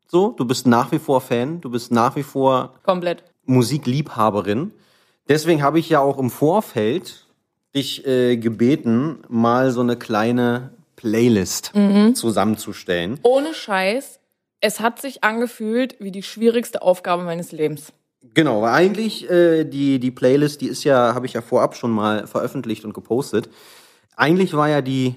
So, 0.09 0.31
du 0.31 0.45
bist 0.45 0.67
nach 0.67 0.91
wie 0.91 0.99
vor 0.99 1.21
Fan, 1.21 1.61
du 1.61 1.71
bist 1.71 1.93
nach 1.93 2.17
wie 2.17 2.25
vor 2.25 2.75
Komplett. 2.83 3.23
Musikliebhaberin. 3.45 4.73
Deswegen 5.29 5.63
habe 5.63 5.79
ich 5.79 5.89
ja 5.89 6.01
auch 6.01 6.19
im 6.19 6.31
Vorfeld 6.31 7.27
dich 7.75 8.05
äh, 8.07 8.37
gebeten, 8.37 9.23
mal 9.29 9.71
so 9.71 9.81
eine 9.83 9.97
kleine 9.97 10.71
Playlist 10.97 11.73
zusammenzustellen. 12.15 13.19
Ohne 13.23 13.55
Scheiß, 13.55 14.19
es 14.61 14.81
hat 14.81 15.01
sich 15.01 15.23
angefühlt 15.25 15.97
wie 16.01 16.11
die 16.11 16.23
schwierigste 16.23 16.83
Aufgabe 16.83 17.23
meines 17.23 17.53
Lebens. 17.53 17.93
Genau, 18.33 18.63
weil 18.63 18.73
eigentlich 18.73 19.31
äh, 19.31 19.65
die, 19.65 19.99
die 19.99 20.11
Playlist, 20.11 20.61
die 20.61 20.69
ist 20.69 20.85
ja, 20.85 21.15
habe 21.15 21.27
ich 21.27 21.35
ja 21.35 21.43
vorab 21.43 21.77
schon 21.77 21.91
mal 21.91 22.27
veröffentlicht 22.27 22.85
und 22.85 22.95
gepostet. 22.95 23.49
Eigentlich 24.17 24.55
war 24.55 24.69
ja 24.69 24.81
die, 24.81 25.17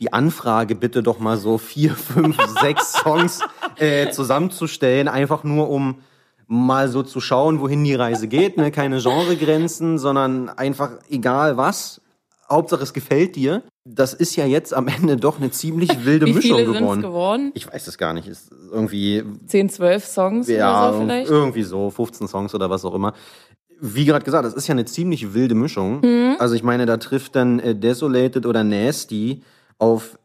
die 0.00 0.12
Anfrage, 0.12 0.74
bitte 0.74 1.02
doch 1.02 1.18
mal 1.18 1.36
so 1.36 1.58
vier, 1.58 1.90
fünf, 1.94 2.38
sechs 2.60 2.92
Songs 2.92 3.40
äh, 3.76 4.10
zusammenzustellen, 4.10 5.08
einfach 5.08 5.44
nur 5.44 5.68
um 5.68 5.96
mal 6.48 6.88
so 6.88 7.02
zu 7.02 7.20
schauen, 7.20 7.60
wohin 7.60 7.84
die 7.84 7.94
Reise 7.94 8.28
geht. 8.28 8.56
Ne? 8.56 8.70
Keine 8.70 9.00
Genregrenzen, 9.00 9.98
sondern 9.98 10.48
einfach 10.48 10.92
egal 11.10 11.56
was. 11.56 12.00
Hauptsache 12.48 12.82
es 12.82 12.92
gefällt 12.92 13.36
dir. 13.36 13.62
Das 13.84 14.14
ist 14.14 14.36
ja 14.36 14.46
jetzt 14.46 14.74
am 14.74 14.88
Ende 14.88 15.16
doch 15.16 15.38
eine 15.38 15.50
ziemlich 15.50 15.90
wilde 16.04 16.26
Wie 16.26 16.32
Mischung 16.34 16.58
viele 16.58 16.72
geworden. 16.72 17.02
geworden? 17.02 17.50
Ich 17.54 17.72
weiß 17.72 17.86
es 17.86 17.98
gar 17.98 18.12
nicht. 18.12 18.26
Ist 18.28 18.50
irgendwie 18.72 19.22
10, 19.46 19.68
12 19.70 20.04
Songs 20.04 20.48
ja, 20.48 20.88
oder 20.88 20.92
so 20.98 21.00
vielleicht? 21.04 21.30
irgendwie 21.30 21.62
so, 21.62 21.90
15 21.90 22.28
Songs 22.28 22.54
oder 22.54 22.68
was 22.70 22.84
auch 22.84 22.94
immer. 22.94 23.12
Wie 23.80 24.04
gerade 24.06 24.24
gesagt, 24.24 24.44
das 24.46 24.54
ist 24.54 24.66
ja 24.68 24.72
eine 24.72 24.86
ziemlich 24.86 25.34
wilde 25.34 25.54
Mischung. 25.54 26.00
Mhm. 26.00 26.36
Also 26.38 26.54
ich 26.54 26.62
meine, 26.62 26.86
da 26.86 26.96
trifft 26.96 27.36
dann 27.36 27.58
äh, 27.60 27.74
Desolated 27.74 28.46
oder 28.46 28.64
Nasty 28.64 29.42
auf 29.78 30.18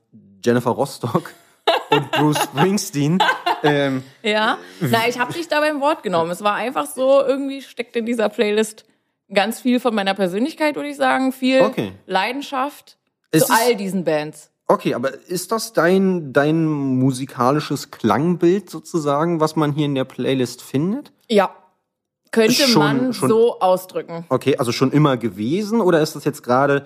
Jennifer 0.44 0.72
Rostock 0.72 1.34
und 1.92 2.12
Bruce 2.12 2.40
Springsteen. 2.44 3.20
ähm, 3.64 4.04
Ja. 4.24 4.58
Na, 4.80 5.08
ich 5.08 5.20
habe 5.20 5.34
dich 5.34 5.48
da 5.50 5.60
beim 5.60 5.82
Wort 5.82 6.02
genommen. 6.02 6.32
Es 6.32 6.42
war 6.44 6.56
einfach 6.56 6.86
so, 6.88 7.22
irgendwie 7.22 7.62
steckt 7.62 7.96
in 7.98 8.06
dieser 8.06 8.30
Playlist 8.30 8.86
ganz 9.34 9.60
viel 9.62 9.80
von 9.80 9.94
meiner 9.96 10.14
Persönlichkeit, 10.14 10.76
würde 10.76 10.90
ich 10.90 10.98
sagen. 10.98 11.32
Viel 11.32 11.62
Okay. 11.62 11.92
Leidenschaft 12.06 12.98
Es 13.32 13.46
zu 13.46 13.54
ist- 13.54 13.60
all 13.60 13.76
diesen 13.76 14.04
Bands. 14.04 14.52
okay, 14.68 14.94
aber 14.94 15.14
ist 15.28 15.52
das 15.52 15.74
dein, 15.74 16.34
dein 16.34 16.66
musikalisches 16.66 17.92
Klangbild 17.92 18.70
sozusagen, 18.70 19.40
was 19.40 19.56
man 19.56 19.74
hier 19.74 19.86
in 19.86 19.96
der 19.96 20.06
Playlist 20.06 20.62
findet? 20.62 21.12
Ja. 21.30 21.52
Könnte 22.32 22.54
Schon- 22.54 22.80
man 22.82 23.14
schon- 23.14 23.28
so 23.30 23.60
ausdrücken. 23.60 24.26
Okay, 24.30 24.56
also 24.58 24.72
schon 24.72 24.92
immer 24.94 25.18
gewesen 25.18 25.82
oder 25.82 26.00
ist 26.02 26.16
das 26.16 26.24
jetzt 26.24 26.44
gerade, 26.44 26.86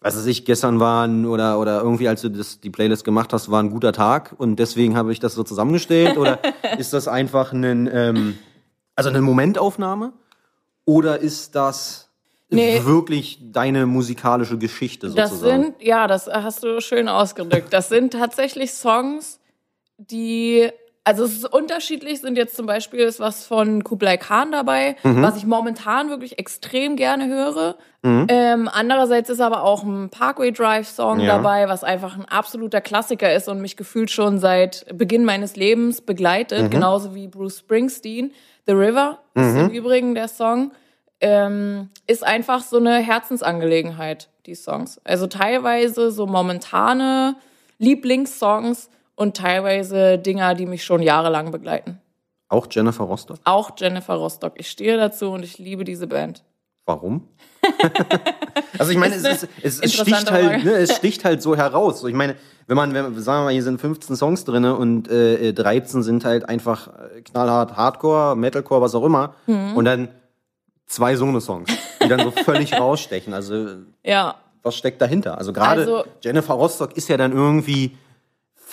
was 0.00 0.16
weiß 0.16 0.26
ich, 0.26 0.44
gestern 0.44 0.78
war 0.78 1.04
ein, 1.08 1.26
oder, 1.26 1.58
oder 1.58 1.80
irgendwie, 1.80 2.06
als 2.06 2.20
du 2.22 2.28
das, 2.28 2.60
die 2.60 2.70
Playlist 2.70 3.04
gemacht 3.04 3.32
hast, 3.32 3.50
war 3.50 3.60
ein 3.60 3.70
guter 3.70 3.92
Tag 3.92 4.34
und 4.38 4.56
deswegen 4.56 4.96
habe 4.96 5.10
ich 5.10 5.18
das 5.18 5.34
so 5.34 5.42
zusammengestellt? 5.42 6.16
Oder 6.16 6.38
ist 6.78 6.92
das 6.92 7.08
einfach 7.08 7.52
ein, 7.52 7.88
ähm, 7.92 8.38
also 8.94 9.10
eine 9.10 9.20
Momentaufnahme? 9.22 10.12
Oder 10.84 11.18
ist 11.20 11.54
das 11.54 12.10
Nee. 12.50 12.84
wirklich 12.84 13.38
deine 13.52 13.86
musikalische 13.86 14.58
Geschichte 14.58 15.08
sozusagen? 15.10 15.30
Das 15.40 15.40
sind, 15.78 15.82
ja, 15.82 16.06
das 16.06 16.26
hast 16.28 16.62
du 16.62 16.80
schön 16.80 17.08
ausgedrückt. 17.08 17.72
Das 17.72 17.88
sind 17.88 18.12
tatsächlich 18.12 18.72
Songs, 18.72 19.40
die, 19.98 20.68
also 21.04 21.24
es 21.24 21.32
ist 21.32 21.46
unterschiedlich, 21.52 22.20
sind 22.20 22.36
jetzt 22.36 22.54
zum 22.54 22.66
Beispiel 22.66 23.00
ist 23.00 23.18
was 23.18 23.46
von 23.46 23.82
Kublai 23.82 24.16
Khan 24.18 24.52
dabei, 24.52 24.96
Mhm. 25.02 25.22
was 25.22 25.36
ich 25.36 25.46
momentan 25.46 26.10
wirklich 26.10 26.38
extrem 26.38 26.96
gerne 26.96 27.26
höre. 27.28 27.76
Ähm, 28.06 28.68
andererseits 28.70 29.30
ist 29.30 29.40
aber 29.40 29.62
auch 29.62 29.82
ein 29.82 30.10
Parkway 30.10 30.52
Drive 30.52 30.86
Song 30.88 31.20
Ja. 31.20 31.36
dabei, 31.38 31.68
was 31.68 31.82
einfach 31.82 32.16
ein 32.18 32.26
absoluter 32.26 32.82
Klassiker 32.82 33.32
ist 33.34 33.48
und 33.48 33.62
mich 33.62 33.78
gefühlt 33.78 34.10
schon 34.10 34.38
seit 34.38 34.84
Beginn 34.92 35.24
meines 35.24 35.56
Lebens 35.56 36.02
begleitet, 36.02 36.70
genauso 36.70 37.14
wie 37.14 37.28
Bruce 37.28 37.60
Springsteen. 37.60 38.32
The 38.66 38.72
River 38.72 39.18
ist 39.34 39.56
im 39.56 39.70
Übrigen 39.70 40.14
der 40.14 40.28
Song 40.28 40.72
ähm, 41.20 41.90
ist 42.06 42.24
einfach 42.24 42.62
so 42.62 42.76
eine 42.76 42.98
Herzensangelegenheit, 42.98 44.28
die 44.46 44.54
Songs. 44.54 45.00
Also 45.04 45.26
teilweise 45.26 46.10
so 46.10 46.26
momentane 46.26 47.36
Lieblingssongs 47.78 48.90
und 49.16 49.36
teilweise 49.36 50.18
Dinger, 50.18 50.54
die 50.54 50.66
mich 50.66 50.84
schon 50.84 51.02
jahrelang 51.02 51.50
begleiten. 51.50 52.00
Auch 52.48 52.66
Jennifer 52.70 53.04
Rostock? 53.04 53.38
Auch 53.44 53.70
Jennifer 53.76 54.14
Rostock. 54.14 54.52
Ich 54.56 54.68
stehe 54.68 54.96
dazu 54.96 55.30
und 55.30 55.44
ich 55.44 55.58
liebe 55.58 55.84
diese 55.84 56.06
Band. 56.06 56.44
Warum? 56.84 57.26
also 58.78 58.92
ich 58.92 58.98
meine, 58.98 59.14
es, 59.14 59.24
Ist 59.62 59.82
es, 59.82 59.94
sticht 59.94 60.30
halt, 60.30 60.64
ne, 60.64 60.72
es 60.72 60.94
sticht 60.94 61.24
halt 61.24 61.40
so 61.40 61.56
heraus. 61.56 62.04
Ich 62.04 62.14
meine, 62.14 62.36
wenn 62.66 62.76
man, 62.76 62.94
wenn, 62.94 63.18
sagen 63.20 63.40
wir 63.40 63.44
mal, 63.44 63.52
hier 63.52 63.62
sind 63.62 63.80
15 63.80 64.16
Songs 64.16 64.44
drinne 64.44 64.76
und 64.76 65.08
äh, 65.10 65.52
13 65.52 66.02
sind 66.02 66.24
halt 66.24 66.48
einfach 66.48 66.88
äh, 66.88 67.20
knallhart 67.22 67.76
Hardcore, 67.76 68.36
Metalcore, 68.36 68.80
was 68.80 68.94
auch 68.94 69.04
immer. 69.04 69.34
Mhm. 69.46 69.76
Und 69.76 69.84
dann 69.84 70.08
zwei 70.86 71.16
so 71.16 71.24
eine 71.26 71.40
Songs, 71.40 71.70
die 72.02 72.08
dann 72.08 72.20
so 72.20 72.30
völlig 72.44 72.72
rausstechen. 72.78 73.34
Also 73.34 73.66
Ja, 74.02 74.36
was 74.62 74.76
steckt 74.76 75.00
dahinter? 75.02 75.36
Also 75.38 75.52
gerade 75.52 75.82
Also- 75.82 76.04
Jennifer 76.22 76.54
Rostock 76.54 76.96
ist 76.96 77.08
ja 77.08 77.16
dann 77.16 77.32
irgendwie, 77.32 77.96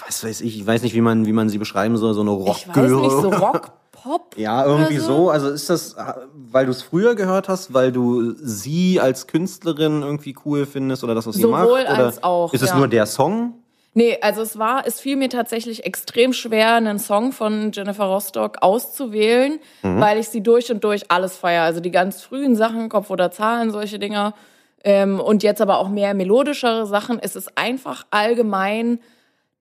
was 0.07 0.23
weiß 0.23 0.41
ich, 0.41 0.57
ich 0.59 0.65
weiß 0.67 0.83
nicht, 0.83 0.95
wie 0.95 1.01
man, 1.01 1.25
wie 1.25 1.33
man 1.33 1.49
sie 1.49 1.57
beschreiben 1.57 1.97
soll, 1.97 2.13
so 2.13 2.21
eine 2.21 2.31
ich 2.51 2.67
weiß 2.67 2.75
nicht, 2.91 3.11
so 3.11 3.29
Rock, 3.29 3.71
Pop. 3.91 4.33
Ja, 4.37 4.65
irgendwie 4.65 4.97
oder 4.97 5.05
so. 5.05 5.29
Also 5.29 5.49
ist 5.49 5.69
das, 5.69 5.95
weil 6.33 6.65
du 6.65 6.71
es 6.71 6.81
früher 6.81 7.13
gehört 7.15 7.49
hast, 7.49 7.73
weil 7.73 7.91
du 7.91 8.33
sie 8.41 8.99
als 8.99 9.27
Künstlerin 9.27 10.01
irgendwie 10.01 10.35
cool 10.45 10.65
findest 10.65 11.03
oder 11.03 11.13
das, 11.13 11.27
was 11.27 11.35
sie 11.35 11.45
macht? 11.45 11.63
Sowohl 11.67 11.81
Oder 11.81 11.97
als 11.97 12.23
auch, 12.23 12.51
Ist 12.53 12.63
es 12.63 12.69
ja. 12.69 12.77
nur 12.77 12.87
der 12.87 13.05
Song? 13.05 13.55
Nee, 13.93 14.17
also 14.21 14.41
es 14.41 14.57
war, 14.57 14.87
es 14.87 15.01
fiel 15.01 15.17
mir 15.17 15.27
tatsächlich 15.29 15.85
extrem 15.85 16.31
schwer, 16.31 16.75
einen 16.75 16.97
Song 16.97 17.33
von 17.33 17.71
Jennifer 17.73 18.05
Rostock 18.05 18.59
auszuwählen, 18.61 19.59
weil 19.81 20.17
ich 20.17 20.29
sie 20.29 20.41
durch 20.41 20.71
und 20.71 20.83
durch 20.85 21.11
alles 21.11 21.35
feiere. 21.37 21.63
Also 21.63 21.81
die 21.81 21.91
ganz 21.91 22.21
frühen 22.21 22.55
Sachen, 22.55 22.87
Kopf 22.87 23.09
oder 23.09 23.31
Zahlen, 23.31 23.71
solche 23.71 23.99
Dinger. 23.99 24.33
Ähm, 24.83 25.19
und 25.19 25.43
jetzt 25.43 25.61
aber 25.61 25.77
auch 25.79 25.89
mehr 25.89 26.13
melodischere 26.13 26.85
Sachen. 26.87 27.19
Es 27.19 27.35
ist 27.35 27.57
einfach 27.57 28.05
allgemein 28.11 28.99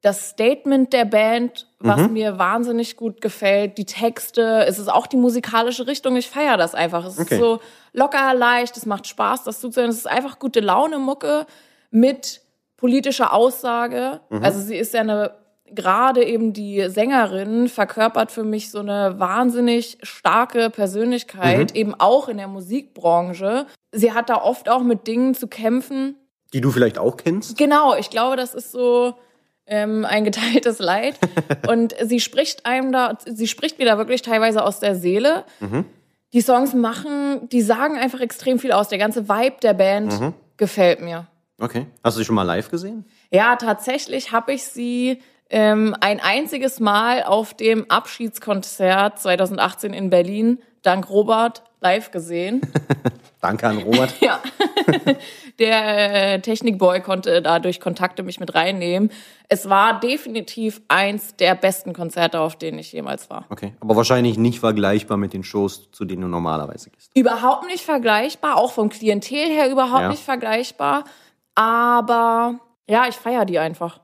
das 0.03 0.31
Statement 0.31 0.95
der 0.95 1.05
Band, 1.05 1.66
was 1.78 2.09
mir 2.09 2.39
wahnsinnig 2.39 2.97
gut 2.97 3.20
gefällt, 3.20 3.76
die 3.76 3.85
Texte, 3.85 4.64
es 4.66 4.78
ist 4.78 4.89
auch 4.89 5.07
die 5.07 5.18
musikalische 5.18 5.87
Richtung, 5.87 6.16
ich 6.16 6.31
feiere 6.31 6.57
das 6.57 6.74
einfach. 6.74 7.05
Es 7.05 7.18
Okay. 7.18 7.35
ist 7.35 7.41
so 7.41 7.61
locker, 7.93 8.33
leicht, 8.33 8.78
es 8.78 8.87
macht 8.87 9.07
Spaß, 9.07 9.45
das 9.45 9.61
zuzuhören. 9.61 9.91
Es 9.91 9.99
ist 9.99 10.09
einfach 10.09 10.39
gute 10.39 10.61
Laune 10.61 10.99
Mucke 10.99 11.45
mit 11.91 12.41
politischer 12.81 13.33
Aussage. 13.33 14.20
Also 14.43 14.61
sie 14.61 14.76
ist 14.76 14.95
ja 14.95 15.03
eine 15.03 15.33
gerade 15.72 16.24
eben 16.24 16.53
die 16.53 16.89
Sängerin 16.89 17.68
verkörpert 17.68 18.33
für 18.33 18.43
mich 18.43 18.70
so 18.72 18.81
eine 18.81 19.20
wahnsinnig 19.20 19.99
starke 20.03 20.68
Persönlichkeit, 20.70 21.76
eben 21.76 21.95
auch 21.95 22.28
in 22.28 22.39
der 22.39 22.49
Musikbranche. 22.49 23.66
Sie 23.93 24.12
hat 24.12 24.31
da 24.31 24.43
oft 24.43 24.68
auch 24.68 24.83
mit 24.83 25.07
Dingen 25.07 25.35
zu 25.35 25.47
kämpfen, 25.47 26.16
Die 26.53 26.61
du 26.61 26.72
vielleicht 26.72 26.99
auch 26.99 27.16
kennst? 27.16 27.57
Genau, 27.57 27.95
ich 27.95 28.11
glaube, 28.11 28.37
das 28.37 28.55
ist 28.55 28.72
so 28.72 29.14
ähm, 29.66 30.05
ein 30.05 30.24
geteiltes 30.24 30.81
Leid. 30.81 31.14
Und 31.68 31.95
sie 32.03 32.18
spricht 32.18 32.66
einem 32.66 32.91
da, 32.91 33.16
sie 33.24 33.47
spricht 33.47 33.78
mir 33.78 33.85
da 33.85 33.97
wirklich 33.97 34.22
teilweise 34.22 34.64
aus 34.64 34.81
der 34.81 34.97
Seele. 34.97 35.45
Die 36.33 36.41
Songs 36.41 36.74
machen, 36.74 37.49
die 37.51 37.62
sagen 37.62 37.97
einfach 37.97 38.20
extrem 38.20 38.59
viel 38.59 38.72
aus. 38.72 38.89
Der 38.89 38.99
ganze 38.99 39.28
Vibe 39.28 39.57
der 39.62 39.74
Band 39.74 40.35
gefällt 40.57 41.01
mir. 41.01 41.28
Okay. 41.61 41.87
Hast 42.03 42.17
du 42.17 42.21
sie 42.21 42.25
schon 42.25 42.35
mal 42.35 42.43
live 42.43 42.71
gesehen? 42.71 43.05
Ja, 43.31 43.57
tatsächlich 43.57 44.33
habe 44.33 44.53
ich 44.53 44.65
sie 44.65 45.21
ähm, 45.51 45.95
ein 46.01 46.21
einziges 46.21 46.81
Mal 46.81 47.23
auf 47.23 47.55
dem 47.55 47.91
Abschiedskonzert 47.91 49.19
2018 49.19 49.93
in 49.93 50.11
Berlin, 50.11 50.59
dank 50.83 51.09
Robert, 51.11 51.63
live 51.81 52.11
gesehen. 52.11 52.61
Danke 53.41 53.67
an 53.69 53.79
Robert. 53.79 54.15
Ja. 54.21 54.41
Der 55.59 56.35
äh, 56.35 56.41
Technikboy 56.41 57.01
konnte 57.01 57.43
dadurch 57.43 57.81
Kontakte 57.81 58.23
mich 58.23 58.41
mit 58.41 58.55
reinnehmen. 58.55 59.11
Es 59.49 59.69
war 59.69 60.01
definitiv 60.01 60.81
eins 60.89 61.37
der 61.37 61.55
besten 61.55 61.93
Konzerte, 61.93 62.41
auf 62.41 62.57
denen 62.57 62.79
ich 62.79 62.93
jemals 62.93 63.29
war. 63.29 63.45
Okay. 63.51 63.75
Aber 63.81 63.97
wahrscheinlich 63.97 64.39
nicht 64.39 64.61
vergleichbar 64.61 65.17
mit 65.19 65.33
den 65.35 65.45
Shows, 65.45 65.91
zu 65.93 66.05
denen 66.07 66.23
du 66.23 66.29
normalerweise 66.29 66.91
gehst. 66.91 67.11
Überhaupt 67.15 67.67
nicht 67.67 67.85
vergleichbar, 67.85 68.57
auch 68.57 68.73
vom 68.73 68.89
Klientel 68.89 69.49
her 69.49 69.71
überhaupt 69.71 70.03
Ja. 70.03 70.09
nicht 70.09 70.23
vergleichbar. 70.23 71.05
Aber 71.61 72.59
ja, 72.89 73.07
ich 73.07 73.17
feiere 73.17 73.45
die 73.45 73.59
einfach. 73.59 74.01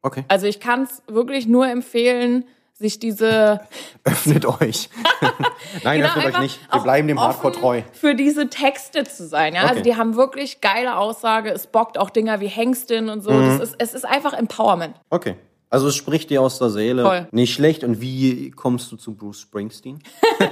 Okay. 0.00 0.24
Also 0.28 0.46
ich 0.46 0.58
kann 0.58 0.84
es 0.84 1.02
wirklich 1.06 1.46
nur 1.46 1.66
empfehlen, 1.68 2.46
sich 2.72 2.98
diese 2.98 3.60
Öffnet 4.04 4.46
euch. 4.46 4.88
Nein, 5.84 6.00
Genau, 6.00 6.08
öffnet 6.14 6.34
euch 6.34 6.38
nicht. 6.40 6.72
Wir 6.72 6.80
bleiben 6.80 7.06
dem 7.08 7.20
Hardcore 7.20 7.52
treu. 7.52 7.82
Für 7.92 8.14
diese 8.14 8.48
Texte 8.48 9.04
zu 9.04 9.26
sein. 9.26 9.54
Ja? 9.54 9.62
Also 9.62 9.74
Okay. 9.74 9.82
die 9.82 9.96
haben 9.96 10.16
wirklich 10.16 10.62
geile 10.62 10.96
Aussage. 10.96 11.50
Es 11.50 11.66
bockt 11.66 11.98
auch 11.98 12.08
Dinger 12.08 12.40
wie 12.40 12.46
Hengstin 12.48 13.10
und 13.10 13.20
so. 13.20 13.30
Mhm. 13.32 13.58
Das 13.58 13.60
ist, 13.70 13.76
es 13.78 13.94
ist 13.94 14.04
einfach 14.06 14.32
Empowerment. 14.32 14.96
Okay. 15.10 15.36
Also 15.70 15.88
es 15.88 15.96
spricht 15.96 16.30
dir 16.30 16.40
aus 16.42 16.58
der 16.58 16.70
Seele. 16.70 17.02
Voll. 17.02 17.28
Nicht 17.32 17.52
schlecht. 17.54 17.82
Und 17.84 18.00
wie 18.00 18.50
kommst 18.50 18.92
du 18.92 18.96
zu 18.96 19.14
Bruce 19.14 19.40
Springsteen? 19.40 19.98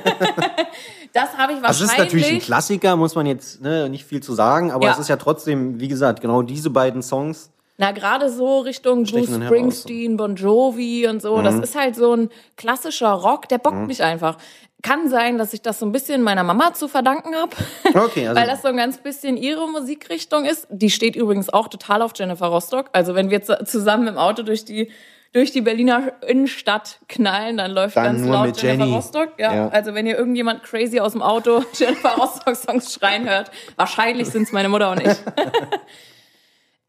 Das 1.12 1.36
habe 1.36 1.52
ich 1.52 1.62
wahrscheinlich. 1.62 1.64
Also 1.68 1.84
es 1.84 1.90
ist 1.92 1.98
natürlich 1.98 2.28
ein 2.30 2.38
Klassiker, 2.38 2.96
muss 2.96 3.14
man 3.14 3.26
jetzt 3.26 3.60
ne, 3.60 3.88
nicht 3.90 4.04
viel 4.06 4.22
zu 4.22 4.32
sagen, 4.32 4.70
aber 4.70 4.86
Ja. 4.86 4.92
es 4.92 4.98
ist 4.98 5.08
ja 5.08 5.16
trotzdem, 5.16 5.78
wie 5.78 5.88
gesagt, 5.88 6.22
genau 6.22 6.40
diese 6.40 6.70
beiden 6.70 7.02
Songs. 7.02 7.50
Na, 7.76 7.92
gerade 7.92 8.30
so 8.30 8.60
Richtung 8.60 9.04
Bruce 9.04 9.28
heraus. 9.28 9.44
Springsteen, 9.46 10.16
Bon 10.16 10.36
Jovi 10.36 11.06
und 11.08 11.20
so. 11.20 11.36
Mhm. 11.36 11.44
Das 11.44 11.54
ist 11.56 11.74
halt 11.76 11.96
so 11.96 12.14
ein 12.14 12.30
klassischer 12.56 13.12
Rock, 13.12 13.48
der 13.48 13.58
bockt 13.58 13.86
mich 13.86 14.02
einfach. 14.02 14.38
Kann 14.82 15.08
sein, 15.08 15.38
dass 15.38 15.52
ich 15.52 15.62
das 15.62 15.78
so 15.78 15.86
ein 15.86 15.92
bisschen 15.92 16.22
meiner 16.22 16.42
Mama 16.42 16.74
zu 16.74 16.88
verdanken 16.88 17.34
habe. 17.36 17.50
Okay, 17.94 18.26
also 18.26 18.40
Weil 18.40 18.48
das 18.48 18.62
so 18.62 18.68
ein 18.68 18.76
ganz 18.76 18.98
bisschen 18.98 19.36
ihre 19.36 19.68
Musikrichtung 19.70 20.44
ist. 20.44 20.66
Die 20.70 20.90
steht 20.90 21.14
übrigens 21.14 21.48
auch 21.50 21.68
total 21.68 22.02
auf 22.02 22.12
Jennifer 22.16 22.46
Rostock. 22.46 22.86
Also 22.92 23.14
wenn 23.14 23.30
wir 23.30 23.42
zu- 23.42 23.64
zusammen 23.64 24.08
im 24.08 24.18
Auto 24.18 24.42
durch 24.42 24.64
die 24.64 24.90
durch 25.34 25.50
die 25.50 25.62
Berliner 25.62 26.12
Innenstadt 26.26 26.98
knallen, 27.08 27.56
dann 27.56 27.70
läuft 27.70 27.96
Dann 27.96 28.04
ganz 28.04 28.20
nur 28.20 28.32
laut 28.34 28.46
mit 28.48 28.60
Jennifer 28.62 28.84
Jenny. 28.84 28.94
Rostock. 28.96 29.28
Ja, 29.38 29.54
Ja. 29.54 29.68
Also 29.68 29.94
wenn 29.94 30.06
ihr 30.06 30.18
irgendjemand 30.18 30.62
crazy 30.62 31.00
aus 31.00 31.12
dem 31.12 31.22
Auto 31.22 31.64
Jennifer 31.72 32.16
Rostock 32.16 32.54
Songs 32.54 32.92
schreien 32.92 33.26
hört, 33.26 33.50
wahrscheinlich 33.76 34.28
sind 34.28 34.42
es 34.42 34.52
meine 34.52 34.68
Mutter 34.68 34.90
und 34.90 35.00
ich. 35.00 35.06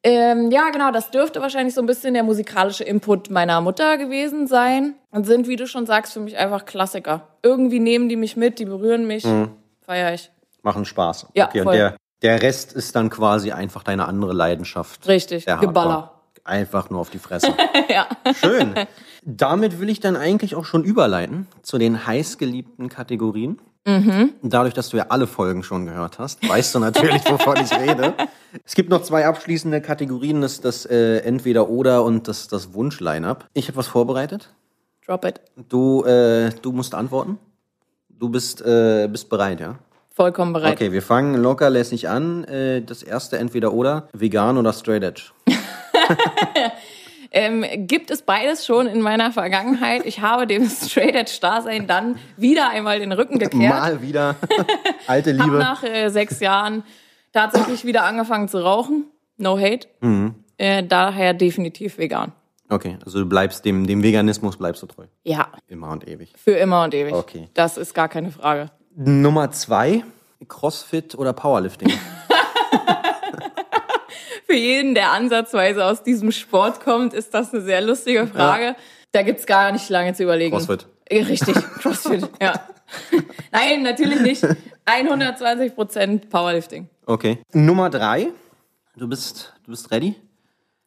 ähm, 0.03 0.51
ja, 0.51 0.69
genau, 0.69 0.91
das 0.91 1.11
dürfte 1.11 1.39
wahrscheinlich 1.39 1.73
so 1.73 1.81
ein 1.81 1.85
bisschen 1.85 2.13
der 2.13 2.23
musikalische 2.23 2.83
Input 2.83 3.29
meiner 3.29 3.61
Mutter 3.61 3.97
gewesen 3.97 4.47
sein. 4.47 4.95
Und 5.11 5.25
sind, 5.25 5.47
wie 5.47 5.55
du 5.55 5.65
schon 5.65 5.85
sagst, 5.85 6.13
für 6.13 6.19
mich 6.19 6.37
einfach 6.37 6.65
Klassiker. 6.65 7.27
Irgendwie 7.41 7.79
nehmen 7.79 8.09
die 8.09 8.17
mich 8.17 8.35
mit, 8.35 8.59
die 8.59 8.65
berühren 8.65 9.07
mich. 9.07 9.25
Feier 9.85 10.13
ich. 10.13 10.31
machen 10.61 10.85
Spaß. 10.85 11.27
Ja, 11.35 11.47
okay, 11.47 11.59
und 11.59 11.65
voll. 11.65 11.75
der, 11.75 11.97
der 12.21 12.41
Rest 12.41 12.73
ist 12.73 12.95
dann 12.95 13.09
quasi 13.09 13.51
einfach 13.51 13.83
deine 13.83 14.07
andere 14.07 14.33
Leidenschaft. 14.33 15.07
Richtig. 15.07 15.45
Geballer. 15.45 16.11
Einfach 16.45 16.89
nur 16.89 16.99
auf 16.99 17.09
die 17.09 17.19
Fresse. 17.19 17.53
ja. 17.89 18.07
Schön. 18.33 18.73
Damit 19.23 19.79
will 19.79 19.89
ich 19.89 20.01
dann 20.01 20.17
eigentlich 20.17 20.55
auch 20.55 20.65
schon 20.65 20.83
überleiten 20.83 21.47
zu 21.61 21.77
den 21.77 22.05
heißgeliebten 22.05 22.89
Kategorien. 22.89 23.61
Mhm. 23.86 24.34
Dadurch, 24.41 24.73
dass 24.73 24.89
du 24.89 24.97
ja 24.97 25.07
alle 25.09 25.27
Folgen 25.27 25.63
schon 25.63 25.86
gehört 25.86 26.17
hast, 26.17 26.47
weißt 26.47 26.73
du 26.75 26.79
natürlich, 26.79 27.23
wovon 27.29 27.57
ich 27.57 27.71
rede. 27.71 28.13
Es 28.65 28.75
gibt 28.75 28.91
noch 28.91 29.01
zwei 29.01 29.25
abschließende 29.25 29.81
Kategorien, 29.81 30.41
das, 30.41 30.61
das 30.61 30.86
äh, 30.86 31.17
Entweder-Oder 31.21 32.03
und 32.03 32.27
das, 32.27 32.47
das 32.47 32.75
Wunsch-Line-Up. 32.75 33.49
Ich 33.55 33.67
habe 33.67 33.77
was 33.77 33.88
vorbereitet. 33.88 34.53
Drop 35.03 35.25
it. 35.25 35.41
Du, 35.69 36.03
äh, 36.03 36.51
du 36.61 36.71
musst 36.71 36.93
antworten. 36.93 37.39
Du 38.09 38.29
bist, 38.29 38.61
äh, 38.61 39.09
bist 39.11 39.27
bereit, 39.29 39.59
ja? 39.59 39.79
Vollkommen 40.11 40.53
bereit. 40.53 40.73
Okay, 40.73 40.91
wir 40.91 41.01
fangen 41.01 41.41
locker 41.41 41.71
lässig 41.71 42.07
an. 42.07 42.43
Äh, 42.43 42.84
das 42.84 43.01
erste 43.01 43.39
Entweder-Oder, 43.39 44.07
vegan 44.13 44.57
oder 44.57 44.71
straight 44.71 45.01
edge. 45.03 45.31
Ähm, 47.36 47.65
gibt 47.88 48.11
es 48.11 48.21
beides 48.21 48.65
schon 48.65 48.86
in 48.86 49.01
meiner 49.01 49.31
Vergangenheit? 49.31 50.05
Ich 50.05 50.21
habe 50.21 50.45
dem 50.45 50.69
Straight 50.69 51.15
Edge 51.15 51.38
Dasein 51.41 51.88
dann 51.88 52.17
wieder 52.38 52.69
einmal 52.69 52.99
den 52.99 53.11
Rücken 53.11 53.39
gekehrt. 53.39 53.73
Mal 53.73 54.01
wieder. 54.01 54.36
Alte 55.07 55.31
Liebe. 55.31 55.57
nach 55.57 55.84
äh, 55.84 56.09
sechs 56.09 56.39
Jahren 56.39 56.84
tatsächlich 57.31 57.86
wieder 57.86 58.03
angefangen 58.03 58.47
zu 58.47 58.59
rauchen. 58.59 59.05
No 59.38 59.57
hate. 59.57 59.88
Mhm. 60.01 60.36
Äh, 60.57 60.84
daher 60.84 61.34
definitiv 61.34 61.97
vegan. 61.97 62.31
Okay, 62.69 62.97
also 63.03 63.19
du 63.19 63.25
bleibst 63.25 63.65
dem, 63.65 63.88
dem 63.88 64.03
Veganismus 64.03 64.57
bleibst 64.57 64.81
du 64.84 64.88
treu. 64.88 65.05
Ja, 65.23 65.47
Immer 65.67 65.89
und 65.91 66.07
ewig. 66.07 66.34
für 66.38 66.51
immer 66.51 66.84
und 66.84 66.93
ewig. 66.93 67.13
Okay. 67.13 67.49
Das 67.55 67.77
ist 67.77 67.93
gar 67.93 68.07
keine 68.09 68.31
Frage. 68.31 68.69
Nummer 68.95 69.51
zwei, 69.51 70.03
Crossfit 70.47 71.15
oder 71.15 71.34
Powerlifting? 71.34 71.91
Für 74.53 74.59
jeden, 74.59 74.93
der 74.93 75.11
ansatzweise 75.11 75.83
aus 75.83 76.03
diesem 76.03 76.31
Sport 76.31 76.79
kommt, 76.79 77.15
ist 77.15 77.33
das 77.33 77.51
eine 77.51 77.63
sehr 77.63 77.81
lustige 77.81 78.27
Frage. 78.27 78.75
Da 79.11 79.23
gibt's 79.23 79.47
gar 79.47 79.71
nicht 79.71 79.89
lange 79.89 80.13
zu 80.13 80.21
überlegen. 80.21 80.55
Crossfit. 80.55 80.85
Äh, 81.05 81.23
Richtig, 81.23 81.55
Crossfit, 81.79 82.29
ja. 82.39 82.53
Nein, 83.51 83.81
natürlich 83.81 84.21
nicht. 84.21 84.45
120% 84.85 86.29
Powerlifting. 86.29 86.87
Okay. 87.07 87.39
Nummer 87.53 87.89
drei, 87.89 88.27
du 88.95 89.07
bist, 89.07 89.53
du 89.63 89.71
bist 89.71 89.89
ready? 89.89 90.13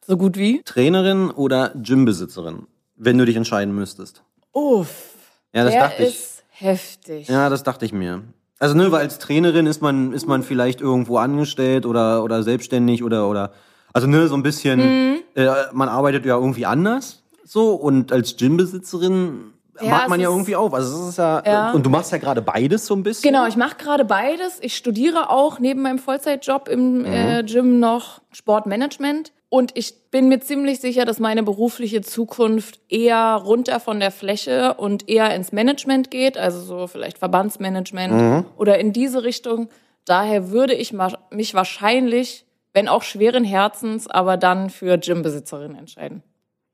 So 0.05 0.15
gut 0.15 0.37
wie? 0.37 0.61
Trainerin 0.63 1.29
oder 1.29 1.73
Gymbesitzerin, 1.75 2.67
wenn 2.95 3.17
du 3.17 3.25
dich 3.25 3.35
entscheiden 3.35 3.75
müsstest? 3.75 4.23
Uff. 4.53 5.13
Ja, 5.53 5.65
das 5.65 5.73
der 5.73 5.81
dachte 5.89 6.03
ich. 6.03 6.09
ist 6.15 6.43
heftig. 6.51 7.27
Ja, 7.27 7.49
das 7.49 7.63
dachte 7.63 7.83
ich 7.83 7.91
mir. 7.91 8.23
Also 8.59 8.75
ne, 8.75 8.91
weil 8.91 9.01
als 9.01 9.19
Trainerin 9.19 9.67
ist 9.67 9.81
man 9.81 10.13
ist 10.13 10.27
man 10.27 10.41
vielleicht 10.43 10.81
irgendwo 10.81 11.17
angestellt 11.17 11.85
oder 11.85 12.23
oder 12.23 12.41
selbstständig 12.43 13.03
oder 13.03 13.29
oder 13.29 13.51
also 13.93 14.07
ne 14.07 14.27
so 14.27 14.35
ein 14.35 14.43
bisschen 14.43 14.79
Mhm. 14.79 15.17
äh, 15.35 15.47
man 15.73 15.89
arbeitet 15.89 16.25
ja 16.25 16.35
irgendwie 16.35 16.65
anders 16.65 17.23
so 17.43 17.75
und 17.75 18.11
als 18.11 18.35
Gymbesitzerin 18.37 19.53
Ja, 19.79 19.89
macht 19.91 20.09
man 20.09 20.19
ja 20.19 20.27
irgendwie 20.29 20.55
auf. 20.55 20.73
Also 20.73 21.03
es 21.03 21.09
ist 21.09 21.17
ja, 21.19 21.43
Ja. 21.45 21.71
und 21.71 21.85
du 21.85 21.91
machst 21.91 22.11
ja 22.11 22.17
gerade 22.17 22.41
beides 22.41 22.87
so 22.87 22.95
ein 22.95 23.03
bisschen. 23.03 23.31
Genau, 23.31 23.45
ich 23.45 23.55
mache 23.57 23.75
gerade 23.77 24.05
beides. 24.05 24.57
Ich 24.61 24.75
studiere 24.75 25.29
auch 25.29 25.59
neben 25.59 25.83
meinem 25.83 25.99
Vollzeitjob 25.99 26.67
im 26.67 26.99
Mhm. 27.01 27.05
äh, 27.05 27.43
Gym 27.43 27.79
noch 27.79 28.21
Sportmanagement. 28.31 29.31
Und 29.49 29.71
ich 29.75 30.09
bin 30.11 30.27
mir 30.27 30.41
ziemlich 30.41 30.81
sicher, 30.81 31.05
dass 31.05 31.19
meine 31.19 31.41
berufliche 31.41 32.01
Zukunft 32.01 32.79
eher 32.89 33.35
runter 33.45 33.79
von 33.79 33.99
der 34.01 34.11
Fläche 34.11 34.73
und 34.73 35.07
eher 35.07 35.33
ins 35.33 35.53
Management 35.53 36.11
geht, 36.11 36.37
also 36.37 36.59
so 36.59 36.87
vielleicht 36.87 37.17
Verbandsmanagement 37.17 38.13
Mhm. 38.13 38.45
oder 38.57 38.77
in 38.77 38.91
diese 38.91 39.23
Richtung. 39.23 39.69
Daher 40.05 40.51
würde 40.51 40.73
ich 40.73 40.93
mich 41.31 41.53
wahrscheinlich, 41.53 42.45
wenn 42.73 42.87
auch 42.89 43.03
schweren 43.03 43.43
Herzens, 43.45 44.07
aber 44.07 44.35
dann 44.35 44.69
für 44.69 44.97
Gymbesitzerin 44.97 45.75
entscheiden. 45.75 46.23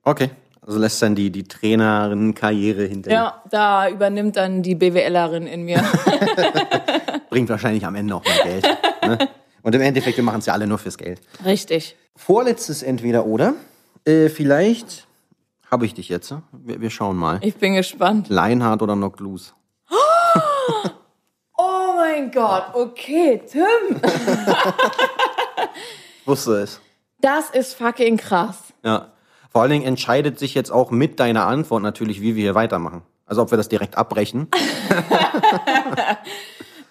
Okay. 0.03 0.31
Also 0.65 0.79
lässt 0.79 1.01
dann 1.01 1.13
die 1.13 1.29
die 1.29 1.43
Trainerin-Karriere 1.43 2.85
hinter. 2.85 3.11
Ja, 3.11 3.43
da 3.51 3.89
übernimmt 3.89 4.35
dann 4.37 4.63
die 4.63 4.75
BWLerin 4.75 5.45
in 5.45 5.63
mir. 5.63 5.83
Bringt 7.29 7.49
wahrscheinlich 7.49 7.85
am 7.85 7.95
Ende 7.95 8.15
auch 8.15 8.23
mehr 8.23 8.43
Geld. 8.61 8.67
ne? 9.05 9.17
Und 9.63 9.73
im 9.73 9.81
Endeffekt, 9.81 10.17
wir 10.17 10.23
machen 10.23 10.39
es 10.39 10.45
ja 10.45 10.53
alle 10.53 10.67
nur 10.67 10.77
fürs 10.77 10.97
Geld. 10.97 11.21
Richtig. 11.43 11.95
Vorletztes 12.15 12.83
entweder 12.83 13.25
oder. 13.25 13.55
Äh, 14.05 14.29
vielleicht 14.29 15.07
habe 15.71 15.85
ich 15.85 15.93
dich 15.95 16.09
jetzt. 16.09 16.35
Wir, 16.51 16.81
wir 16.81 16.89
schauen 16.89 17.17
mal. 17.17 17.39
Ich 17.41 17.55
bin 17.55 17.73
gespannt. 17.73 18.29
Lionheart 18.29 18.81
oder 18.81 18.93
Knocked 18.95 19.19
Loose? 19.19 19.53
Oh 21.55 21.93
mein 21.95 22.31
Gott, 22.31 22.65
okay, 22.73 23.41
Tim. 23.49 24.01
Wusste 26.25 26.55
es. 26.61 26.81
Das 27.21 27.51
ist 27.51 27.75
fucking 27.75 28.17
krass. 28.17 28.57
Ja. 28.83 29.13
Vor 29.49 29.61
allen 29.61 29.71
Dingen 29.71 29.85
entscheidet 29.85 30.39
sich 30.39 30.55
jetzt 30.55 30.71
auch 30.71 30.91
mit 30.91 31.19
deiner 31.19 31.45
Antwort 31.45 31.83
natürlich, 31.83 32.19
wie 32.21 32.35
wir 32.35 32.41
hier 32.41 32.55
weitermachen. 32.55 33.03
Also 33.25 33.43
ob 33.43 33.51
wir 33.51 33.57
das 33.57 33.69
direkt 33.69 33.97
abbrechen. 33.97 34.47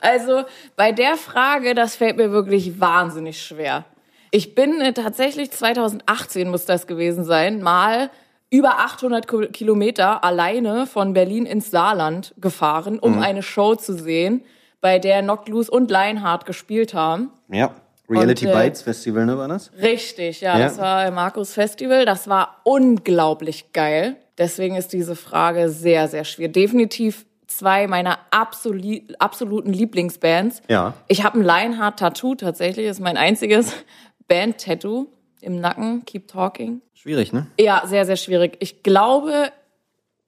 Also 0.03 0.42
bei 0.76 0.92
der 0.92 1.16
Frage, 1.16 1.74
das 1.74 1.96
fällt 1.96 2.16
mir 2.18 2.30
wirklich 2.32 2.80
wahnsinnig 2.80 3.40
schwer. 3.40 3.84
Ich 4.30 4.55
bin 4.55 4.80
äh, 4.80 4.92
tatsächlich 4.92 5.50
2018 5.50 6.48
muss 6.50 6.64
das 6.64 6.86
gewesen 6.86 7.24
sein, 7.24 7.62
mal 7.62 8.11
über 8.50 8.78
800 8.80 9.26
Ko- 9.28 9.46
Kilometer 9.53 10.24
alleine 10.24 10.86
von 10.86 11.12
Berlin 11.14 11.46
ins 11.46 11.70
Saarland 11.70 12.34
gefahren, 12.38 12.98
um 12.98 13.18
eine 13.22 13.42
Show 13.42 13.74
zu 13.76 13.94
sehen, 13.94 14.42
bei 14.82 14.98
der 14.98 15.22
Knocked 15.22 15.48
Loose 15.48 15.70
und 15.70 15.90
Lionheart 15.90 16.44
gespielt 16.44 16.92
haben. 16.92 17.30
Ja. 17.48 17.70
Reality 18.11 18.46
Und, 18.46 18.53
äh, 18.53 18.64
Bites 18.64 18.82
Festival, 18.82 19.24
ne, 19.24 19.38
war 19.38 19.48
das? 19.48 19.70
Richtig, 19.80 20.40
ja, 20.42 20.59
Ja. 20.59 20.64
das 20.66 20.76
war 20.78 21.11
Markus 21.12 21.55
Festival. 21.55 22.05
Das 22.05 22.28
war 22.28 22.61
unglaublich 22.64 23.72
geil. 23.72 24.16
Deswegen 24.38 24.76
ist 24.76 24.92
diese 24.92 25.14
Frage 25.16 25.68
sehr, 25.68 26.09
sehr 26.09 26.24
schwer. 26.24 26.48
Definitiv 26.48 27.24
zwei 27.59 27.86
meiner 27.86 28.18
absolu 28.30 29.00
absoluten 29.18 29.72
Lieblingsbands. 29.72 30.62
Ja. 30.68 30.94
Ich 31.09 31.24
habe 31.24 31.38
ein 31.40 31.44
Lionheart-Tattoo 31.44 32.34
tatsächlich, 32.34 32.86
ist 32.86 33.00
mein 33.00 33.16
einziges 33.16 33.72
Band-Tattoo 34.28 35.07
im 35.40 35.61
Nacken. 35.61 36.05
Keep 36.05 36.28
talking. 36.28 36.80
Schwierig, 36.94 37.32
ne? 37.32 37.46
Ja, 37.59 37.82
sehr, 37.86 38.07
sehr 38.07 38.16
schwierig. 38.16 38.57
Ich 38.61 38.82
glaube, 38.82 39.50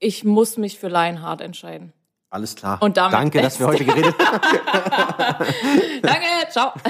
ich 0.00 0.24
muss 0.24 0.56
mich 0.56 0.78
für 0.78 0.88
Lionheart 0.88 1.40
entscheiden. 1.40 1.92
Alles 2.30 2.56
klar. 2.56 2.78
Und 2.80 2.96
damit 2.96 3.12
Danke, 3.14 3.40
dass 3.42 3.60
wir 3.60 3.66
heute 3.68 3.84
geredet 3.84 4.14
haben. 4.18 4.40
Danke, 6.02 6.26
ciao. 6.50 6.72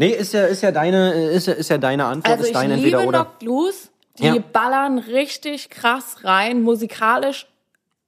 Nee, 0.00 0.10
ist 0.10 0.32
ja, 0.32 0.44
ist 0.44 0.62
ja 0.62 0.70
deine, 0.70 1.12
ist 1.12 1.48
ja, 1.48 1.54
ist 1.54 1.70
ja 1.70 1.76
deine 1.78 2.04
Antwort, 2.04 2.28
Also 2.30 2.42
ist 2.44 2.50
ich 2.50 2.54
dein 2.54 2.70
liebe 2.70 2.82
entweder 2.98 3.08
oder. 3.08 3.24
Knocked 3.24 3.42
Loose. 3.42 3.88
Die 4.20 4.26
Ja. 4.26 4.36
ballern 4.52 4.98
richtig 5.00 5.70
krass 5.70 6.18
rein. 6.22 6.62
Musikalisch 6.62 7.48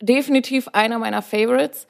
definitiv 0.01 0.69
einer 0.69 0.99
meiner 0.99 1.23
Favorites. 1.23 1.87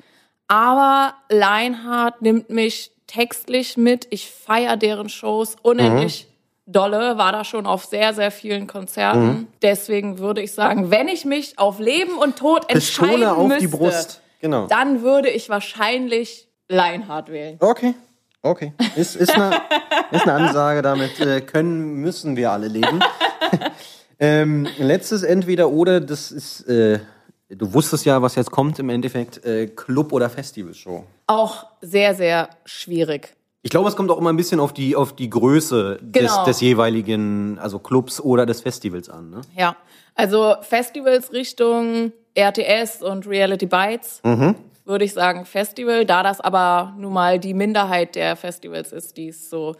Aber 0.49 1.15
Lionheart 1.31 2.23
nimmt 2.23 2.51
mich 2.51 2.91
textlich 3.07 3.77
mit. 3.77 4.07
Ich 4.11 4.31
feiere 4.31 4.77
deren 4.77 5.09
Shows 5.09 5.57
unendlich 5.63 6.27
Mhm. 6.67 6.73
dolle. 6.73 7.19
War 7.19 7.33
da 7.33 7.45
schon 7.45 7.67
auf 7.67 7.85
sehr, 7.85 8.15
sehr 8.15 8.31
vielen 8.31 8.67
Konzerten. 8.67 9.27
Mhm. 9.27 9.47
Deswegen 9.63 10.19
würde 10.19 10.43
ich 10.43 10.53
sagen, 10.53 10.91
wenn 10.91 11.09
ich 11.09 11.25
mich 11.25 11.59
auf 11.59 11.79
Leben 11.79 12.15
und 12.19 12.37
Tod 12.37 12.69
entscheiden 12.69 13.25
auf 13.25 13.49
müsste, 13.49 13.61
die 13.61 13.77
Brust. 13.77 14.21
Genau. 14.41 14.67
dann 14.69 15.03
würde 15.03 15.29
ich 15.29 15.49
wahrscheinlich 15.51 16.49
Lionheart 16.69 17.31
wählen. 17.31 17.57
Okay. 17.61 17.95
Okay. 18.43 18.73
Ist, 18.97 19.17
ist, 19.17 19.35
eine, 19.35 19.51
ist 20.13 20.23
eine 20.23 20.33
Ansage, 20.33 20.81
damit 20.81 21.21
äh, 21.21 21.43
können, 21.43 21.97
müssen 21.97 22.37
wir 22.37 22.51
alle 22.51 22.69
leben. 22.69 23.01
ähm, 24.19 24.67
letztes 24.79 25.23
entweder 25.23 25.69
oder, 25.71 26.01
das 26.01 26.33
ist, 26.33 26.63
äh, 26.63 27.01
du 27.51 27.73
wusstest 27.75 28.05
ja, 28.05 28.23
was 28.23 28.35
jetzt 28.35 28.51
kommt 28.51 28.79
im 28.79 28.89
Endeffekt, 28.89 29.45
äh, 29.45 29.67
Club- 29.67 30.13
oder 30.13 30.31
Festivalshow. 30.31 31.05
Auch 31.27 31.67
sehr, 31.81 32.15
sehr 32.15 32.49
schwierig. 32.65 33.35
Ich 33.63 33.71
glaube, 33.71 33.89
es 33.89 33.97
kommt 33.97 34.11
auch 34.11 34.19
immer 34.19 34.31
ein 34.33 34.37
bisschen 34.37 34.59
auf 34.59 34.73
die, 34.73 34.97
auf 34.97 35.15
die 35.15 35.29
Größe 35.29 35.99
des, 36.01 36.23
Genau. 36.23 36.45
des 36.45 36.61
jeweiligen, 36.61 37.59
also 37.59 37.79
Clubs 37.79 38.21
oder 38.21 38.47
des 38.47 38.63
Festivals 38.63 39.11
an. 39.11 39.31
Ne? 39.31 39.41
Ja, 39.57 39.77
also 40.15 40.55
Festivals 40.63 41.33
Richtung 41.33 42.13
RTS 42.35 43.03
und 43.03 43.27
Reality 43.27 43.67
Bites 43.67 44.23
würde 44.87 45.05
ich 45.05 45.13
sagen 45.13 45.45
Festival, 45.45 46.07
da 46.07 46.23
das 46.23 46.41
aber 46.41 46.95
nun 46.99 47.13
mal 47.13 47.39
die 47.39 47.55
Minderheit 47.55 48.15
der 48.15 48.35
Festivals 48.35 48.93
ist, 48.93 49.17
die 49.19 49.29
es 49.29 49.51
so 49.51 49.77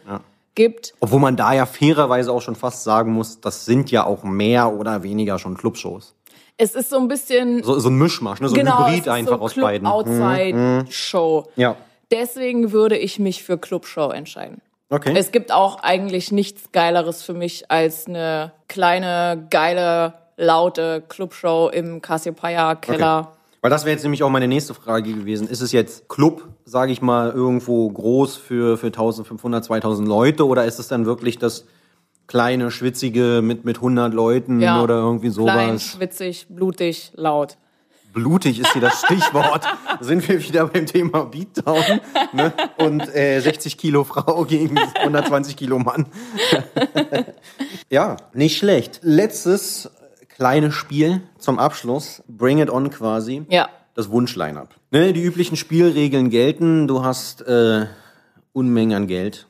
gibt. 0.55 0.93
Obwohl 0.99 1.19
man 1.19 1.35
da 1.35 1.53
ja 1.53 1.65
fairerweise 1.65 2.31
auch 2.31 2.41
schon 2.41 2.55
fast 2.55 2.83
sagen 2.83 3.11
muss, 3.13 3.41
das 3.41 3.65
sind 3.65 3.89
ja 3.91 4.05
auch 4.05 4.23
mehr 4.23 4.71
oder 4.73 5.01
weniger 5.03 5.39
schon 5.39 5.55
Clubshows. 5.57 6.13
Es 6.57 6.75
ist 6.75 6.89
so 6.89 6.97
ein 6.97 7.07
bisschen 7.07 7.63
So, 7.63 7.79
so 7.79 7.89
ein 7.89 7.97
Mischmasch, 7.97 8.39
ne? 8.39 8.49
so 8.49 8.55
genau, 8.55 8.83
ein 8.83 8.83
es 8.83 8.87
Hybrid 8.89 8.99
ist 9.01 9.07
einfach 9.07 9.37
so 9.37 9.43
aus 9.43 9.53
Club 9.53 9.65
beiden. 9.65 9.87
Mhm. 9.87 9.93
Outside 9.93 10.85
Show. 10.91 11.47
Ja. 11.55 11.75
Deswegen 12.11 12.71
würde 12.71 12.97
ich 12.97 13.19
mich 13.19 13.43
für 13.43 13.57
Clubshow 13.57 14.09
entscheiden. 14.09 14.61
Okay. 14.89 15.13
Es 15.15 15.31
gibt 15.31 15.53
auch 15.53 15.81
eigentlich 15.83 16.33
nichts 16.33 16.73
Geileres 16.73 17.23
für 17.23 17.33
mich 17.33 17.71
als 17.71 18.07
eine 18.07 18.51
kleine, 18.67 19.47
geile, 19.49 20.13
laute 20.35 21.01
Clubshow 21.07 21.69
im 21.69 22.01
Cassiopeia 22.01 22.75
Keller. 22.75 23.31
Weil 23.61 23.69
das 23.69 23.85
wäre 23.85 23.93
jetzt 23.93 24.03
nämlich 24.03 24.23
auch 24.23 24.29
meine 24.29 24.49
nächste 24.49 24.73
Frage 24.73 25.13
gewesen. 25.13 25.47
Ist 25.47 25.61
es 25.61 25.71
jetzt 25.71 26.09
Club, 26.09 26.43
sage 26.65 26.91
ich 26.91 27.01
mal, 27.01 27.31
irgendwo 27.31 27.89
groß 27.89 28.35
für, 28.35 28.77
für 28.77 28.87
1500, 28.87 29.63
2000 29.63 30.07
Leute 30.07 30.45
oder 30.45 30.65
ist 30.65 30.79
es 30.79 30.89
dann 30.89 31.05
wirklich 31.05 31.37
das 31.37 31.65
kleine, 32.31 32.71
schwitzige 32.71 33.41
mit, 33.43 33.65
mit 33.65 33.75
100 33.75 34.13
Leuten 34.13 34.61
Ja. 34.61 34.81
oder 34.81 34.95
irgendwie 34.95 35.29
sowas? 35.29 35.53
Klein, 35.53 35.79
schwitzig, 35.81 36.47
blutig, 36.49 37.11
laut. 37.15 37.57
Blutig 38.13 38.57
ist 38.59 38.71
hier 38.71 38.81
das 38.81 39.01
Stichwort. 39.01 39.65
Sind 39.99 40.25
wir 40.29 40.41
wieder 40.41 40.65
beim 40.67 40.85
Thema 40.85 41.25
Beatdown 41.25 41.99
ne? 42.31 42.53
und 42.77 43.01
äh, 43.13 43.41
60 43.41 43.77
Kilo 43.77 44.05
Frau 44.05 44.45
gegen 44.45 44.77
120 44.77 45.57
Kilo 45.57 45.77
Mann. 45.79 46.05
ja, 47.89 48.15
nicht 48.33 48.57
schlecht. 48.57 49.01
Letztes 49.03 49.91
kleines 50.29 50.73
Spiel 50.73 51.21
zum 51.37 51.59
Abschluss. 51.59 52.23
Bring 52.29 52.59
it 52.59 52.69
on 52.69 52.89
quasi. 52.91 53.43
Ja. 53.49 53.67
Das 53.93 54.09
Wunsch-Line-Up. 54.09 54.69
Ne, 54.91 55.11
die 55.11 55.21
üblichen 55.21 55.57
Spielregeln 55.57 56.29
gelten. 56.29 56.87
Du 56.87 57.03
hast 57.03 57.41
äh, 57.41 57.87
Unmengen 58.53 58.95
an 58.95 59.07
Geld. 59.07 59.47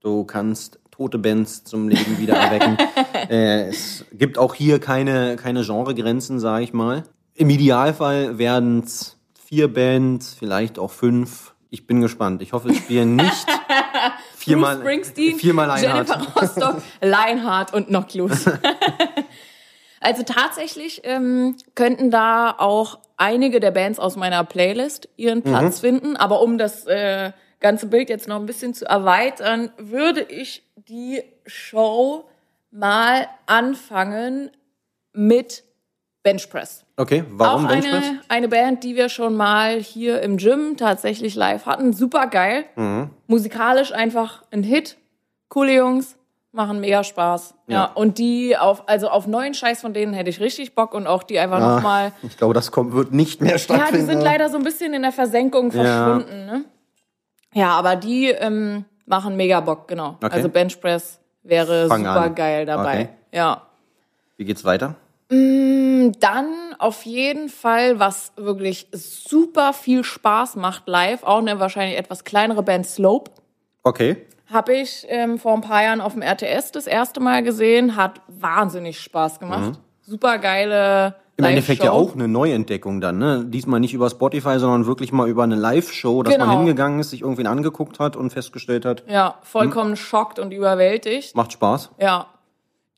Du 0.00 0.24
kannst 0.24 0.77
tote 0.98 1.18
Bands 1.18 1.62
zum 1.62 1.88
Leben 1.88 2.18
wieder 2.18 2.34
erwecken. 2.34 2.76
äh, 3.30 3.68
es 3.68 4.04
gibt 4.12 4.36
auch 4.36 4.54
hier 4.54 4.80
keine, 4.80 5.36
keine 5.36 5.62
Genregrenzen, 5.64 6.40
sage 6.40 6.64
ich 6.64 6.72
mal. 6.72 7.04
Im 7.34 7.50
Idealfall 7.50 8.38
werden 8.38 8.82
es 8.84 9.16
vier 9.46 9.72
Bands, 9.72 10.34
vielleicht 10.36 10.76
auch 10.78 10.90
fünf. 10.90 11.54
Ich 11.70 11.86
bin 11.86 12.00
gespannt. 12.00 12.42
Ich 12.42 12.52
hoffe, 12.52 12.70
es 12.70 12.78
spielen 12.78 13.14
nicht 13.14 13.46
viermal, 14.36 14.74
Bruce 14.74 14.84
Springsteen, 14.84 15.38
viermal 15.38 15.70
Einhard. 15.70 16.08
Jennifer 16.08 16.40
Rostock, 16.40 16.82
Leinhardt 17.00 17.72
und 17.72 17.86
Knock 17.88 18.14
Loose. 18.14 18.58
also 20.00 20.24
tatsächlich 20.24 21.02
ähm, 21.04 21.56
könnten 21.76 22.10
da 22.10 22.56
auch 22.58 22.98
einige 23.16 23.60
der 23.60 23.70
Bands 23.70 24.00
aus 24.00 24.16
meiner 24.16 24.42
Playlist 24.42 25.08
ihren 25.16 25.42
Platz 25.42 25.78
finden. 25.78 26.16
Aber 26.16 26.42
um 26.42 26.58
das 26.58 26.86
äh, 26.86 27.30
ganze 27.60 27.86
Bild 27.86 28.08
jetzt 28.08 28.26
noch 28.26 28.36
ein 28.36 28.46
bisschen 28.46 28.74
zu 28.74 28.86
erweitern, 28.86 29.70
würde 29.78 30.22
ich 30.22 30.67
die 30.88 31.22
Show 31.46 32.24
mal 32.70 33.26
anfangen 33.46 34.50
mit 35.12 35.64
Benchpress. 36.22 36.84
Okay, 36.96 37.24
warum 37.30 37.64
auch 37.64 37.68
Benchpress? 37.68 38.04
eine, 38.04 38.20
eine 38.28 38.48
Band, 38.48 38.84
die 38.84 38.96
wir 38.96 39.08
schon 39.08 39.34
mal 39.36 39.78
hier 39.80 40.20
im 40.22 40.36
Gym 40.36 40.76
tatsächlich 40.76 41.34
live 41.34 41.66
hatten. 41.66 41.92
Super 41.92 42.26
geil. 42.26 42.64
Mhm. 42.76 43.10
Musikalisch 43.26 43.92
einfach 43.92 44.44
ein 44.50 44.62
Hit. 44.62 44.96
Coole 45.48 45.74
Jungs, 45.74 46.16
machen 46.52 46.80
mega 46.80 47.04
Spaß. 47.04 47.54
Ja. 47.68 47.74
Ja. 47.74 47.84
Und 47.94 48.18
die 48.18 48.56
auf, 48.56 48.86
also 48.88 49.08
auf 49.08 49.26
neuen 49.26 49.54
Scheiß 49.54 49.80
von 49.80 49.94
denen 49.94 50.12
hätte 50.12 50.28
ich 50.28 50.40
richtig 50.40 50.74
Bock 50.74 50.92
und 50.92 51.06
auch 51.06 51.22
die 51.22 51.38
einfach 51.38 51.60
Ah, 51.60 51.76
nochmal. 51.76 52.12
Ich 52.22 52.36
glaube, 52.36 52.52
das 52.52 52.70
kommt, 52.72 52.92
wird 52.92 53.12
nicht 53.12 53.40
mehr 53.40 53.52
Ja, 53.52 53.58
stattfinden. 53.58 53.94
die 54.06 54.12
sind 54.12 54.20
leider 54.20 54.50
so 54.50 54.58
ein 54.58 54.64
bisschen 54.64 54.92
in 54.92 55.02
der 55.02 55.12
Versenkung 55.12 55.70
verschwunden, 55.72 56.44
ne? 56.46 56.64
Ja, 57.54 57.70
aber 57.70 57.96
die 57.96 58.26
ähm, 58.28 58.84
machen 59.08 59.36
mega 59.36 59.60
Bock, 59.60 59.88
genau. 59.88 60.16
Okay. 60.22 60.28
Also 60.30 60.48
Benchpress 60.48 61.20
wäre 61.42 61.88
Fang 61.88 62.00
super 62.04 62.20
an. 62.22 62.34
geil 62.34 62.66
dabei. 62.66 62.94
Okay. 63.02 63.08
Ja. 63.32 63.62
Wie 64.36 64.44
geht's 64.44 64.64
weiter? 64.64 64.94
Dann 65.30 66.74
auf 66.78 67.04
jeden 67.04 67.48
Fall, 67.48 67.98
was 67.98 68.32
wirklich 68.36 68.86
super 68.92 69.72
viel 69.72 70.04
Spaß 70.04 70.56
macht 70.56 70.88
live, 70.88 71.22
auch 71.24 71.38
eine 71.38 71.60
wahrscheinlich 71.60 71.98
etwas 71.98 72.24
kleinere 72.24 72.62
Band 72.62 72.86
Slope. 72.86 73.30
Okay. 73.82 74.24
Habe 74.50 74.74
ich 74.74 75.04
ähm, 75.08 75.38
vor 75.38 75.52
ein 75.54 75.60
paar 75.60 75.82
Jahren 75.82 76.00
auf 76.00 76.14
dem 76.14 76.22
RTS 76.22 76.72
das 76.72 76.86
erste 76.86 77.20
Mal 77.20 77.42
gesehen, 77.42 77.96
hat 77.96 78.22
wahnsinnig 78.28 79.00
Spaß 79.00 79.38
gemacht. 79.40 79.78
Super 80.00 80.38
geile 80.38 81.10
Mhm. 81.10 81.27
Im 81.38 81.44
Endeffekt 81.44 81.84
ja 81.84 81.92
auch 81.92 82.14
eine 82.14 82.26
Neuentdeckung 82.26 83.00
dann, 83.00 83.18
ne? 83.18 83.44
Diesmal 83.46 83.78
nicht 83.78 83.94
über 83.94 84.10
Spotify, 84.10 84.58
sondern 84.58 84.86
wirklich 84.86 85.12
mal 85.12 85.28
über 85.28 85.44
eine 85.44 85.54
Live-Show, 85.54 86.24
dass 86.24 86.36
man 86.36 86.48
Genau. 86.48 86.58
hingegangen 86.58 86.98
ist, 86.98 87.10
sich 87.10 87.22
irgendwen 87.22 87.46
angeguckt 87.46 88.00
hat 88.00 88.16
und 88.16 88.30
festgestellt 88.32 88.84
hat, 88.84 89.04
Ja, 89.08 89.28
Hm? 89.28 89.34
vollkommen 89.42 89.96
schockt 89.96 90.40
und 90.40 90.50
überwältigt. 90.52 91.36
macht 91.36 91.52
Spaß. 91.52 91.90
Ja. 92.00 92.26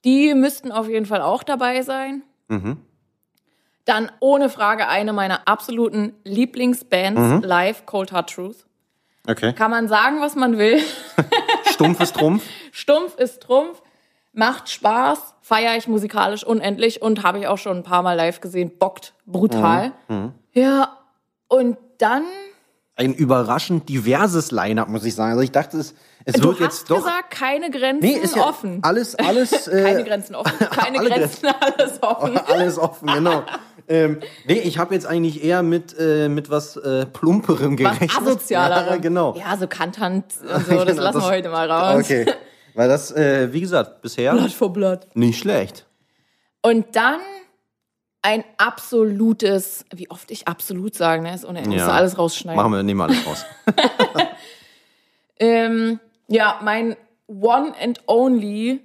Die 0.06 0.32
müssten 0.32 0.72
auf 0.72 0.88
jeden 0.88 1.04
Fall 1.04 1.20
auch 1.20 1.42
dabei 1.42 1.82
sein. 1.82 2.22
Mhm. 2.48 2.78
Dann 3.84 4.10
ohne 4.20 4.48
Frage 4.48 4.88
eine 4.88 5.12
meiner 5.12 5.46
absoluten 5.46 6.14
Lieblingsbands 6.24 7.20
Mhm. 7.20 7.40
live, 7.42 7.84
Cold 7.84 8.10
Hard 8.12 8.30
Truth. 8.32 8.64
Okay. 9.28 9.52
Kann 9.52 9.70
man 9.70 9.86
sagen, 9.86 10.22
was 10.22 10.34
man 10.34 10.56
will. 10.56 10.78
Stumpf 11.70 12.00
ist 12.00 12.16
Trumpf. 12.16 12.42
Stumpf 12.72 13.16
ist 13.18 13.42
Trumpf, 13.42 13.82
macht 14.32 14.68
Spaß, 14.70 15.18
feiere 15.40 15.76
ich 15.76 15.88
musikalisch 15.88 16.44
unendlich 16.44 17.02
und 17.02 17.22
habe 17.22 17.38
ich 17.40 17.46
auch 17.46 17.58
schon 17.58 17.78
ein 17.78 17.82
paar 17.82 18.02
Mal 18.02 18.14
live 18.14 18.40
gesehen, 18.40 18.70
bockt 18.78 19.14
brutal. 19.26 19.92
Mhm. 20.08 20.32
Ja, 20.52 20.96
und 21.48 21.76
dann, 21.98 22.22
Ein 22.96 23.14
überraschend 23.14 23.88
diverses 23.88 24.50
Line-Up, 24.52 24.88
muss 24.88 25.04
ich 25.04 25.14
sagen. 25.14 25.30
Also 25.32 25.42
ich 25.42 25.50
dachte, 25.52 25.78
es, 25.78 25.94
es 26.24 26.34
du 26.34 26.48
wird 26.48 26.54
hast 26.60 26.62
jetzt 26.80 26.90
doch. 26.90 26.96
gesagt, 26.98 27.30
keine 27.30 27.70
Grenzen 27.70 28.04
nee, 28.06 28.12
ist 28.18 28.36
ja 28.36 28.46
offen. 28.46 28.78
alles, 28.82 29.14
alles, 29.16 29.66
äh, 29.68 29.82
Keine 29.82 30.04
Grenzen 30.04 30.34
offen, 30.34 30.58
keine 30.70 30.98
Grenzen, 30.98 31.48
alles 31.60 32.02
offen. 32.02 32.38
alles 32.46 32.78
offen, 32.78 33.08
genau. 33.08 33.42
ähm, 33.88 34.20
nee, 34.46 34.58
ich 34.60 34.78
habe 34.78 34.94
jetzt 34.94 35.06
eigentlich 35.06 35.42
eher 35.42 35.62
mit, 35.62 35.96
äh, 35.98 36.28
mit 36.28 36.50
was 36.50 36.76
äh, 36.76 37.06
Plumperem 37.06 37.72
Was 37.72 37.98
gerechnet. 37.98 38.16
asozialer. 38.20 38.86
Ja, 38.90 38.96
genau. 38.96 39.34
Ja, 39.36 39.56
so 39.56 39.66
Kantant 39.66 40.26
und 40.42 40.48
so, 40.48 40.54
das 40.54 40.66
Genau, 40.68 40.84
lassen 40.84 40.96
das- 41.02 41.14
wir 41.16 41.30
heute 41.30 41.48
mal 41.48 41.70
raus. 41.70 42.04
Okay. 42.04 42.26
Weil 42.80 42.88
das, 42.88 43.12
äh, 43.12 43.52
wie 43.52 43.60
gesagt, 43.60 44.00
bisher 44.00 44.32
Blatt 44.32 44.52
vor 44.52 44.72
Blatt. 44.72 45.06
nicht 45.14 45.38
schlecht. 45.38 45.86
Und 46.62 46.96
dann 46.96 47.20
ein 48.22 48.42
absolutes, 48.56 49.84
wie 49.94 50.10
oft 50.10 50.30
ich 50.30 50.48
absolut 50.48 50.94
sagen, 50.94 51.24
ne? 51.24 51.34
Ist 51.34 51.44
unendlich, 51.44 51.76
Ja. 51.76 51.82
musst 51.84 51.88
du 51.90 51.92
alles 51.94 52.16
rausschneiden. 52.18 52.56
Machen 52.56 52.72
wir, 52.72 52.82
nehmen 52.82 53.00
wir 53.00 53.04
alles 53.04 53.26
raus. 53.26 53.44
Ähm, 55.38 56.00
ja, 56.28 56.58
mein 56.62 56.96
One 57.26 57.74
and 57.78 58.00
Only 58.06 58.80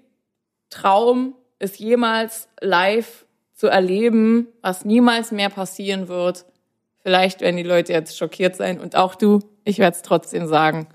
Traum 0.70 1.36
ist 1.60 1.80
jemals 1.80 2.50
live 2.60 3.26
zu 3.54 3.68
erleben, 3.68 4.48
was 4.62 4.84
niemals 4.84 5.32
mehr 5.32 5.50
passieren 5.50 6.10
wird. 6.10 6.46
Vielleicht 7.02 7.40
werden 7.40 7.56
die 7.56 7.64
Leute 7.64 7.94
jetzt 7.94 8.18
schockiert 8.18 8.58
sein 8.58 8.82
und 8.82 8.98
auch 8.98 9.16
du. 9.16 9.40
Ich 9.64 9.80
werde 9.80 9.96
es 9.96 10.02
trotzdem 10.02 10.48
sagen. 10.48 10.88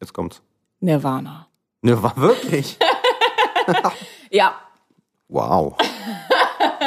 Jetzt 0.00 0.12
kommt's. 0.12 0.42
Nirvana. 0.78 1.49
Ne, 1.82 2.02
war 2.02 2.16
wirklich. 2.16 2.78
Ja, 4.30 4.54
Wow. 5.28 5.76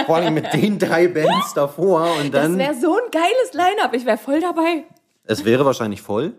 Vor 0.05 0.15
allem 0.17 0.33
mit 0.33 0.51
den 0.53 0.77
drei 0.79 1.07
Bands 1.07 1.53
davor 1.53 2.07
und 2.19 2.33
das 2.33 2.43
dann. 2.43 2.57
wäre 2.57 2.73
so 2.73 2.93
ein 2.97 3.09
geiles 3.11 3.53
Line-Up. 3.53 3.93
Ich 3.93 4.05
wäre 4.05 4.17
voll 4.17 4.41
dabei. 4.41 4.83
Es 5.23 5.45
wäre 5.45 5.65
wahrscheinlich 5.65 6.01
voll, 6.01 6.33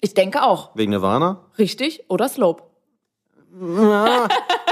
Ich 0.00 0.14
denke 0.14 0.42
auch. 0.42 0.70
wegen 0.74 0.90
Nirvana. 0.90 1.42
Richtig 1.58 2.04
oder 2.08 2.28
Slope. 2.28 2.64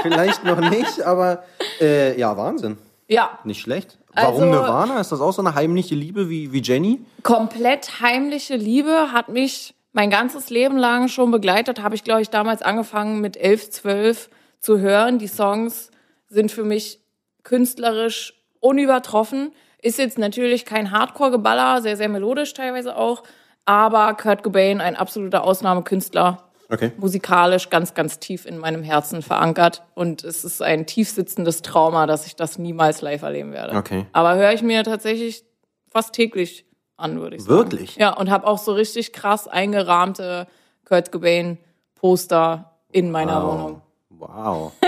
Vielleicht 0.01 0.43
noch 0.43 0.59
nicht, 0.69 1.01
aber 1.03 1.43
äh, 1.79 2.17
ja, 2.19 2.35
Wahnsinn. 2.35 2.77
Ja, 3.07 3.39
Nicht 3.43 3.61
schlecht. 3.61 3.97
Warum 4.13 4.33
Also- 4.43 4.45
Nirvana? 4.45 4.99
Ist 4.99 5.11
das 5.11 5.21
auch 5.21 5.31
so 5.33 5.41
eine 5.41 5.55
heimliche 5.55 5.95
Liebe 5.95 6.29
wie, 6.29 6.51
wie 6.51 6.61
Jenny? 6.61 7.05
komplett 7.23 8.01
heimliche 8.01 8.55
Liebe 8.55 9.11
hat 9.13 9.29
mich 9.29 9.74
mein 9.95 10.09
ganzes 10.09 10.49
Leben 10.49 10.77
lang 10.77 11.07
schon 11.07 11.31
begleitet. 11.31 11.81
Habe 11.81 11.95
ich, 11.95 12.03
glaube 12.03 12.21
ich, 12.21 12.29
damals 12.29 12.61
angefangen 12.61 13.21
mit 13.21 13.37
11, 13.37 13.69
12 13.69 14.29
zu 14.59 14.79
hören. 14.79 15.19
Die 15.19 15.27
Songs 15.27 15.89
sind 16.27 16.51
für 16.51 16.65
mich 16.65 16.99
künstlerisch 17.43 18.33
unübertroffen. 18.59 19.53
Ist 19.81 19.97
jetzt 19.97 20.17
natürlich 20.17 20.65
kein 20.65 20.91
Hardcore-Geballer, 20.91 21.81
sehr, 21.81 21.95
sehr 21.95 22.09
melodisch 22.09 22.53
teilweise 22.53 22.97
auch. 22.97 23.23
Aber 23.63 24.13
Kurt 24.15 24.43
Cobain, 24.43 24.81
ein 24.81 24.97
absoluter 24.97 25.43
Ausnahmekünstler, 25.43 26.41
Okay. 26.67 26.91
musikalisch 26.97 27.69
ganz, 27.69 27.93
ganz 27.93 28.17
tief 28.17 28.47
in 28.47 28.57
meinem 28.57 28.81
Herzen 28.81 29.21
verankert. 29.21 29.83
Und 29.93 30.23
es 30.23 30.43
ist 30.43 30.63
ein 30.63 30.87
tiefsitzendes 30.87 31.61
Trauma, 31.61 32.07
dass 32.07 32.25
ich 32.25 32.35
das 32.35 32.57
niemals 32.57 33.01
live 33.01 33.21
erleben 33.21 33.51
werde. 33.53 33.77
Okay. 33.77 34.07
Aber 34.13 34.35
höre 34.35 34.51
ich 34.51 34.63
mir 34.63 34.83
tatsächlich 34.83 35.45
fast 35.87 36.13
täglich 36.13 36.65
an, 36.97 37.19
würde 37.19 37.35
ich 37.35 37.43
sagen. 37.43 37.57
Wirklich? 37.57 37.95
Ja, 37.95 38.13
und 38.13 38.29
habe 38.29 38.47
auch 38.47 38.57
so 38.57 38.73
richtig 38.73 39.13
krass 39.13 39.47
eingerahmte 39.47 40.47
Kurt 40.85 41.11
Cobain 41.11 41.57
Poster 41.95 42.71
in 42.91 43.11
meiner 43.11 43.43
Wohnung. 43.43 43.81
Wow. 44.09 44.71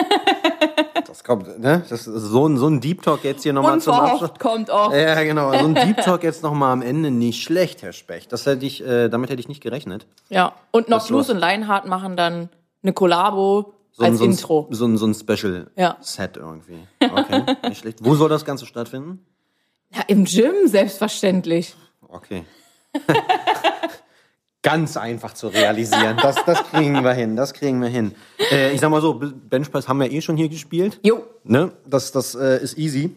Das 1.06 1.24
kommt, 1.24 1.60
ne? 1.60 1.84
Das 1.90 2.06
ist 2.06 2.06
so 2.06 2.48
ein, 2.48 2.58
so 2.58 2.68
ein 2.68 2.82
Deep 2.82 3.02
Talk 3.02 3.24
jetzt 3.24 3.44
hier 3.44 3.54
nochmal 3.54 3.80
zum 3.80 3.94
Abschluss. 3.94 4.32
Kommt 4.40 4.70
auch. 4.70 4.94
Ja, 4.94 5.24
genau. 5.24 5.52
So 5.58 5.66
ein 5.66 5.74
Deep 5.86 5.98
Talk 5.98 6.22
jetzt 6.24 6.44
nochmal 6.44 6.74
am 6.74 6.82
Ende 6.82 7.12
nicht 7.12 7.42
schlecht, 7.42 7.82
Herr 7.82 7.94
Specht. 7.94 8.34
Das 8.34 8.46
hätte 8.46 8.66
ich, 8.66 8.86
äh, 8.86 9.08
damit 9.08 9.30
hätte 9.30 9.40
ich 9.40 9.48
nicht 9.48 9.62
gerechnet. 9.64 10.06
Ja. 10.30 10.54
Und 10.72 10.90
noch 10.90 11.08
Blues 11.08 11.30
und 11.30 11.38
Lionheart 11.38 11.88
machen 11.88 12.18
dann 12.18 12.50
eine 12.84 12.94
Kollabo 12.94 13.74
So 13.94 14.04
ein, 14.04 14.12
als 14.12 14.20
so 14.20 14.26
ein, 14.26 14.32
Intro. 14.32 14.68
So 14.70 14.86
ein, 14.86 14.98
so 14.98 15.08
ein 15.08 15.14
Special 15.14 15.72
Ja. 15.76 15.98
Set 16.02 16.38
irgendwie. 16.38 16.80
Okay, 17.02 17.44
nicht 17.70 17.80
schlecht. 17.80 18.00
Wo 18.04 18.16
soll 18.16 18.30
das 18.30 18.44
Ganze 18.44 18.66
stattfinden? 18.66 19.26
Ja, 19.96 20.02
im 20.08 20.26
Gym 20.26 20.68
selbstverständlich. 20.68 21.76
Okay. 22.10 22.44
Ganz 24.64 24.98
einfach 24.98 25.34
zu 25.34 25.48
realisieren. 25.48 26.18
Das, 26.22 26.36
das 26.46 26.64
kriegen 26.64 27.04
wir 27.04 27.14
hin. 27.14 27.36
Das 27.36 27.54
kriegen 27.54 27.82
wir 27.82 27.90
hin. 27.90 28.16
Äh, 28.52 28.74
ich 28.74 28.82
sag 28.82 28.90
mal 28.90 29.02
so, 29.02 29.14
Benchpress 29.14 29.88
haben 29.88 30.00
wir 30.00 30.12
eh 30.12 30.22
schon 30.22 30.36
hier 30.36 30.50
gespielt. 30.50 31.00
Jo. 31.04 31.24
Ne? 31.44 31.72
Das, 31.86 32.12
das 32.12 32.36
äh, 32.36 32.62
ist 32.62 32.78
easy. 32.78 33.16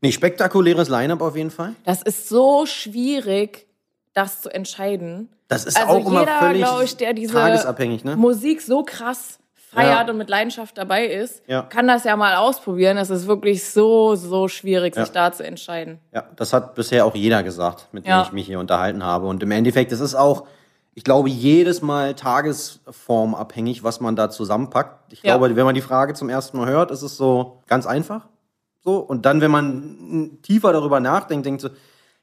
Nee, 0.00 0.12
spektakuläres 0.12 0.88
Line-Up 0.88 1.22
auf 1.22 1.36
jeden 1.36 1.50
Fall. 1.50 1.74
Das 1.84 2.02
ist 2.02 2.28
so 2.28 2.66
schwierig, 2.66 3.66
das 4.14 4.42
zu 4.42 4.50
entscheiden. 4.50 5.28
Das 5.48 5.64
ist 5.64 5.76
also 5.76 5.92
auch 5.92 6.06
immer 6.06 6.20
jeder, 6.20 6.38
völlig 6.38 6.62
glaube 6.62 6.84
ich, 6.84 6.96
der 6.96 7.12
diese 7.12 7.34
tagesabhängig, 7.34 8.04
ne? 8.04 8.16
Musik 8.16 8.62
so 8.62 8.82
krass 8.82 9.38
feiert 9.72 10.06
Ja. 10.06 10.10
und 10.12 10.18
mit 10.18 10.28
Leidenschaft 10.28 10.76
dabei 10.78 11.06
ist, 11.06 11.42
Ja. 11.46 11.62
kann 11.62 11.86
das 11.88 12.04
ja 12.04 12.16
mal 12.16 12.36
ausprobieren. 12.36 12.96
Es 12.98 13.10
ist 13.10 13.26
wirklich 13.26 13.64
so, 13.68 14.14
so 14.14 14.48
schwierig, 14.48 14.94
sich 14.94 15.06
Ja. 15.08 15.12
da 15.12 15.32
zu 15.32 15.44
entscheiden. 15.44 15.98
Ja, 16.12 16.24
das 16.36 16.52
hat 16.52 16.74
bisher 16.74 17.04
auch 17.06 17.14
jeder 17.14 17.42
gesagt, 17.42 17.88
mit 17.92 18.06
dem 18.06 18.20
ich 18.22 18.32
mich 18.32 18.46
hier 18.46 18.58
unterhalten 18.60 19.02
habe. 19.04 19.26
Und 19.26 19.42
im 19.42 19.50
Endeffekt, 19.50 19.92
es 19.92 20.00
ist 20.00 20.14
auch, 20.14 20.44
ich 20.94 21.04
glaube, 21.04 21.28
jedes 21.30 21.80
Mal 21.80 22.14
tagesformabhängig, 22.14 23.82
was 23.84 24.00
man 24.00 24.16
da 24.16 24.30
zusammenpackt. 24.30 25.12
Ich 25.12 25.22
glaube, 25.22 25.54
wenn 25.56 25.64
man 25.64 25.74
die 25.74 25.80
Frage 25.80 26.14
zum 26.14 26.28
ersten 26.28 26.58
Mal 26.58 26.68
hört, 26.68 26.90
ist 26.90 27.02
es 27.02 27.16
so 27.16 27.62
ganz 27.66 27.86
einfach. 27.86 28.28
So. 28.84 28.96
Und 28.98 29.26
dann, 29.26 29.40
wenn 29.40 29.50
man 29.50 30.38
tiefer 30.42 30.72
darüber 30.72 31.00
nachdenkt, 31.00 31.46
denkt 31.46 31.60
so, 31.62 31.68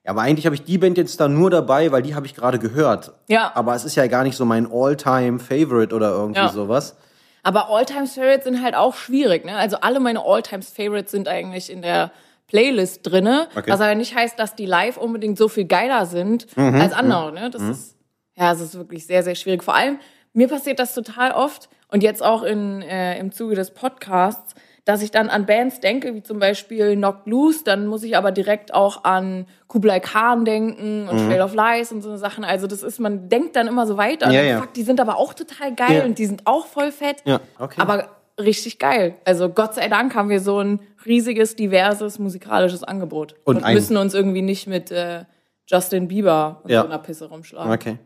ja, 0.06 0.12
aber 0.12 0.22
eigentlich 0.22 0.46
habe 0.46 0.56
ich 0.56 0.64
die 0.64 0.78
Band 0.78 0.98
jetzt 0.98 1.20
da 1.20 1.28
nur 1.28 1.50
dabei, 1.50 1.92
weil 1.92 2.02
die 2.02 2.16
habe 2.16 2.26
ich 2.26 2.36
gerade 2.36 2.60
gehört. 2.60 3.12
Ja. 3.28 3.52
Aber 3.56 3.76
es 3.76 3.86
ist 3.86 3.96
ja 3.96 4.08
gar 4.08 4.24
nicht 4.24 4.38
so 4.38 4.46
mein 4.46 4.68
All-Time-Favorite 4.72 5.94
oder 5.96 6.12
irgendwie 6.12 6.48
sowas. 6.50 6.96
Aber 7.44 7.70
All-Time-Favorites 7.70 8.44
sind 8.46 8.62
halt 8.64 8.76
auch 8.76 8.96
schwierig. 8.96 9.46
Ne? 9.46 9.56
Also 9.56 9.78
alle 9.82 10.00
meine 10.00 10.24
All-Time-Favorites 10.26 11.12
sind 11.12 11.28
eigentlich 11.28 11.72
in 11.72 11.82
der 11.82 12.12
Playlist 12.48 13.02
drinne, 13.04 13.48
Okay. 13.56 13.72
was 13.72 13.80
aber 13.82 13.94
nicht 13.96 14.16
heißt, 14.16 14.38
dass 14.40 14.56
die 14.56 14.66
live 14.66 14.98
unbedingt 14.98 15.38
so 15.38 15.48
viel 15.48 15.66
geiler 15.66 16.06
sind 16.06 16.48
Mhm. 16.58 16.82
als 16.82 16.94
andere. 16.94 17.32
Ne? 17.32 17.50
Das 17.52 17.62
ist 17.62 17.96
ja, 18.36 18.52
es 18.54 18.62
ist 18.62 18.76
wirklich 18.76 19.06
sehr, 19.06 19.22
sehr 19.24 19.36
schwierig. 19.36 19.64
Vor 19.64 19.76
allem 19.76 20.00
mir 20.34 20.48
passiert 20.48 20.80
das 20.80 20.94
total 20.94 21.32
oft 21.32 21.70
und 21.90 22.04
jetzt 22.04 22.24
auch 22.24 22.44
in, 22.44 22.82
äh, 22.82 23.18
im 23.20 23.32
Zuge 23.32 23.56
des 23.56 23.72
Podcasts, 23.72 24.54
dass 24.90 25.04
ich 25.04 25.12
dann 25.12 25.30
an 25.30 25.46
Bands 25.46 25.80
denke, 25.82 26.16
wie 26.16 26.24
zum 26.24 26.40
Beispiel 26.40 26.96
Knocked 26.96 27.28
Loose, 27.28 27.64
dann 27.64 27.86
muss 27.86 28.02
ich 28.04 28.18
aber 28.18 28.32
direkt 28.32 28.74
auch 28.74 29.04
an 29.04 29.46
Kublai 29.68 30.00
Khan 30.00 30.46
denken 30.46 31.04
Mhm. 31.04 31.10
und 31.10 31.18
Trail 31.28 31.42
of 31.42 31.54
Lies 31.54 31.92
und 31.92 32.02
so 32.02 32.18
Sachen. 32.18 32.44
Also 32.44 32.66
das 32.66 32.82
ist, 32.82 33.00
man 33.00 33.30
denkt 33.30 33.56
dann 33.56 33.68
immer 33.68 33.86
so 33.86 33.98
weiter. 33.98 34.26
und 34.28 34.34
Ja, 34.34 34.42
ja. 34.42 34.60
Fuck, 34.62 34.74
die 34.74 34.82
sind 34.84 35.00
aber 35.00 35.18
auch 35.18 35.34
total 35.36 35.76
geil 35.76 35.98
Ja. 36.00 36.06
und 36.06 36.18
die 36.18 36.26
sind 36.26 36.42
auch 36.46 36.66
voll 36.66 36.92
fett. 36.92 37.18
Ja, 37.26 37.40
okay. 37.60 37.80
Aber 37.80 38.08
richtig 38.40 38.80
geil. 38.80 39.16
Also 39.26 39.50
Gott 39.50 39.76
sei 39.76 39.88
Dank 39.90 40.16
haben 40.16 40.30
wir 40.30 40.40
so 40.40 40.60
ein 40.60 40.80
riesiges, 41.06 41.56
diverses 41.56 42.18
musikalisches 42.18 42.84
Angebot. 42.84 43.36
Und 43.44 43.64
Und, 43.64 43.74
müssen 43.74 43.96
uns 43.96 44.14
irgendwie 44.16 44.42
nicht 44.42 44.66
mit 44.68 44.90
äh, 44.92 45.26
Justin 45.68 46.08
Bieber 46.08 46.62
und 46.64 46.72
Ja. 46.72 46.82
so 46.82 46.88
einer 46.88 46.98
Pisse 46.98 47.26
rumschlagen. 47.30 47.72
Okay. 47.72 47.98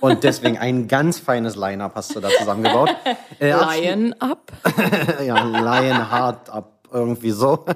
Und 0.00 0.24
deswegen 0.24 0.58
ein 0.58 0.88
ganz 0.88 1.18
feines 1.18 1.56
Line-Up 1.56 1.94
hast 1.94 2.14
du 2.14 2.20
da 2.20 2.28
zusammengebaut. 2.30 2.90
Äh, 3.38 3.52
abschli- 3.52 3.80
Lion 3.82 4.14
up. 4.18 4.50
ja, 5.26 5.42
Lionheart 5.44 6.48
ab, 6.48 6.88
irgendwie 6.90 7.30
so. 7.32 7.66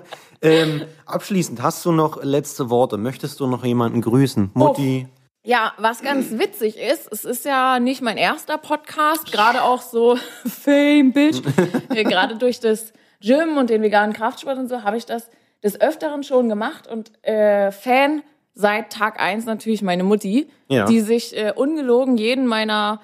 Ähm, 0.41 0.85
abschließend, 1.05 1.63
hast 1.63 1.85
du 1.85 1.93
noch 1.93 2.23
letzte 2.23 2.71
Worte? 2.71 2.97
Möchtest 2.97 3.41
du 3.41 3.47
noch 3.47 3.63
jemanden 3.63 4.01
grüßen? 4.01 4.51
Mutti? 4.55 5.07
Ja, 5.45 5.73
was 5.77 6.01
ganz 6.03 6.31
witzig 6.39 6.79
ist, 6.79 7.13
es 7.13 7.27
ist 7.27 7.45
ja 7.45 7.79
nicht 7.79 8.01
mein 8.01 8.17
erster 8.17 8.57
Podcast, 8.57 9.31
gerade 9.33 9.63
auch 9.63 9.83
so 9.83 10.17
Fame, 10.47 11.13
Bitch. 11.13 11.43
Äh, 11.91 12.05
gerade 12.05 12.37
durch 12.37 12.61
das 12.61 12.93
Gym 13.21 13.59
und 13.59 13.69
den 13.69 13.83
veganen 13.83 14.15
Kraftsport 14.15 14.57
und 14.57 14.69
so 14.69 14.83
habe 14.83 14.97
ich 14.97 15.05
das 15.05 15.29
des 15.63 15.79
Öfteren 15.79 16.23
schon 16.23 16.49
gemacht 16.49 16.87
und 16.87 17.13
äh, 17.23 17.71
Fan 17.71 18.23
seit 18.61 18.93
Tag 18.93 19.21
eins 19.21 19.45
natürlich 19.47 19.83
meine 19.83 20.05
Mutti, 20.05 20.49
Ja. 20.69 20.85
die 20.87 21.01
sich 21.01 21.37
äh, 21.37 21.53
ungelogen 21.55 22.17
jeden 22.17 22.47
meiner 22.47 23.01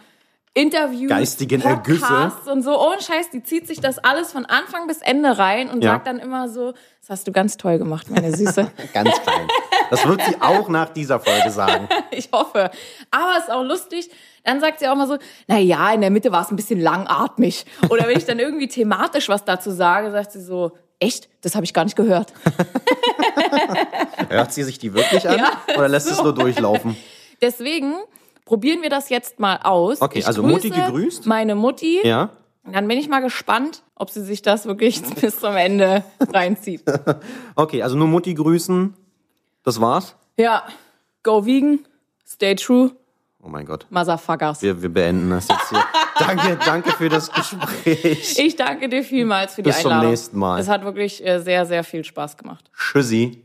Interviews, 0.55 1.11
Geistigen 1.11 1.61
Ergüsse. 1.61 2.01
Podcasts 2.01 2.49
und 2.49 2.63
so, 2.63 2.81
ohne 2.81 3.01
Scheiß, 3.03 3.29
die 3.31 3.43
zieht 3.43 3.67
sich 3.67 3.81
das 3.81 3.99
alles 3.99 4.33
von 4.33 4.47
Anfang 4.47 4.87
bis 4.87 5.03
Ende 5.03 5.37
rein 5.37 5.69
und 5.69 5.85
Ja. 5.85 5.93
sagt 5.93 6.07
dann 6.07 6.19
immer 6.19 6.49
so, 6.49 6.73
das 7.01 7.11
hast 7.11 7.29
du 7.29 7.33
ganz 7.33 7.59
toll 7.59 7.77
gemacht, 7.79 8.11
meine 8.11 8.35
Süße. 8.35 8.71
Ganz 8.95 9.11
klein. 9.23 9.47
Das 9.91 10.07
wird 10.09 10.23
sie 10.23 10.41
auch 10.41 10.69
nach 10.71 10.89
dieser 10.91 11.21
Folge 11.21 11.51
sagen. 11.51 11.89
Ich 12.11 12.31
hoffe. 12.33 12.71
Aber 13.11 13.33
es 13.37 13.45
ist 13.45 13.51
auch 13.51 13.63
lustig. 13.63 14.09
Dann 14.45 14.61
sagt 14.61 14.79
sie 14.81 14.89
auch 14.89 14.95
mal 14.97 15.07
so, 15.07 15.19
na 15.47 15.59
ja, 15.59 15.93
in 15.93 16.01
der 16.01 16.11
Mitte 16.11 16.33
war 16.33 16.41
es 16.43 16.51
ein 16.51 16.57
bisschen 16.57 16.81
langatmig. 16.81 17.67
Oder 17.91 18.09
wenn 18.09 18.17
ich 18.17 18.25
dann 18.25 18.39
irgendwie 18.39 18.69
thematisch 18.69 19.29
was 19.29 19.45
dazu 19.45 19.71
sage, 19.71 20.11
sagt 20.11 20.33
sie 20.33 20.41
so, 20.41 20.73
echt? 21.01 21.29
Das 21.43 21.55
habe 21.55 21.65
ich 21.65 21.73
gar 21.75 21.85
nicht 21.85 21.97
gehört. 21.97 22.33
Hört 24.29 24.53
sie 24.53 24.63
sich 24.63 24.79
die 24.79 24.95
wirklich 24.95 25.29
an? 25.29 25.37
Ja, 25.39 25.61
oder 25.77 25.89
lässt 25.89 26.09
es 26.11 26.17
so. 26.17 26.23
nur 26.25 26.35
durchlaufen? 26.35 26.97
Deswegen 27.43 27.95
probieren 28.45 28.83
wir 28.83 28.91
das 28.91 29.09
jetzt 29.09 29.39
mal 29.39 29.59
aus. 29.63 30.01
Okay, 30.01 30.21
Ich 30.21 30.27
also 30.27 30.43
Mutti 30.43 30.71
gegrüßt? 30.71 31.27
Meine 31.27 31.55
Mutti. 31.55 32.01
Ja? 32.07 32.31
Dann 32.65 32.89
bin 32.89 32.99
ich 32.99 33.09
mal 33.09 33.21
gespannt, 33.21 33.83
ob 33.95 34.11
sie 34.11 34.25
sich 34.25 34.43
das 34.43 34.67
wirklich 34.67 35.03
bis 35.21 35.39
zum 35.39 35.55
Ende 35.57 36.05
reinzieht. 36.21 36.83
Okay, 37.55 37.83
also 37.83 37.97
nur 37.97 38.09
Mutti 38.09 38.35
grüßen. 38.35 38.95
Das 39.63 39.81
war's? 39.81 40.15
Ja, 40.37 40.65
go 41.23 41.45
vegan, 41.47 41.81
stay 42.27 42.55
true, 42.55 42.93
Oh 43.47 43.49
mein 43.49 43.65
Gott. 43.65 43.87
motherfuckers. 43.91 44.61
Wir, 44.61 44.83
wir 44.83 44.89
beenden 44.89 45.31
das 45.31 45.47
jetzt 45.47 45.69
hier. 45.69 45.85
danke, 46.19 46.59
danke 46.65 46.91
für 46.91 47.09
das 47.09 47.31
Gespräch. 47.31 48.37
Ich 48.39 48.57
danke 48.57 48.89
dir 48.89 49.05
vielmals 49.05 49.55
für 49.55 49.63
die 49.63 49.71
Bis 49.71 49.83
zum 49.83 49.93
Einladung. 49.93 50.11
nächsten 50.11 50.39
Mal. 50.39 50.59
Es 50.59 50.69
hat 50.69 50.85
wirklich 50.85 51.25
äh, 51.25 51.39
sehr, 51.39 51.65
sehr 51.65 51.85
viel 51.85 52.03
Spaß 52.03 52.37
gemacht. 52.37 52.69
Tschüssi. 52.77 53.45